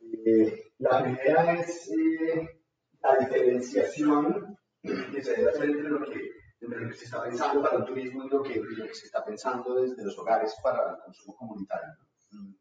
Eh, 0.00 0.72
la 0.78 1.02
primera 1.02 1.54
es 1.54 1.90
eh, 1.90 2.62
la 3.02 3.16
diferenciación 3.18 4.58
que 4.82 5.22
se 5.22 5.34
debe 5.34 5.50
hacer 5.50 5.70
entre 5.70 5.90
lo 5.90 6.04
que, 6.04 6.39
entre 6.60 6.80
lo 6.80 6.88
que 6.88 6.96
se 6.96 7.04
está 7.06 7.22
pensando 7.22 7.62
para 7.62 7.78
el 7.78 7.84
turismo 7.84 8.24
y 8.24 8.28
lo 8.28 8.42
que, 8.42 8.60
lo 8.60 8.86
que 8.86 8.94
se 8.94 9.06
está 9.06 9.24
pensando 9.24 9.74
desde 9.74 10.04
los 10.04 10.18
hogares 10.18 10.54
para 10.62 10.90
el 10.90 10.98
consumo 10.98 11.36
comunitario. 11.36 11.94
Mm. 12.32 12.54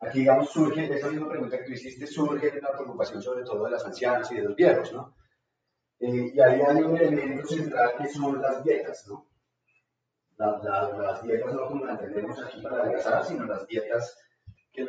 Aquí, 0.00 0.20
digamos, 0.20 0.50
surge, 0.50 0.92
esa 0.92 1.08
misma 1.08 1.28
pregunta 1.28 1.58
que 1.58 1.64
tú 1.64 1.72
hiciste, 1.72 2.06
surge 2.06 2.60
la 2.60 2.72
preocupación 2.72 3.22
sobre 3.22 3.44
todo 3.44 3.64
de 3.64 3.70
las 3.70 3.84
ancianas 3.84 4.30
y 4.32 4.36
de 4.36 4.42
los 4.42 4.56
viejos, 4.56 4.92
¿no? 4.92 5.14
Eh, 6.00 6.32
y 6.34 6.40
ahí 6.40 6.60
hay 6.60 6.82
un 6.82 6.96
elemento 6.96 7.46
central 7.46 7.92
que 7.96 8.08
son 8.08 8.42
las 8.42 8.64
dietas, 8.64 9.06
¿no? 9.06 9.28
las 10.36 11.22
dietas 11.22 11.54
no 11.54 11.68
como 11.68 11.84
las 11.84 12.00
entendemos 12.00 12.36
aquí 12.42 12.60
para 12.60 12.82
adelgazar, 12.82 13.24
sino 13.24 13.44
las 13.44 13.64
dietas 13.68 14.18
que, 14.72 14.84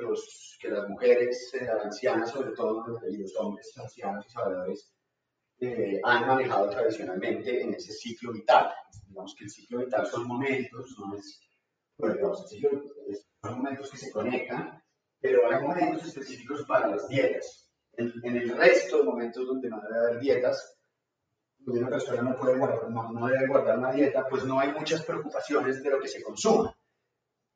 las 0.69 0.89
mujeres 0.89 1.53
eh, 1.53 1.67
ancianas, 1.83 2.31
sobre 2.31 2.51
todo, 2.53 2.83
y 3.07 3.17
los 3.17 3.35
hombres 3.37 3.71
ancianos 3.77 4.25
y 4.25 4.31
sabedores, 4.31 4.91
eh, 5.59 5.99
han 6.03 6.27
manejado 6.27 6.69
tradicionalmente 6.69 7.61
en 7.61 7.73
ese 7.73 7.93
ciclo 7.93 8.31
vital. 8.31 8.71
Digamos 9.07 9.35
que 9.37 9.45
el 9.45 9.49
ciclo 9.49 9.79
vital 9.79 10.05
son 10.07 10.27
momentos, 10.27 10.95
no 10.99 11.15
es, 11.15 11.41
bueno, 11.97 12.15
digamos, 12.15 12.41
el 12.41 12.47
ciclo, 12.47 12.83
son 13.41 13.57
momentos 13.57 13.91
que 13.91 13.97
se 13.97 14.11
conectan, 14.11 14.81
pero 15.19 15.49
hay 15.49 15.61
momentos 15.61 16.05
específicos 16.05 16.63
para 16.67 16.87
las 16.87 17.07
dietas. 17.07 17.71
En, 17.95 18.11
en 18.23 18.37
el 18.37 18.57
resto 18.57 18.97
de 18.97 19.03
momentos 19.03 19.45
donde 19.45 19.69
no 19.69 19.79
debe 19.81 19.99
haber 19.99 20.19
dietas, 20.19 20.77
donde 21.59 21.81
una 21.81 21.89
persona 21.89 22.21
no, 22.23 22.35
puede 22.35 22.57
guardar, 22.57 22.89
no, 22.89 23.11
no 23.11 23.27
debe 23.27 23.47
guardar 23.47 23.77
una 23.77 23.93
dieta, 23.93 24.27
pues 24.27 24.43
no 24.43 24.59
hay 24.59 24.71
muchas 24.71 25.03
preocupaciones 25.03 25.81
de 25.81 25.89
lo 25.89 25.99
que 25.99 26.07
se 26.07 26.21
consuma 26.21 26.75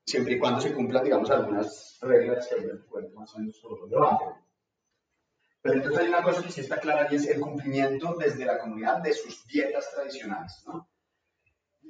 siempre 0.07 0.35
y 0.35 0.39
cuando 0.39 0.61
se 0.61 0.73
cumplan, 0.73 1.03
digamos, 1.03 1.29
algunas 1.29 1.97
reglas 2.01 2.47
que 2.47 2.55
el 2.55 2.85
cuento 2.85 3.19
más 3.19 3.35
o 3.35 3.39
menos 3.39 3.61
lo 3.61 3.87
Pero 5.67 5.79
entonces 5.79 6.01
hay 6.01 6.07
una 6.07 6.23
cosa 6.23 6.41
que 6.41 6.49
sí 6.49 6.61
está 6.61 6.79
clara 6.79 7.09
y 7.11 7.15
es 7.15 7.27
el 7.27 7.41
cumplimiento 7.41 8.15
desde 8.17 8.45
la 8.45 8.57
comunidad 8.57 9.01
de 9.01 9.11
sus 9.11 9.45
dietas 9.47 9.91
tradicionales, 9.93 10.63
¿no? 10.65 10.89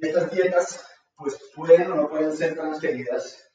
estas 0.00 0.32
dietas, 0.32 0.84
pues 1.16 1.38
pueden 1.54 1.92
o 1.92 1.94
no 1.94 2.08
pueden 2.08 2.36
ser 2.36 2.56
transferidas 2.56 3.52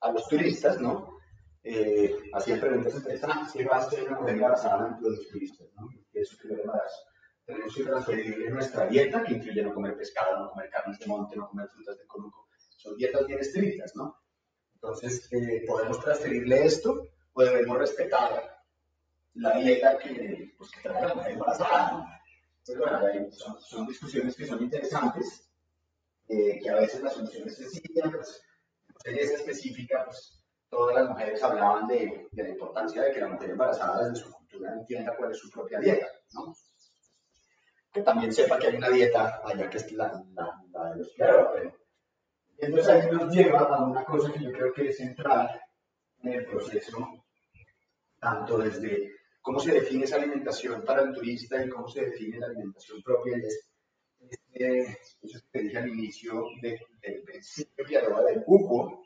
a 0.00 0.10
los 0.10 0.26
turistas, 0.26 0.80
¿no? 0.80 1.16
Eh, 1.62 2.12
hacían 2.32 2.58
preguntas 2.58 2.96
interesantes, 2.96 3.52
¿qué 3.52 3.64
va 3.64 3.76
a 3.76 3.80
hacer 3.82 4.02
una 4.02 4.18
mujer 4.18 4.34
embarazada 4.34 4.88
entre 4.88 5.10
los 5.10 5.28
turistas, 5.28 5.68
¿no? 5.76 5.88
Eso 6.12 6.36
que 6.36 6.48
embarazo. 6.52 7.02
Tenemos 7.46 7.72
que 7.72 7.84
transferirle 7.84 8.50
nuestra 8.50 8.86
dieta, 8.86 9.22
que 9.22 9.34
incluye 9.34 9.62
no 9.62 9.74
comer 9.74 9.96
pescado, 9.96 10.40
no 10.40 10.50
comer 10.50 10.70
carnes 10.70 10.98
de 10.98 11.06
monte, 11.06 11.36
no 11.36 11.48
comer 11.48 11.68
frutas 11.68 11.98
de 11.98 12.06
conuco, 12.06 12.48
son 12.76 12.96
dietas 12.96 13.24
bien 13.28 13.38
estrictas, 13.38 13.94
¿no? 13.94 14.20
Entonces, 14.74 15.32
eh, 15.32 15.62
¿podemos 15.68 16.00
transferirle 16.00 16.64
esto 16.64 17.00
o 17.32 17.42
debemos 17.44 17.78
respetar 17.78 18.53
la 19.34 19.56
dieta 19.58 19.98
que, 19.98 20.54
pues, 20.56 20.70
que 20.70 20.88
trae 20.88 21.06
la 21.06 21.14
mujer 21.14 21.32
embarazada? 21.32 22.20
Entonces, 22.58 22.78
bueno, 22.78 23.30
son, 23.32 23.60
son, 23.60 23.86
discusiones 23.86 24.36
que 24.36 24.46
son 24.46 24.62
interesantes, 24.62 25.48
eh, 26.28 26.58
que 26.62 26.70
a 26.70 26.76
veces 26.76 27.02
la 27.02 27.10
solución 27.10 27.46
es 27.46 27.56
sencilla, 27.56 28.10
pues, 28.10 28.42
en 29.04 29.18
esa 29.18 29.34
específica, 29.34 30.04
pues, 30.04 30.42
todas 30.68 30.94
las 30.94 31.08
mujeres 31.10 31.42
hablaban 31.42 31.86
de, 31.86 32.28
de, 32.32 32.42
la 32.42 32.48
importancia 32.48 33.02
de 33.02 33.12
que 33.12 33.20
la 33.20 33.28
mujer 33.28 33.50
embarazada 33.50 34.08
desde 34.08 34.24
su 34.24 34.32
cultura 34.32 34.72
entienda 34.72 35.16
cuál 35.16 35.30
es 35.30 35.38
su 35.38 35.50
propia 35.50 35.78
dieta, 35.78 36.06
¿no? 36.32 36.54
Que 37.92 38.02
también 38.02 38.32
sepa 38.32 38.58
que 38.58 38.68
hay 38.68 38.76
una 38.76 38.88
dieta 38.88 39.40
allá 39.44 39.70
que 39.70 39.76
es 39.76 39.92
la, 39.92 40.24
la, 40.32 40.60
la 40.72 40.90
de 40.90 40.96
los 40.96 41.12
pero 41.16 41.54
entonces 42.58 42.88
ahí 42.88 43.10
nos 43.10 43.34
lleva 43.34 43.60
a 43.60 43.84
una 43.84 44.04
cosa 44.04 44.32
que 44.32 44.42
yo 44.42 44.52
creo 44.52 44.72
que 44.72 44.88
es 44.88 44.96
central 44.96 45.60
en 46.22 46.32
el 46.32 46.46
proceso, 46.46 47.24
tanto 48.18 48.58
desde 48.58 49.12
cómo 49.44 49.60
se 49.60 49.72
define 49.72 50.04
esa 50.04 50.16
alimentación 50.16 50.82
para 50.84 51.02
el 51.02 51.12
turista 51.12 51.62
y 51.62 51.68
cómo 51.68 51.86
se 51.86 52.06
define 52.06 52.38
la 52.38 52.46
alimentación 52.46 53.02
propia. 53.02 53.36
Y 53.36 53.42
es, 53.42 53.68
este, 54.30 54.98
eso 55.20 55.38
que 55.52 55.58
dije 55.60 55.76
al 55.76 55.88
inicio 55.90 56.46
del 56.62 57.22
principio 57.24 57.84
que 57.84 57.98
hablaba 57.98 58.22
del 58.22 58.42
cuco, 58.42 59.04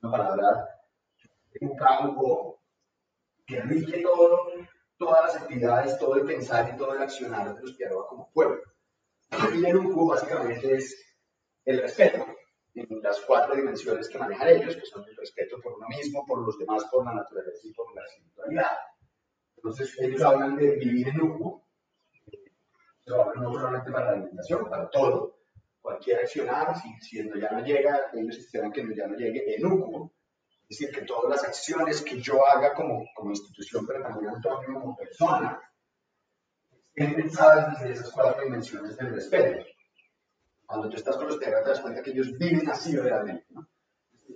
una 0.00 0.10
palabra 0.10 0.68
cuco, 1.60 2.62
que 3.46 3.60
rige 3.60 4.00
todo, 4.00 4.40
todas 4.96 5.26
las 5.26 5.42
actividades, 5.42 5.98
todo 5.98 6.16
el 6.16 6.24
pensar 6.24 6.72
y 6.72 6.78
todo 6.78 6.94
el 6.94 7.02
accionar 7.02 7.54
de 7.54 7.60
los 7.60 7.74
Piaroa 7.74 8.08
como 8.08 8.30
pueblo. 8.32 8.62
Y 9.54 9.66
el 9.66 9.82
cuco 9.82 10.06
básicamente 10.06 10.76
es 10.76 10.96
el 11.66 11.82
respeto 11.82 12.24
en 12.74 13.02
las 13.02 13.20
cuatro 13.20 13.54
dimensiones 13.54 14.08
que 14.08 14.18
manejan 14.18 14.48
ellos, 14.48 14.76
que 14.76 14.86
son 14.86 15.04
el 15.06 15.14
respeto 15.14 15.60
por 15.60 15.74
uno 15.74 15.88
mismo, 15.88 16.24
por 16.24 16.38
los 16.38 16.58
demás, 16.58 16.86
por 16.90 17.04
la 17.04 17.12
naturaleza 17.12 17.60
y 17.64 17.72
por 17.74 17.94
la 17.94 18.02
espiritualidad. 18.02 18.78
Entonces, 19.62 19.96
ellos 20.00 20.22
hablan 20.22 20.56
de 20.56 20.76
vivir 20.76 21.08
en 21.08 21.20
Uku, 21.20 21.62
no 23.06 23.52
solamente 23.52 23.92
para 23.92 24.06
la 24.06 24.12
alimentación, 24.12 24.68
para 24.68 24.88
todo. 24.90 25.38
Cualquier 25.80 26.20
accionar, 26.20 26.76
si, 26.80 26.88
si 27.00 27.18
el 27.18 27.40
ya 27.40 27.50
no 27.50 27.64
llega, 27.64 28.10
ellos 28.12 28.38
esperan 28.38 28.72
que 28.72 28.82
el 28.82 28.94
ya 28.94 29.06
no 29.06 29.16
llegue 29.16 29.54
en 29.56 29.66
Uku. 29.66 30.12
Es 30.68 30.78
decir, 30.78 30.94
que 30.94 31.04
todas 31.04 31.30
las 31.30 31.44
acciones 31.44 32.02
que 32.02 32.20
yo 32.20 32.46
haga 32.46 32.72
como, 32.72 33.04
como 33.14 33.30
institución, 33.30 33.86
pero 33.86 34.02
también 34.02 34.34
Antonio 34.34 34.80
como 34.80 34.96
persona, 34.96 35.60
estén 36.94 37.14
pensadas 37.14 37.80
desde 37.80 37.94
esas 37.94 38.10
cuatro 38.10 38.42
dimensiones 38.42 38.96
del 38.96 39.14
respeto 39.14 39.64
cuando 40.72 40.88
tú 40.88 40.96
estás 40.96 41.16
con 41.18 41.26
los 41.26 41.38
terrenos 41.38 41.64
te 41.64 41.70
das 41.70 41.80
cuenta 41.80 42.02
que 42.02 42.12
ellos 42.12 42.38
viven 42.38 42.66
así 42.70 42.96
realmente. 42.96 43.44
¿no? 43.50 43.68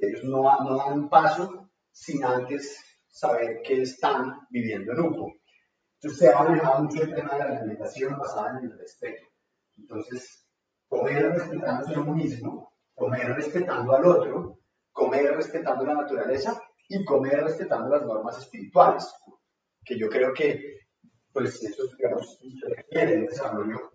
Ellos 0.03 0.22
no, 0.24 0.43
no, 0.43 0.77
dan 0.77 0.93
un 0.93 1.09
paso 1.09 1.70
sin 1.91 2.22
antes 2.22 2.79
saber 3.17 3.62
que 3.62 3.81
están 3.81 4.47
viviendo 4.51 4.93
en 4.93 5.01
un 5.01 5.41
Entonces 5.95 6.19
se 6.19 6.29
ha 6.29 6.43
manejado 6.43 6.85
mucho 6.85 7.03
el 7.03 7.14
tema 7.14 7.33
de 7.33 7.39
la 7.39 7.45
alimentación 7.57 8.19
basada 8.19 8.59
en 8.59 8.67
el 8.67 8.79
respeto. 8.79 9.27
Entonces, 9.79 10.47
comer 10.87 11.33
respetándose 11.33 11.95
a 11.95 12.01
uno 12.01 12.14
mismo, 12.14 12.75
comer 12.95 13.33
respetando 13.35 13.97
al 13.97 14.05
otro, 14.05 14.59
comer 14.93 15.35
respetando 15.35 15.87
la 15.87 15.95
naturaleza 15.95 16.61
y 16.89 17.03
comer 17.07 17.43
respetando 17.43 17.89
las 17.89 18.03
normas 18.03 18.39
espirituales. 18.39 19.11
Que 19.83 19.99
yo 19.99 20.11
creo 20.11 20.35
que, 20.35 20.81
pues, 21.33 21.62
eso, 21.62 21.85
digamos, 21.97 22.39
requiere 22.69 23.14
el 23.14 23.27
desarrollo, 23.29 23.93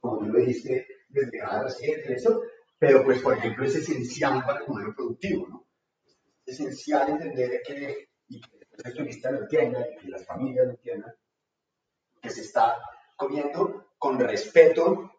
como 0.00 0.18
tú 0.18 0.26
lo 0.26 0.40
dijiste, 0.40 0.88
desde 1.08 1.38
cada 1.38 1.62
reciente, 1.62 2.14
eso, 2.14 2.42
pero 2.76 3.04
pues, 3.04 3.20
por 3.22 3.36
ejemplo, 3.36 3.64
es 3.64 3.76
esencial 3.76 4.42
para 4.44 4.60
el 4.60 4.68
modelo 4.68 4.92
productivo, 4.92 5.46
¿no? 5.46 5.68
Es 6.44 6.58
esencial 6.58 7.10
entender 7.10 7.60
que, 7.64 8.09
y 8.30 8.40
que 8.40 8.48
el 8.84 8.94
turista 8.94 9.30
lo 9.30 9.40
entienda, 9.42 9.86
y 9.90 9.96
que 9.96 10.08
las 10.08 10.24
familias 10.24 10.66
lo 10.66 10.72
entiendan, 10.72 11.14
que 12.22 12.30
se 12.30 12.42
está 12.42 12.76
comiendo 13.16 13.92
con 13.98 14.18
respeto 14.18 15.12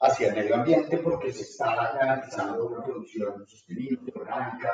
hacia 0.00 0.28
el 0.28 0.34
medio 0.34 0.56
ambiente 0.56 0.98
porque 0.98 1.32
se 1.32 1.42
está 1.42 1.74
garantizando 1.94 2.66
una 2.66 2.84
producción 2.84 3.46
sostenible, 3.46 4.12
orgánica, 4.14 4.70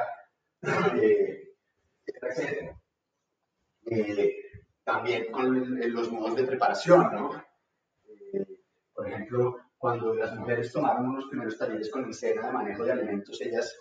eh, 1.01 1.55
etc. 2.07 2.76
Eh, 3.86 4.36
también 4.82 5.30
con 5.30 5.78
los 5.93 6.11
modos 6.11 6.34
de 6.34 6.45
preparación, 6.45 7.12
¿no? 7.12 7.45
Eh, 8.32 8.47
por 8.93 9.09
ejemplo, 9.09 9.59
cuando 9.76 10.14
las 10.14 10.34
mujeres 10.34 10.72
tomaron 10.72 11.11
unos 11.11 11.26
primeros 11.26 11.59
talleres 11.59 11.90
con 11.90 12.09
escena 12.09 12.47
de 12.47 12.53
manejo 12.53 12.84
de 12.84 12.93
alimentos, 12.93 13.40
ellas 13.40 13.76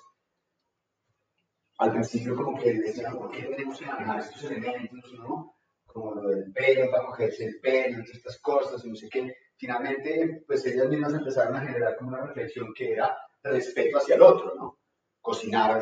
al 1.81 1.93
principio 1.93 2.35
como 2.35 2.59
que 2.59 2.73
decían, 2.73 3.17
¿por 3.17 3.31
qué 3.31 3.41
tenemos 3.41 3.79
que 3.79 3.87
manejar 3.87 4.19
estos 4.19 4.43
elementos, 4.43 5.13
no? 5.13 5.55
Como 5.83 6.13
lo 6.13 6.29
del 6.29 6.53
pelo, 6.53 6.91
para 6.91 7.07
cogerse 7.07 7.45
el 7.45 7.59
pelo, 7.59 8.03
estas 8.03 8.39
cosas, 8.39 8.85
no 8.85 8.95
sé 8.95 9.09
qué. 9.09 9.35
Finalmente, 9.57 10.43
pues 10.45 10.63
ellas 10.67 10.87
mismas 10.87 11.15
empezaron 11.15 11.55
a 11.55 11.61
generar 11.61 11.97
como 11.97 12.09
una 12.09 12.27
reflexión 12.27 12.71
que 12.75 12.93
era 12.93 13.17
respeto 13.41 13.97
hacia 13.97 14.13
el 14.13 14.21
otro, 14.21 14.53
¿no? 14.53 14.77
Cocinar 15.19 15.81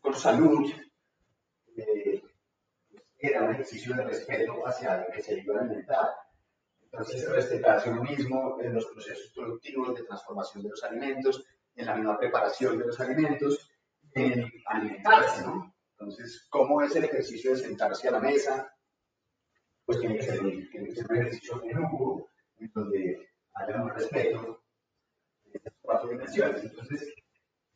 con 0.00 0.14
salud, 0.14 0.72
eh, 1.76 2.22
era 3.18 3.42
un 3.42 3.52
ejercicio 3.52 3.94
de 3.94 4.04
respeto 4.04 4.66
hacia 4.66 5.04
el 5.04 5.12
que 5.12 5.22
se 5.22 5.38
iba 5.38 5.58
a 5.58 5.60
alimentar. 5.60 6.14
Entonces, 6.80 7.28
respetarse 7.28 7.90
uno 7.90 8.04
mismo 8.04 8.58
en 8.62 8.72
los 8.72 8.86
procesos 8.86 9.30
productivos 9.34 9.94
de 9.96 10.04
transformación 10.04 10.62
de 10.62 10.70
los 10.70 10.82
alimentos, 10.82 11.44
en 11.74 11.84
la 11.84 11.94
misma 11.94 12.16
preparación 12.16 12.78
de 12.78 12.86
los 12.86 12.98
alimentos, 12.98 13.70
en 14.16 14.50
alimentarse, 14.66 15.42
¿no? 15.42 15.74
Entonces, 15.98 16.46
¿cómo 16.48 16.82
es 16.82 16.96
el 16.96 17.04
ejercicio 17.04 17.52
de 17.52 17.58
sentarse 17.58 18.08
a 18.08 18.12
la 18.12 18.20
mesa? 18.20 18.74
Pues 19.84 20.00
tiene 20.00 20.16
que 20.16 20.22
ser, 20.22 20.40
tiene 20.40 20.88
que 20.88 20.94
ser 20.94 21.06
un 21.10 21.16
ejercicio 21.16 21.60
grupo, 21.60 22.30
en 22.58 22.72
donde 22.74 23.28
haya 23.54 23.82
un 23.82 23.90
respeto 23.90 24.64
de 25.44 25.58
estas 25.58 25.74
cuatro 25.82 26.08
dimensiones. 26.08 26.64
Entonces, 26.64 27.14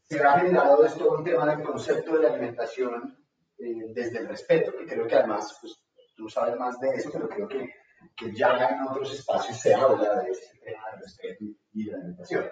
se 0.03 0.19
ha 0.19 0.41
generado 0.41 0.85
esto 0.85 1.13
un 1.13 1.23
tema 1.23 1.55
del 1.55 1.63
concepto 1.63 2.15
de 2.15 2.23
la 2.23 2.33
alimentación 2.33 3.23
eh, 3.59 3.93
desde 3.95 4.21
el 4.21 4.29
respeto, 4.29 4.73
que 4.77 4.87
creo 4.87 5.07
que 5.07 5.17
además, 5.17 5.59
pues, 5.61 5.79
tú 6.17 6.29
sabes 6.29 6.59
más 6.59 6.81
de 6.81 6.89
eso, 6.89 7.11
pero 7.13 7.29
creo 7.29 7.49
que, 7.49 7.71
que 8.17 8.35
ya 8.35 8.57
en 8.67 8.89
otros 8.89 9.13
espacios 9.13 9.61
se 9.61 9.75
habla 9.75 10.23
de 10.23 10.31
ese 10.31 10.59
tema 10.59 10.91
del 10.93 11.01
respeto 11.03 11.45
y 11.73 11.85
de 11.85 11.93
la 11.93 11.99
alimentación. 11.99 12.47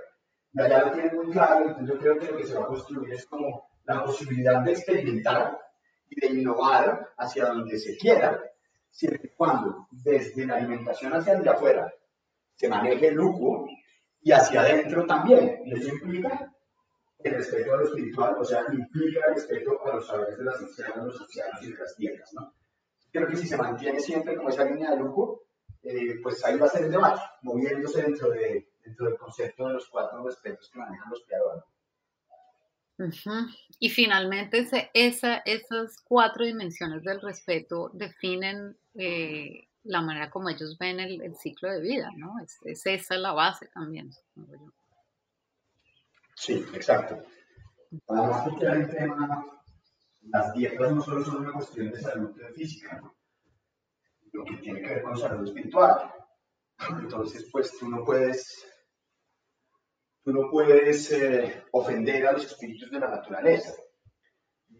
Y 0.52 0.60
allá 0.60 0.86
lo 0.86 0.92
tienen 0.92 1.16
muy 1.16 1.30
claro, 1.30 1.68
entonces 1.68 1.88
yo 1.88 1.98
creo 1.98 2.18
que 2.18 2.26
lo 2.26 2.36
que 2.36 2.46
se 2.46 2.54
va 2.54 2.64
a 2.64 2.68
construir 2.68 3.12
es 3.12 3.26
como 3.26 3.67
la 3.88 4.04
posibilidad 4.04 4.60
de 4.62 4.72
experimentar 4.72 5.58
y 6.10 6.20
de 6.20 6.26
innovar 6.38 7.10
hacia 7.16 7.46
donde 7.46 7.78
se 7.78 7.96
quiera, 7.96 8.38
siempre 8.90 9.30
y 9.32 9.36
cuando 9.36 9.88
desde 9.90 10.46
la 10.46 10.56
alimentación 10.56 11.14
hacia 11.14 11.34
el 11.34 11.42
de 11.42 11.50
afuera 11.50 11.92
se 12.54 12.68
maneje 12.68 13.08
el 13.08 13.14
lujo 13.14 13.66
y 14.20 14.32
hacia 14.32 14.60
adentro 14.60 15.06
también. 15.06 15.62
Y 15.64 15.72
eso 15.72 15.88
implica 15.88 16.52
el 17.20 17.34
respeto 17.34 17.72
a 17.72 17.76
lo 17.78 17.84
espiritual, 17.84 18.36
o 18.38 18.44
sea, 18.44 18.64
implica 18.70 19.26
el 19.28 19.34
respeto 19.34 19.80
a 19.86 19.96
los 19.96 20.06
saberes 20.06 20.36
de 20.36 20.44
las 20.44 20.60
ancianas, 20.60 21.04
los 21.04 21.20
ancianos 21.20 21.62
y 21.62 21.72
de 21.72 21.78
las 21.78 21.96
tierras. 21.96 22.30
¿no? 22.34 22.52
Creo 23.10 23.26
que 23.26 23.36
si 23.36 23.48
se 23.48 23.56
mantiene 23.56 24.00
siempre 24.00 24.36
como 24.36 24.50
esa 24.50 24.64
línea 24.64 24.90
de 24.90 24.98
lujo, 24.98 25.44
eh, 25.82 26.20
pues 26.22 26.44
ahí 26.44 26.58
va 26.58 26.66
a 26.66 26.70
ser 26.70 26.84
el 26.84 26.90
debate, 26.90 27.22
moviéndose 27.42 28.02
dentro, 28.02 28.30
de, 28.30 28.68
dentro 28.84 29.06
del 29.06 29.16
concepto 29.16 29.66
de 29.68 29.74
los 29.74 29.88
cuatro 29.88 30.22
respetos 30.24 30.68
que 30.70 30.78
manejan 30.78 31.10
los 31.10 31.24
creadores. 32.98 33.56
Y 33.78 33.90
finalmente 33.90 34.66
esa, 34.92 35.42
esas 35.44 36.00
cuatro 36.02 36.44
dimensiones 36.44 37.02
del 37.04 37.20
respeto 37.20 37.90
definen 37.94 38.76
eh, 38.94 39.68
la 39.84 40.02
manera 40.02 40.30
como 40.30 40.48
ellos 40.48 40.76
ven 40.78 41.00
el, 41.00 41.36
ciclo 41.36 41.70
de 41.70 41.80
vida, 41.80 42.10
¿no? 42.16 42.34
Es, 42.40 42.84
esa 42.84 43.16
la 43.16 43.32
base 43.32 43.68
también, 43.68 44.10
Sí, 46.34 46.64
exacto. 46.72 47.24
Además, 48.08 48.48
porque 48.48 48.66
el 48.66 48.90
tema, 48.90 49.44
las 50.22 50.54
dietas 50.54 50.92
no 50.92 51.02
solo 51.02 51.24
son 51.24 51.36
una 51.38 51.52
cuestión 51.52 51.90
de 51.90 52.00
salud 52.00 52.32
física, 52.54 53.00
¿no? 53.00 53.18
lo 54.32 54.44
que 54.44 54.56
tiene 54.58 54.80
que 54.80 54.88
ver 54.88 55.02
con 55.02 55.16
salud 55.16 55.46
espiritual. 55.46 56.12
Entonces, 56.90 57.48
pues 57.50 57.76
tú 57.78 57.88
no 57.88 58.04
puedes 58.04 58.64
tú 60.28 60.34
no 60.34 60.50
puedes 60.50 61.10
eh, 61.12 61.64
ofender 61.72 62.26
a 62.26 62.32
los 62.32 62.44
espíritus 62.44 62.90
de 62.90 63.00
la 63.00 63.08
naturaleza. 63.08 63.72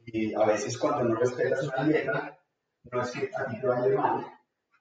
Y 0.04 0.34
a 0.34 0.44
veces 0.44 0.76
cuando 0.76 1.04
no 1.04 1.14
respetas 1.14 1.66
una 1.66 1.84
dieta, 1.84 2.38
no 2.92 3.00
es 3.00 3.10
que 3.12 3.30
a 3.34 3.46
ti 3.46 3.58
te 3.58 3.66
vaya 3.66 3.96
mal 3.96 4.26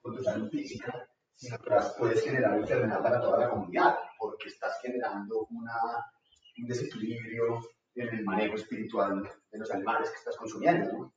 con 0.01 0.18
tu 0.18 0.22
salud 0.22 0.49
física, 0.49 1.07
sino 1.34 1.57
que 1.59 1.72
puedes 1.97 2.22
generar 2.22 2.57
enfermedad 2.57 3.01
para 3.01 3.22
toda 3.22 3.39
la 3.39 3.49
comunidad, 3.49 3.95
porque 4.20 4.49
estás 4.49 4.78
generando 4.82 5.47
una, 5.51 5.74
un 6.57 6.68
desequilibrio 6.68 7.61
en 7.95 8.09
el 8.09 8.26
manejo 8.26 8.55
espiritual 8.55 9.24
de 9.49 9.59
los 9.59 9.72
animales 9.72 10.09
que 10.09 10.18
estás 10.18 10.36
consumiendo. 10.36 10.91
¿no? 10.91 11.13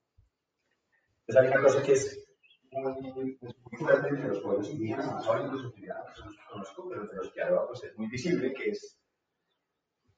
Entonces 1.26 1.42
hay 1.42 1.48
una 1.48 1.62
cosa 1.64 1.82
que 1.82 1.92
es 1.94 2.24
muy, 2.70 3.36
fuerte 3.76 4.08
entre 4.10 4.28
los 4.28 4.40
pueblos 4.42 4.70
indígenas, 4.70 5.08
amazónicos, 5.08 5.74
que 5.74 5.86
los 5.88 6.36
conozco, 6.48 6.88
pero 6.88 7.02
entre 7.02 7.16
los 7.16 7.32
que 7.32 7.42
hablo, 7.42 7.66
pues 7.66 7.82
es 7.82 7.98
muy 7.98 8.06
visible, 8.06 8.54
que 8.54 8.70
es 8.70 8.99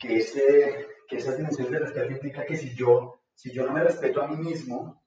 que, 0.02 0.16
ese, 0.16 0.88
que 1.08 1.18
esas 1.18 1.36
dimensiones 1.36 1.72
de 1.72 1.78
respeto 1.78 2.10
implica 2.10 2.44
que 2.44 2.56
si 2.56 2.74
yo, 2.74 3.20
si 3.32 3.52
yo 3.52 3.64
no 3.64 3.72
me 3.72 3.84
respeto 3.84 4.20
a 4.20 4.26
mí 4.26 4.36
mismo, 4.36 5.04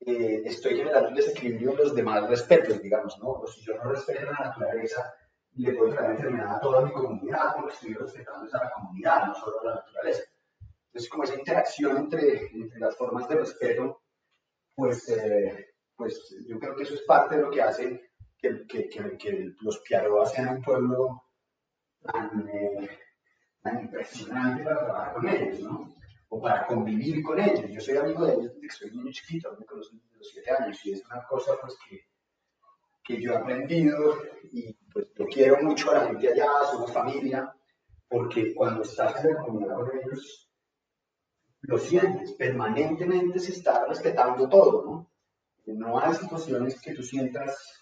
eh, 0.00 0.42
estoy 0.44 0.76
generando 0.76 1.10
un 1.10 1.14
desequilibrio 1.14 1.70
en 1.70 1.78
los 1.78 1.94
demás 1.94 2.28
respetos, 2.28 2.82
digamos, 2.82 3.16
¿no? 3.20 3.28
O 3.28 3.46
si 3.46 3.60
yo 3.62 3.76
no 3.76 3.92
respeto 3.92 4.28
a 4.28 4.32
la 4.32 4.48
naturaleza, 4.48 5.14
le 5.54 5.72
puedo 5.72 5.94
traer 5.94 6.10
enfermedad 6.10 6.56
a 6.56 6.60
toda 6.60 6.84
mi 6.84 6.92
comunidad 6.92 7.54
porque 7.54 7.74
estoy 7.74 7.94
respetando 7.94 8.50
a 8.52 8.64
la 8.64 8.72
comunidad, 8.72 9.26
no 9.28 9.34
solo 9.36 9.60
a 9.60 9.64
la 9.66 9.74
naturaleza. 9.76 10.24
Entonces, 10.86 11.10
como 11.10 11.24
esa 11.24 11.38
interacción 11.38 11.96
entre, 11.96 12.48
entre 12.48 12.80
las 12.80 12.96
formas 12.96 13.28
de 13.28 13.36
respeto, 13.36 14.02
pues, 14.74 15.08
eh, 15.10 15.74
pues 15.94 16.36
yo 16.48 16.58
creo 16.58 16.74
que 16.74 16.82
eso 16.82 16.94
es 16.94 17.02
parte 17.02 17.36
de 17.36 17.42
lo 17.42 17.50
que 17.52 17.62
hace 17.62 18.10
que, 18.36 18.66
que, 18.66 18.88
que, 18.88 19.16
que 19.16 19.54
los 19.60 19.78
Piaroas 19.80 20.32
sean 20.32 20.56
un 20.56 20.62
pueblo 20.62 21.22
tan, 22.02 22.48
eh, 22.48 23.03
tan 23.64 23.80
impresionante 23.80 24.62
para 24.62 24.84
trabajar 24.84 25.14
con 25.14 25.28
ellos, 25.28 25.60
¿no? 25.60 25.94
O 26.28 26.40
para 26.40 26.66
convivir 26.66 27.22
con 27.22 27.40
ellos. 27.40 27.64
Yo 27.70 27.80
soy 27.80 27.96
amigo 27.96 28.26
de 28.26 28.34
ellos 28.34 28.52
desde 28.54 28.60
que 28.60 28.70
soy 28.70 28.90
niño 28.90 29.10
chiquito, 29.10 29.56
me 29.58 29.64
conozco 29.64 29.96
desde 29.96 30.18
los 30.18 30.28
siete 30.28 30.50
años 30.50 30.84
y 30.84 30.92
es 30.92 31.04
una 31.06 31.24
cosa 31.26 31.52
pues 31.60 31.74
que, 31.88 32.00
que 33.02 33.22
yo 33.22 33.32
he 33.32 33.36
aprendido 33.36 34.16
y 34.52 34.74
pues 34.92 35.06
yo 35.18 35.24
quiero 35.26 35.62
mucho 35.62 35.90
a 35.90 35.94
la 35.94 36.06
gente 36.08 36.28
allá, 36.28 36.46
somos 36.70 36.92
familia, 36.92 37.54
porque 38.06 38.54
cuando 38.54 38.82
estás 38.82 39.24
en 39.24 39.34
la 39.34 39.40
comunidad 39.40 39.76
con 39.76 39.90
ellos, 39.98 40.50
lo 41.62 41.78
sientes, 41.78 42.32
permanentemente 42.32 43.38
se 43.38 43.52
está 43.52 43.86
respetando 43.86 44.46
todo, 44.46 44.84
¿no? 44.84 45.10
No 45.72 45.98
hay 45.98 46.14
situaciones 46.14 46.78
que 46.82 46.92
tú 46.92 47.02
sientas 47.02 47.80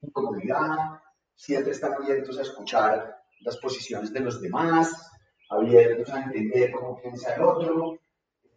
incomodidad, 0.00 1.00
siempre 1.34 1.72
están 1.72 1.92
abiertos 1.92 2.38
a 2.38 2.42
escuchar 2.42 3.18
las 3.40 3.58
posiciones 3.58 4.10
de 4.12 4.20
los 4.20 4.40
demás, 4.40 5.08
abiertos 5.48 6.10
a 6.10 6.22
entender 6.22 6.72
cómo 6.72 7.00
piensa 7.00 7.34
el 7.34 7.42
otro, 7.42 7.98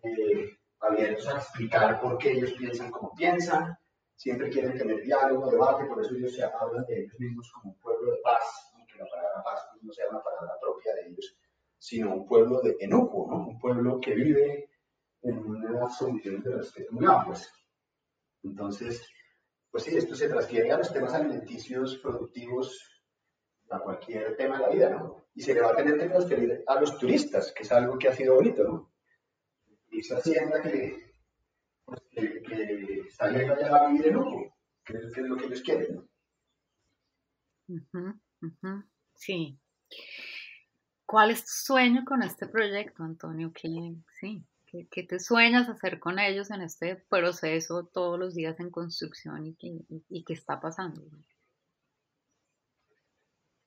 eh, 0.03 0.57
abiertos 0.79 1.27
a 1.27 1.37
explicar 1.37 2.01
por 2.01 2.17
qué 2.17 2.31
ellos 2.31 2.53
piensan 2.53 2.91
como 2.91 3.13
piensan, 3.13 3.77
siempre 4.15 4.49
quieren 4.49 4.77
tener 4.77 5.01
diálogo, 5.01 5.51
debate, 5.51 5.85
por 5.85 6.03
eso 6.03 6.15
ellos 6.15 6.35
se 6.35 6.43
hablan 6.43 6.85
de 6.85 7.01
ellos 7.01 7.19
mismos 7.19 7.51
como 7.51 7.73
un 7.73 7.79
pueblo 7.79 8.11
de 8.11 8.17
paz, 8.21 8.71
aunque 8.75 8.97
la 8.97 9.05
palabra 9.05 9.43
paz 9.43 9.67
no 9.81 9.91
sea 9.93 10.09
una 10.09 10.21
palabra 10.21 10.53
propia 10.59 10.93
de 10.95 11.07
ellos, 11.07 11.37
sino 11.77 12.13
un 12.13 12.27
pueblo 12.27 12.61
de 12.61 12.75
enojo, 12.79 13.27
¿no? 13.29 13.47
un 13.47 13.59
pueblo 13.59 13.99
que 13.99 14.13
vive 14.13 14.69
en 15.23 15.37
unas 15.39 15.97
condiciones 15.97 16.43
de 16.43 16.55
respeto 16.55 16.93
muy 16.93 17.05
amplias. 17.05 17.51
Entonces, 18.43 19.07
pues 19.69 19.83
sí, 19.83 19.95
esto 19.95 20.15
se 20.15 20.27
transfiere 20.27 20.71
a 20.71 20.77
los 20.77 20.91
temas 20.91 21.13
alimenticios 21.13 21.97
productivos 21.97 22.90
a 23.71 23.79
cualquier 23.79 24.35
tema 24.35 24.57
de 24.57 24.61
la 24.61 24.69
vida, 24.69 24.89
¿no? 24.89 25.25
Y 25.33 25.41
se 25.41 25.53
le 25.53 25.61
va 25.61 25.71
a 25.71 25.75
tener 25.75 25.97
que 25.97 26.09
transferir 26.09 26.63
a 26.67 26.79
los 26.79 26.97
turistas, 26.97 27.53
que 27.53 27.63
es 27.63 27.71
algo 27.71 27.97
que 27.97 28.09
ha 28.09 28.13
sido 28.13 28.35
bonito, 28.35 28.63
¿no? 28.63 28.91
Y 29.89 29.99
esa 29.99 30.17
hacienda 30.17 30.61
que, 30.61 31.13
pues, 31.85 32.01
que, 32.11 32.41
que 32.41 33.07
allá 33.19 33.75
a 33.75 33.87
vivir 33.87 34.07
en 34.07 34.13
lujo, 34.13 34.55
que 34.83 34.97
es, 34.97 35.17
lo 35.17 35.37
que 35.37 35.45
ellos 35.45 35.61
quieren, 35.61 35.95
¿no? 35.95 36.07
Sí. 39.15 39.57
¿Cuál 41.05 41.31
es 41.31 41.41
tu 41.41 41.51
sueño 41.51 42.03
con 42.05 42.23
este 42.23 42.47
proyecto, 42.47 43.03
Antonio? 43.03 43.51
¿Qué, 43.53 43.69
sí, 44.19 44.45
¿qué, 44.65 44.87
¿qué, 44.89 45.03
te 45.03 45.19
sueñas 45.19 45.69
hacer 45.69 45.99
con 45.99 46.19
ellos 46.19 46.51
en 46.51 46.61
este 46.61 46.95
proceso 46.95 47.85
todos 47.85 48.17
los 48.19 48.33
días 48.33 48.59
en 48.59 48.69
construcción 48.69 49.45
y, 49.45 49.55
y, 49.59 50.03
y 50.09 50.23
qué 50.23 50.33
está 50.33 50.59
pasando? 50.59 51.01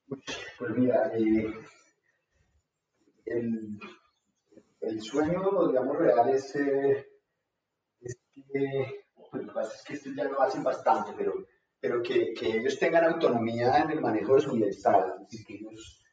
Pues 0.07 0.71
mira, 0.77 1.11
eh, 1.15 1.53
el, 3.27 3.79
el, 4.81 5.03
sueño, 5.03 5.69
digamos, 5.69 5.99
real 5.99 6.29
es, 6.29 6.55
eh, 6.57 7.07
es 8.01 8.19
que, 8.33 9.05
pues, 9.15 9.43
lo 9.43 9.49
que 9.49 9.55
pasa 9.55 9.75
es 9.75 9.83
que 9.85 9.95
esto 9.95 10.11
ya 10.15 10.25
lo 10.25 10.41
hacen 10.41 10.63
bastante, 10.63 11.13
pero, 11.17 11.47
pero 11.81 12.03
que, 12.03 12.35
que, 12.35 12.59
ellos 12.59 12.79
tengan 12.79 13.05
autonomía 13.05 13.79
en 13.79 13.91
el 13.93 14.01
manejo 14.01 14.35
de 14.35 14.43
su 14.43 14.53
bienestar, 14.53 15.15
es 15.23 15.29
decir, 15.31 15.47
que 15.47 15.55
ellos, 15.55 16.05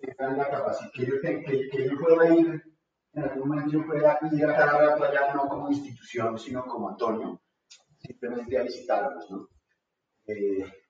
tengan 0.00 0.36
la 0.36 0.50
capacidad, 0.50 0.90
que 0.92 1.06
yo, 1.06 1.20
que, 1.20 1.68
que 1.70 1.88
yo 1.88 1.98
pueda 1.98 2.34
ir, 2.34 2.62
en 3.14 3.22
algún 3.22 3.48
momento 3.48 3.72
yo 3.72 3.86
pueda 3.86 4.18
ir 4.32 4.44
a 4.44 4.54
cada 4.54 4.94
allá 4.94 5.34
no 5.34 5.48
como 5.48 5.70
institución, 5.70 6.38
sino 6.38 6.64
como 6.66 6.90
Antonio, 6.90 7.40
simplemente 7.98 8.58
a 8.58 8.62
visitarlos, 8.64 9.30
¿no? 9.30 9.48
Eh, 10.26 10.83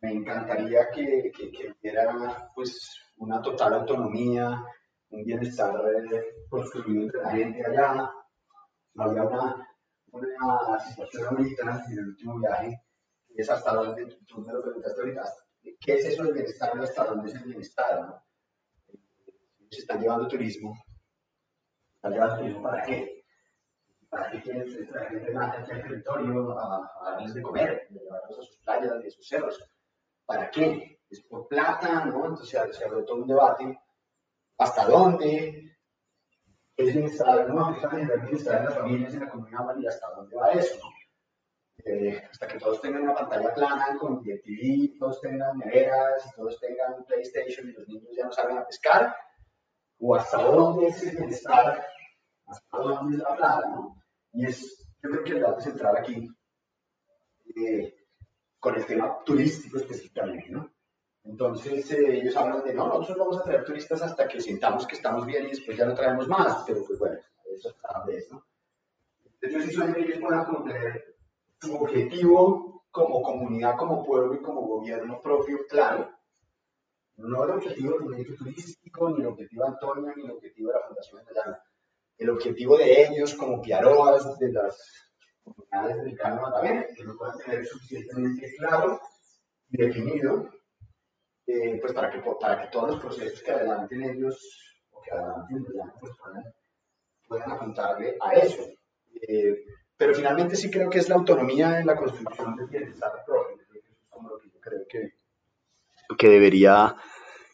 me 0.00 0.12
encantaría 0.12 0.88
que, 0.90 1.30
que, 1.34 1.50
que, 1.50 1.72
hubiera 1.72 2.50
pues, 2.54 2.78
una 3.16 3.42
total 3.42 3.74
autonomía, 3.74 4.64
un 5.10 5.24
bienestar 5.24 5.74
eh, 6.12 6.46
construido 6.48 7.02
entre 7.02 7.22
la 7.22 7.30
gente 7.30 7.66
allá. 7.66 8.10
Había 8.96 9.22
una, 9.22 9.68
una 10.12 10.78
situación 10.80 11.26
americana 11.28 11.84
en 11.86 11.98
el 11.98 12.08
último 12.08 12.38
viaje, 12.38 12.82
que 13.34 13.42
es 13.42 13.50
hasta 13.50 13.74
donde 13.74 14.18
tú 14.26 14.40
me 14.40 14.52
lo 14.52 14.62
preguntaste 14.62 15.00
ahorita, 15.00 15.22
¿qué 15.80 15.94
es 15.94 16.04
eso 16.06 16.24
del 16.24 16.34
bienestar 16.34 16.72
y 16.76 16.82
hasta 16.82 17.04
dónde 17.04 17.28
es 17.30 17.34
el 17.36 17.44
bienestar? 17.44 18.00
¿no? 18.00 18.22
Se 19.70 19.80
están 19.80 20.00
llevando 20.00 20.28
turismo. 20.28 20.74
¿Están 21.94 22.12
llevando 22.12 22.36
turismo 22.38 22.62
para 22.62 22.82
qué? 22.84 23.24
¿Para 24.08 24.30
qué 24.30 24.40
quieren 24.40 24.88
traer 24.88 25.08
gente 25.10 25.36
aquí 25.38 25.72
al 25.72 25.82
territorio 25.82 26.58
a, 26.58 26.76
a, 27.02 27.10
darles 27.10 27.34
de 27.34 27.42
comer, 27.42 27.88
a 27.90 27.92
llevarlos 27.92 28.38
a 28.38 28.42
sus 28.42 28.58
playas 28.58 29.04
y 29.04 29.06
a 29.06 29.10
sus 29.10 29.28
cerros? 29.28 29.77
¿Para 30.28 30.50
qué? 30.50 31.00
Es 31.08 31.22
por 31.22 31.48
plata, 31.48 32.04
¿no? 32.04 32.26
Entonces 32.26 32.50
se, 32.76 32.84
abrió 32.84 33.02
todo 33.02 33.22
un 33.22 33.26
debate. 33.26 33.80
¿Hasta 34.58 34.84
dónde? 34.84 35.74
¿Es 36.76 36.92
bienestar? 36.92 37.48
¿No? 37.48 37.74
¿Es 37.74 38.22
bienestar 38.22 38.58
en 38.58 38.64
las 38.66 38.74
familias, 38.74 39.14
en 39.14 39.20
la 39.20 39.30
comunidad? 39.30 39.78
¿Y 39.78 39.86
hasta 39.86 40.10
dónde 40.10 40.36
va 40.36 40.50
eso? 40.50 40.76
¿no? 40.76 40.90
Eh, 41.82 42.22
hasta 42.30 42.46
que 42.46 42.58
todos 42.58 42.82
tengan 42.82 43.04
una 43.04 43.14
pantalla 43.14 43.54
plana 43.54 43.96
con 43.98 44.20
DirecTV, 44.20 44.98
todos 44.98 45.18
tengan 45.22 45.56
neveras 45.56 46.30
todos 46.36 46.60
tengan 46.60 47.02
PlayStation 47.06 47.70
y 47.70 47.72
los 47.72 47.88
niños 47.88 48.10
ya 48.14 48.26
no 48.26 48.32
saben 48.32 48.58
a 48.58 48.66
pescar, 48.66 49.16
o 49.98 50.14
hasta 50.14 50.42
dónde 50.42 50.88
es 50.88 51.02
el 51.04 51.16
bienestar, 51.16 51.86
hasta 52.44 52.76
dónde 52.76 53.16
es 53.16 53.22
la 53.22 53.34
plata, 53.34 53.66
¿no? 53.68 54.04
Y 54.34 54.44
es, 54.44 54.86
yo 55.02 55.08
creo 55.08 55.24
que 55.24 55.32
el 55.32 55.40
dato 55.40 55.60
central 55.60 55.96
aquí, 55.96 56.28
eh, 57.56 57.97
con 58.58 58.74
el 58.74 58.84
tema 58.86 59.18
turístico 59.24 59.78
específicamente, 59.78 60.50
¿no? 60.50 60.70
Entonces 61.24 61.90
eh, 61.92 62.20
ellos 62.20 62.36
hablan 62.36 62.64
de, 62.64 62.74
no, 62.74 62.86
nosotros 62.86 63.18
vamos 63.18 63.38
a 63.38 63.44
traer 63.44 63.64
turistas 63.64 64.00
hasta 64.02 64.26
que 64.26 64.40
sintamos 64.40 64.86
que 64.86 64.96
estamos 64.96 65.26
bien 65.26 65.44
y 65.44 65.50
después 65.50 65.76
ya 65.76 65.84
no 65.84 65.94
traemos 65.94 66.26
más, 66.26 66.64
pero 66.66 66.84
pues 66.86 66.98
bueno, 66.98 67.18
eso 67.54 67.70
está 67.70 68.04
vez, 68.04 68.30
¿no? 68.30 68.44
Entonces 69.40 69.68
sí 69.68 69.74
suena 69.76 69.94
que 69.94 70.02
ellos 70.02 70.18
puedan 70.20 70.46
cumplir 70.46 71.16
su 71.60 71.76
objetivo 71.76 72.84
como 72.90 73.22
comunidad, 73.22 73.76
como 73.76 74.04
pueblo 74.04 74.34
y 74.34 74.42
como 74.42 74.62
gobierno 74.62 75.20
propio 75.20 75.58
claro. 75.68 76.10
No 77.16 77.44
el 77.44 77.50
objetivo 77.50 77.92
del 77.92 78.02
movimiento 78.02 78.34
turístico, 78.36 79.10
ni 79.10 79.20
el 79.20 79.26
objetivo 79.26 79.64
de 79.64 79.68
Antonio, 79.68 80.12
ni 80.16 80.24
el 80.24 80.30
objetivo 80.30 80.68
de 80.68 80.74
la 80.78 80.86
Fundación 80.86 81.24
de. 81.24 81.62
El 82.16 82.30
objetivo 82.30 82.78
de 82.78 83.06
ellos 83.06 83.34
como 83.34 83.60
piaroas 83.60 84.38
de 84.38 84.52
las 84.52 85.07
comunidades 85.54 86.04
del 86.04 86.18
Cano 86.18 86.42
Magdalena, 86.42 86.86
que 86.94 87.04
lo 87.04 87.16
puedan 87.16 87.38
tener 87.38 87.66
suficientemente 87.66 88.54
claro 88.56 89.00
y 89.70 89.76
definido, 89.84 90.50
eh, 91.46 91.78
pues 91.80 91.92
para 91.92 92.10
que, 92.10 92.22
para 92.40 92.62
que 92.62 92.68
todos 92.68 92.90
los 92.90 93.00
procesos 93.00 93.42
que 93.42 93.50
adelanten 93.50 94.02
ellos, 94.02 94.36
o 94.90 95.00
que 95.00 95.10
adelanten, 95.10 95.66
pues 96.00 96.12
puedan, 96.22 96.44
puedan 97.26 97.52
apuntarle 97.52 98.16
a 98.20 98.32
eso. 98.32 98.62
Eh, 99.28 99.64
pero 99.96 100.14
finalmente 100.14 100.56
sí 100.56 100.70
creo 100.70 100.88
que 100.88 100.98
es 100.98 101.08
la 101.08 101.16
autonomía 101.16 101.80
en 101.80 101.86
la 101.86 101.96
construcción 101.96 102.54
del 102.56 102.66
bienestar 102.68 103.12
propio. 103.26 103.56
Como 104.08 104.28
lo 104.30 104.38
que 104.38 104.48
yo 104.48 104.60
creo 104.60 104.86
que, 104.88 105.14
que, 106.16 106.28
debería, 106.28 106.94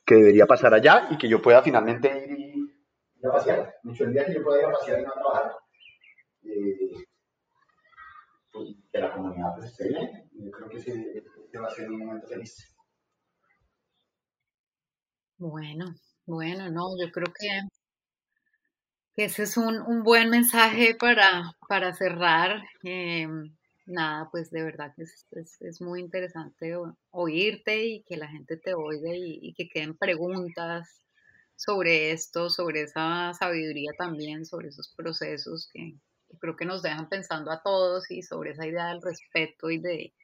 que 0.05 0.15
debería 0.15 0.47
pasar 0.47 0.75
allá 0.75 1.09
y 1.11 1.19
que 1.19 1.29
yo 1.29 1.41
pueda 1.41 1.63
finalmente 1.63 2.09
ir, 2.27 2.39
y, 2.39 3.27
a 3.27 3.33
pasear. 3.33 3.75
Mucho 3.83 4.05
el 4.05 4.13
día 4.13 4.27
que 4.27 4.35
yo 4.35 4.43
pueda 4.43 4.61
ir 4.61 4.67
a 4.67 4.73
pasear 4.73 5.01
y 5.01 5.05
no 5.05 5.11
a 5.11 5.15
trabajar, 5.15 5.57
eh, 6.45 7.04
pues, 8.55 8.71
que 8.93 8.99
la 8.99 9.13
comunidad 9.13 9.55
pues, 9.57 9.71
esté 9.71 9.89
bien. 9.89 10.31
Yo 10.33 10.51
creo 10.51 10.69
que 10.69 10.79
ese, 10.79 11.25
va 11.61 11.67
a 11.67 11.75
ser 11.75 11.91
un 11.91 11.99
momento 11.99 12.27
feliz. 12.29 12.75
Bueno, 15.37 15.95
bueno, 16.25 16.71
no, 16.71 16.97
yo 16.99 17.11
creo 17.11 17.33
que 17.39 17.49
ese 19.17 19.43
es 19.43 19.57
un, 19.57 19.81
un 19.81 20.03
buen 20.03 20.31
mensaje 20.31 20.95
para, 20.99 21.53
para 21.69 21.93
cerrar. 21.93 22.63
Eh, 22.83 23.29
nada, 23.87 24.29
pues 24.31 24.51
de 24.51 24.63
verdad 24.63 24.93
que 24.97 25.03
es, 25.03 25.27
es, 25.61 25.81
muy 25.81 26.01
interesante 26.01 26.75
oírte 27.11 27.85
y 27.85 28.03
que 28.03 28.17
la 28.17 28.29
gente 28.29 28.57
te 28.57 28.75
oiga 28.75 29.11
y, 29.15 29.53
que 29.55 29.69
queden 29.69 29.97
preguntas 29.97 31.03
sobre 31.57 32.13
esto, 32.13 32.51
sobre 32.51 32.83
esa 32.83 33.33
sabiduría 33.35 33.93
también, 33.99 34.47
sobre 34.47 34.69
esos 34.69 34.93
procesos 34.97 35.69
que, 35.73 35.95
creo 36.39 36.57
que 36.57 36.67
nos 36.67 36.83
dejan 36.83 37.09
pensando 37.09 37.51
a 37.51 37.63
todos 37.63 38.11
y 38.11 38.23
sobre 38.23 38.53
esa 38.53 38.67
idea 38.67 38.89
del 38.89 39.03
respeto 39.03 39.71
y 39.71 39.79
de, 39.79 40.15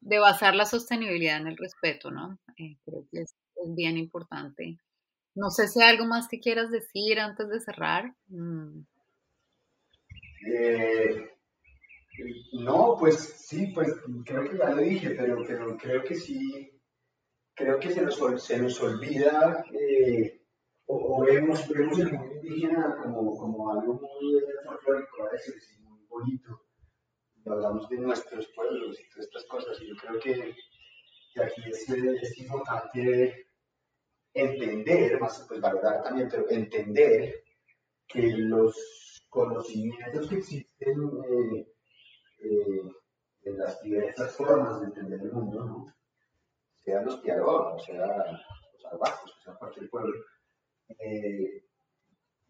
de 0.00 0.18
basar 0.18 0.54
la 0.54 0.66
sostenibilidad 0.66 1.38
en 1.38 1.48
el 1.48 1.56
respeto, 1.56 2.10
¿no? 2.10 2.38
Eh, 2.58 2.76
creo 2.84 3.06
que 3.10 3.22
es, 3.22 3.34
bien 3.66 3.96
importante 3.96 4.78
no 5.34 5.50
sé 5.50 5.68
si 5.68 5.82
hay 5.82 5.90
algo 5.90 6.06
más 6.06 6.28
que 6.28 6.40
quieras 6.40 6.70
decir 6.70 7.18
antes 7.18 7.48
de 7.48 7.60
cerrar. 7.60 8.14
Mm. 8.28 8.80
Eh, 10.46 11.30
no, 12.52 12.96
pues 12.98 13.16
sí, 13.48 13.68
pues 13.74 13.92
creo 14.24 14.48
que 14.48 14.58
ya 14.58 14.70
lo 14.70 14.82
dije, 14.82 15.10
pero, 15.10 15.44
pero 15.46 15.76
creo 15.76 16.04
que 16.04 16.14
sí, 16.14 16.70
creo 17.54 17.80
que 17.80 17.90
se 17.90 18.02
nos, 18.02 18.44
se 18.44 18.58
nos 18.58 18.80
olvida 18.80 19.64
eh, 19.72 20.40
o, 20.86 21.24
vemos, 21.24 21.66
vemos, 21.68 21.98
el 21.98 22.12
mundo 22.12 22.33
indígena 22.44 22.96
como, 23.02 23.36
como 23.36 23.72
algo 23.72 23.94
muy 23.94 24.42
folclórico 24.64 25.22
a 25.24 25.32
veces, 25.32 25.78
muy 25.80 26.04
bonito. 26.08 26.60
Y 27.44 27.48
hablamos 27.50 27.88
de 27.88 27.98
nuestros 27.98 28.46
pueblos 28.48 29.00
y 29.00 29.08
todas 29.10 29.26
estas 29.26 29.44
cosas, 29.46 29.80
y 29.80 29.88
yo 29.88 29.94
creo 29.96 30.20
que, 30.20 30.54
que 31.34 31.42
aquí 31.42 31.62
es, 31.68 31.88
es 31.88 32.38
importante 32.38 33.48
entender, 34.32 35.20
más 35.20 35.44
pues 35.48 35.60
valorar 35.60 36.02
también, 36.02 36.28
pero 36.30 36.48
entender 36.50 37.44
que 38.06 38.22
los 38.36 39.24
conocimientos 39.28 40.28
que 40.28 40.36
existen 40.36 41.10
eh, 41.28 41.66
eh, 42.40 42.92
en 43.42 43.58
las 43.58 43.82
diversas 43.82 44.34
formas 44.36 44.80
de 44.80 44.86
entender 44.86 45.20
el 45.20 45.32
mundo, 45.32 45.64
¿no? 45.64 45.94
sean 46.84 47.04
los 47.04 47.20
piaros, 47.20 47.74
o 47.74 47.78
sea 47.78 48.06
los 48.06 48.82
salvajes, 48.82 49.32
sea 49.42 49.54
cualquier 49.54 49.88
pueblo, 49.88 50.24
eh, 50.98 51.64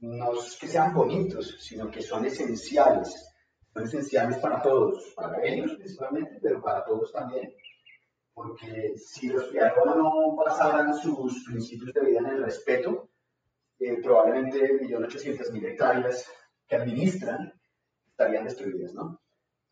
no 0.04 0.32
es 0.34 0.56
que 0.58 0.68
sean 0.68 0.94
bonitos, 0.94 1.56
sino 1.60 1.90
que 1.90 2.02
son 2.02 2.24
esenciales, 2.24 3.14
son 3.72 3.84
esenciales 3.84 4.38
para 4.38 4.60
todos, 4.62 5.12
para 5.16 5.44
ellos 5.44 5.74
principalmente, 5.74 6.38
pero 6.42 6.62
para 6.62 6.84
todos 6.84 7.12
también 7.12 7.54
porque 8.34 8.94
si 8.98 9.28
los 9.28 9.44
pianos 9.44 9.96
no 9.96 10.34
basaran 10.34 10.92
sus 10.98 11.44
principios 11.44 11.94
de 11.94 12.04
vida 12.04 12.18
en 12.18 12.26
el 12.26 12.44
respeto, 12.44 13.08
eh, 13.78 14.00
probablemente 14.02 14.58
1.800.000 14.80 15.66
hectáreas 15.66 16.28
que 16.66 16.76
administran 16.76 17.52
estarían 18.08 18.44
destruidas, 18.44 18.92
¿no? 18.92 19.20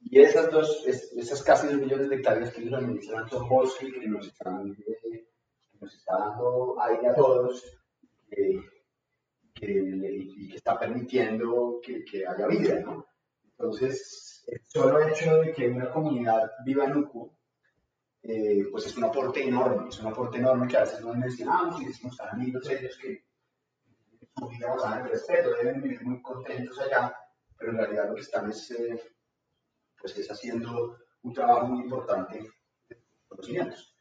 Y 0.00 0.20
esas 0.20 0.50
dos, 0.50 0.84
esas 0.86 1.42
casi 1.42 1.68
2 1.68 1.76
millones 1.76 2.08
de 2.08 2.16
hectáreas 2.16 2.52
que 2.52 2.62
ellos 2.62 2.74
administran 2.74 3.28
son 3.28 3.48
bosques 3.48 3.92
que 3.92 4.08
nos 4.08 4.26
están, 4.26 4.76
eh, 4.86 5.26
nos 5.80 5.94
está 5.94 6.18
dando 6.18 6.80
aire 6.82 7.08
a 7.08 7.14
todos 7.14 7.64
y 8.30 8.56
que 9.66 10.56
está 10.56 10.78
permitiendo 10.78 11.80
que, 11.82 12.04
que, 12.04 12.26
haya 12.26 12.46
vida, 12.48 12.80
¿no? 12.80 13.06
Entonces, 13.50 14.44
el 14.48 14.60
solo 14.64 15.00
hecho 15.06 15.36
de 15.36 15.52
que 15.52 15.68
una 15.68 15.90
comunidad 15.90 16.50
viva 16.64 16.84
en 16.86 16.96
un 16.96 17.32
eh, 18.24 18.66
pues 18.70 18.86
es 18.86 18.96
un 18.96 19.04
aporte 19.04 19.46
enorme, 19.46 19.88
es 19.88 20.00
un 20.00 20.06
aporte 20.06 20.38
enorme 20.38 20.68
que 20.68 20.76
a 20.76 20.82
veces 20.82 21.00
no 21.00 21.12
mencionamos 21.14 21.80
y 21.80 21.86
decimos 21.86 22.20
a 22.20 22.30
amigos 22.30 22.68
ellos 22.70 22.96
que 22.96 23.24
su 24.36 24.48
vida 24.48 24.68
basada 24.74 25.00
en 25.00 25.08
respeto, 25.08 25.50
deben 25.54 25.82
vivir 25.82 26.02
muy 26.04 26.22
contentos 26.22 26.78
allá, 26.80 27.14
pero 27.56 27.72
en 27.72 27.78
realidad 27.78 28.08
lo 28.08 28.14
que 28.14 28.20
están 28.20 28.48
es, 28.48 28.70
eh, 28.70 29.00
pues 30.00 30.16
es 30.16 30.30
haciendo 30.30 30.98
un 31.22 31.32
trabajo 31.32 31.66
muy 31.66 31.84
importante 31.84 32.38
de 32.88 33.02
conocimientos. 33.28 33.94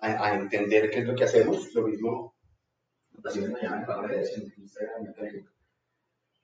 a, 0.00 0.34
entender 0.34 0.90
qué 0.90 0.98
es 0.98 1.06
lo 1.06 1.14
que 1.14 1.24
hacemos. 1.24 1.74
Lo 1.74 1.88
mismo 1.88 2.31
Redes, 3.22 4.36
en 4.36 4.52
Instagram 4.56 5.14
Facebook. 5.14 5.50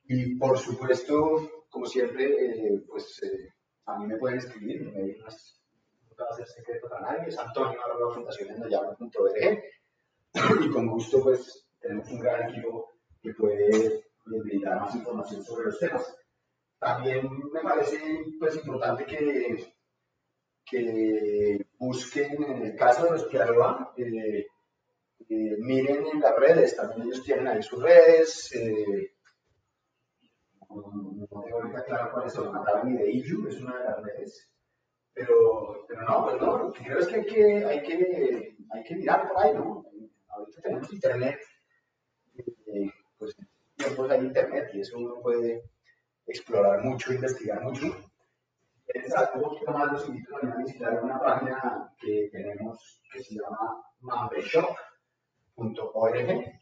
Y 0.05 0.37
por 0.37 0.57
supuesto, 0.59 1.65
como 1.69 1.87
siempre, 1.87 2.25
eh, 2.25 2.85
pues 2.89 3.21
eh, 3.23 3.53
a 3.87 3.99
mí 3.99 4.07
me 4.07 4.17
pueden 4.17 4.39
escribir, 4.39 4.83
no 4.83 4.93
va 6.25 6.31
a 6.31 6.37
ser 6.37 6.47
secreto 6.47 6.89
para 6.89 7.13
nadie, 7.13 7.29
es 7.29 7.39
antonio.fundacionesnoyano.org 7.39 9.63
y 10.65 10.71
con 10.71 10.87
gusto 10.89 11.23
pues 11.23 11.69
tenemos 11.81 12.11
un 12.11 12.21
gran 12.21 12.51
equipo 12.51 12.99
que 13.23 13.33
puede 13.35 14.05
brindar 14.25 14.81
más 14.81 14.95
información 14.95 15.45
sobre 15.45 15.67
los 15.67 15.79
temas. 15.79 16.17
También 16.79 17.29
me 17.53 17.61
parece 17.61 18.01
pues 18.39 18.57
importante 18.57 19.05
que, 19.05 19.75
que 20.65 21.67
busquen, 21.79 22.43
en 22.43 22.63
el 22.67 22.75
caso 22.77 23.05
de 23.05 23.11
los 23.13 23.27
que 23.27 23.39
eh, 23.39 24.47
eh, 25.29 25.57
miren 25.59 26.07
en 26.07 26.21
las 26.21 26.37
redes, 26.37 26.77
también 26.77 27.03
ellos 27.03 27.23
tienen 27.23 27.49
ahí 27.49 27.63
sus 27.63 27.83
redes. 27.83 28.51
Eh, 28.55 29.13
no 30.71 31.27
tengo 31.27 31.57
ahorita 31.57 31.85
claro 31.85 32.13
cuáles 32.13 32.33
son, 32.33 32.53
ni 32.85 32.97
de 32.97 33.11
IJU, 33.11 33.49
es 33.49 33.61
una 33.61 33.79
de 33.79 33.85
las 33.85 34.03
redes. 34.03 34.51
Pero, 35.13 35.85
pero 35.89 36.03
no, 36.03 36.25
pues 36.25 36.41
no, 36.41 36.59
lo 36.59 36.73
que 36.73 36.85
creo 36.85 36.99
es 36.99 37.09
que 37.09 37.17
hay 37.17 37.27
que, 37.27 37.65
hay 37.65 37.83
que, 37.83 38.57
hay 38.71 38.85
que 38.85 38.95
mirar 38.95 39.29
por 39.29 39.43
ahí, 39.43 39.55
¿no? 39.55 39.85
ahorita 40.29 40.61
tenemos 40.63 40.93
internet, 40.93 41.41
eh, 42.37 42.93
pues 43.19 43.37
tiempos 43.77 44.11
hay 44.11 44.21
internet 44.21 44.71
y 44.73 44.81
eso 44.81 44.99
uno 44.99 45.21
puede 45.21 45.65
explorar 46.27 46.83
mucho, 46.85 47.13
investigar 47.13 47.63
mucho. 47.63 47.87
Interesante, 48.87 49.39
un 49.39 49.43
poquito 49.43 49.73
más 49.73 49.93
los 49.93 50.09
invito 50.09 50.37
a 50.37 50.57
visitar 50.57 51.03
una 51.03 51.19
página 51.19 51.93
que 52.01 52.29
tenemos 52.33 53.03
que 53.13 53.23
se 53.23 53.35
llama 53.35 53.83
mambeshop.org. 55.59 56.61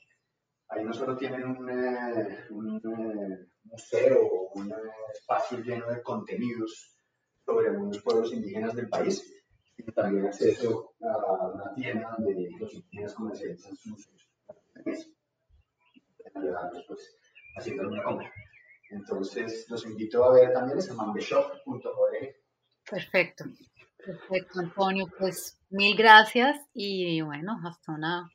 Ahí 0.69 0.85
no 0.85 0.93
solo 0.93 1.17
tienen 1.17 1.45
un, 1.45 1.71
eh, 1.71 2.47
un 2.51 2.77
eh, 2.77 3.47
museo 3.65 4.21
o 4.21 4.51
un 4.55 4.75
espacio 5.13 5.59
lleno 5.59 5.87
de 5.87 6.03
contenidos 6.03 6.97
sobre 7.45 7.69
algunos 7.69 8.03
pueblos 8.03 8.33
indígenas 8.33 8.75
del 8.75 8.89
país, 8.89 9.33
y 9.79 9.93
también 9.93 10.27
acceso 10.27 10.95
a 11.01 11.49
una 11.49 11.73
tienda 11.75 12.17
donde 12.19 12.51
los 12.59 12.75
indígenas 12.75 13.15
comercializan 13.15 13.77
sus 13.77 14.09
pues, 16.89 17.17
haciendo 17.57 17.89
una 17.89 18.03
compra. 18.03 18.33
Entonces, 18.91 19.67
los 19.69 19.85
invito 19.87 20.25
a 20.25 20.33
ver 20.33 20.53
también 20.53 20.79
es 20.79 20.93
mambeshop.org. 20.93 22.37
Perfecto, 22.91 23.45
perfecto, 24.05 24.61
Antonio. 24.61 25.07
Pues 25.19 25.61
mil 25.71 25.97
gracias 25.97 26.57
y 26.73 27.21
bueno, 27.21 27.57
hasta 27.65 27.93
una 27.93 28.31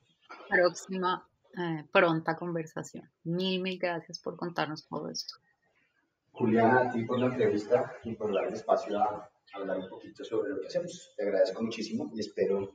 próxima 0.52 1.28
eh, 1.58 1.86
pronta 1.92 2.36
conversación. 2.36 3.10
Mil, 3.24 3.62
mil 3.62 3.80
gracias 3.80 4.20
por 4.20 4.36
contarnos 4.36 4.88
todo 4.88 5.10
esto. 5.10 5.36
Juliana, 6.34 6.82
a 6.82 6.92
ti 6.92 7.04
por 7.04 7.20
la 7.20 7.28
entrevista 7.28 7.94
y 8.04 8.14
por 8.16 8.34
darle 8.34 8.56
espacio 8.56 9.00
a 9.00 9.30
hablar 9.54 9.80
un 9.80 9.90
poquito 9.90 10.24
sobre 10.24 10.50
lo 10.50 10.62
que 10.62 10.68
hacemos. 10.68 11.14
Te 11.16 11.24
agradezco 11.24 11.62
muchísimo 11.62 12.10
y 12.14 12.20
espero 12.20 12.74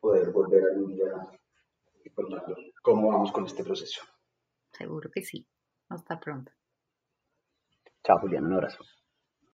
poder 0.00 0.30
volver 0.30 0.62
algún 0.72 0.94
día 0.94 1.12
y 2.04 2.10
contar 2.10 2.44
cómo 2.82 3.08
vamos 3.08 3.32
con 3.32 3.46
este 3.46 3.62
proceso. 3.62 4.02
Seguro 4.72 5.10
que 5.10 5.22
sí. 5.22 5.46
Hasta 5.88 6.18
pronto. 6.18 6.52
Chao, 8.02 8.18
Julián. 8.20 8.46
Un 8.46 8.54
abrazo. 8.54 8.84